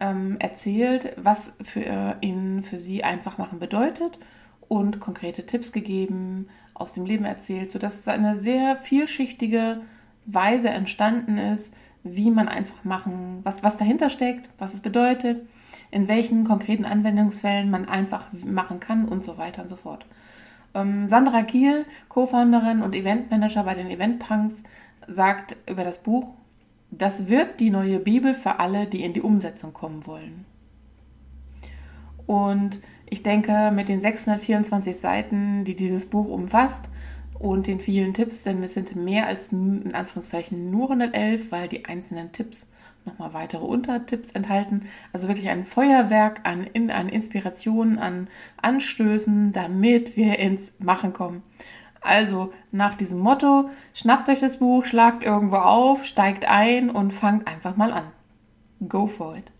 ähm, 0.00 0.36
erzählt, 0.38 1.14
was 1.16 1.52
für 1.62 2.16
ihn, 2.20 2.62
für 2.62 2.76
sie 2.76 3.04
einfach 3.04 3.38
machen 3.38 3.58
bedeutet 3.58 4.18
und 4.68 5.00
konkrete 5.00 5.46
Tipps 5.46 5.72
gegeben, 5.72 6.48
aus 6.74 6.92
dem 6.92 7.06
Leben 7.06 7.24
erzählt, 7.24 7.70
sodass 7.70 8.00
es 8.00 8.08
eine 8.08 8.38
sehr 8.38 8.76
vielschichtige 8.76 9.80
Weise 10.26 10.70
entstanden 10.70 11.38
ist, 11.38 11.72
wie 12.02 12.30
man 12.30 12.48
einfach 12.48 12.84
machen, 12.84 13.40
was, 13.44 13.62
was 13.62 13.76
dahinter 13.76 14.10
steckt, 14.10 14.50
was 14.58 14.74
es 14.74 14.80
bedeutet, 14.80 15.48
in 15.90 16.08
welchen 16.08 16.44
konkreten 16.44 16.84
Anwendungsfällen 16.84 17.70
man 17.70 17.88
einfach 17.88 18.26
machen 18.44 18.80
kann 18.80 19.06
und 19.06 19.24
so 19.24 19.38
weiter 19.38 19.62
und 19.62 19.68
so 19.68 19.76
fort. 19.76 20.04
Ähm, 20.74 21.08
Sandra 21.08 21.42
Kiel, 21.42 21.86
Co-Founderin 22.08 22.82
und 22.82 22.94
Eventmanager 22.94 23.62
bei 23.64 23.74
den 23.74 23.90
Eventpunks, 23.90 24.62
sagt 25.06 25.56
über 25.68 25.84
das 25.84 25.98
Buch, 25.98 26.34
das 26.98 27.28
wird 27.28 27.60
die 27.60 27.70
neue 27.70 27.98
Bibel 27.98 28.34
für 28.34 28.60
alle, 28.60 28.86
die 28.86 29.04
in 29.04 29.12
die 29.12 29.22
Umsetzung 29.22 29.72
kommen 29.72 30.06
wollen. 30.06 30.44
Und 32.26 32.80
ich 33.08 33.22
denke, 33.22 33.70
mit 33.72 33.88
den 33.88 34.00
624 34.00 34.96
Seiten, 34.96 35.64
die 35.64 35.76
dieses 35.76 36.06
Buch 36.06 36.28
umfasst 36.28 36.90
und 37.38 37.66
den 37.66 37.78
vielen 37.78 38.14
Tipps, 38.14 38.44
denn 38.44 38.62
es 38.62 38.74
sind 38.74 38.96
mehr 38.96 39.26
als 39.26 39.52
in 39.52 39.94
Anführungszeichen 39.94 40.70
nur 40.70 40.90
111, 40.90 41.52
weil 41.52 41.68
die 41.68 41.84
einzelnen 41.84 42.32
Tipps 42.32 42.66
nochmal 43.04 43.34
weitere 43.34 43.64
Untertipps 43.64 44.30
enthalten. 44.30 44.86
Also 45.12 45.28
wirklich 45.28 45.48
ein 45.48 45.64
Feuerwerk 45.64 46.40
an, 46.44 46.66
an 46.90 47.08
Inspirationen, 47.08 47.98
an 47.98 48.28
Anstößen, 48.56 49.52
damit 49.52 50.16
wir 50.16 50.38
ins 50.38 50.72
Machen 50.78 51.12
kommen. 51.12 51.42
Also 52.04 52.52
nach 52.70 52.94
diesem 52.96 53.18
Motto, 53.20 53.70
schnappt 53.94 54.28
euch 54.28 54.40
das 54.40 54.58
Buch, 54.58 54.84
schlagt 54.84 55.24
irgendwo 55.24 55.56
auf, 55.56 56.04
steigt 56.04 56.44
ein 56.46 56.90
und 56.90 57.12
fangt 57.12 57.48
einfach 57.48 57.76
mal 57.76 57.92
an. 57.92 58.12
Go 58.86 59.06
for 59.06 59.36
it. 59.36 59.50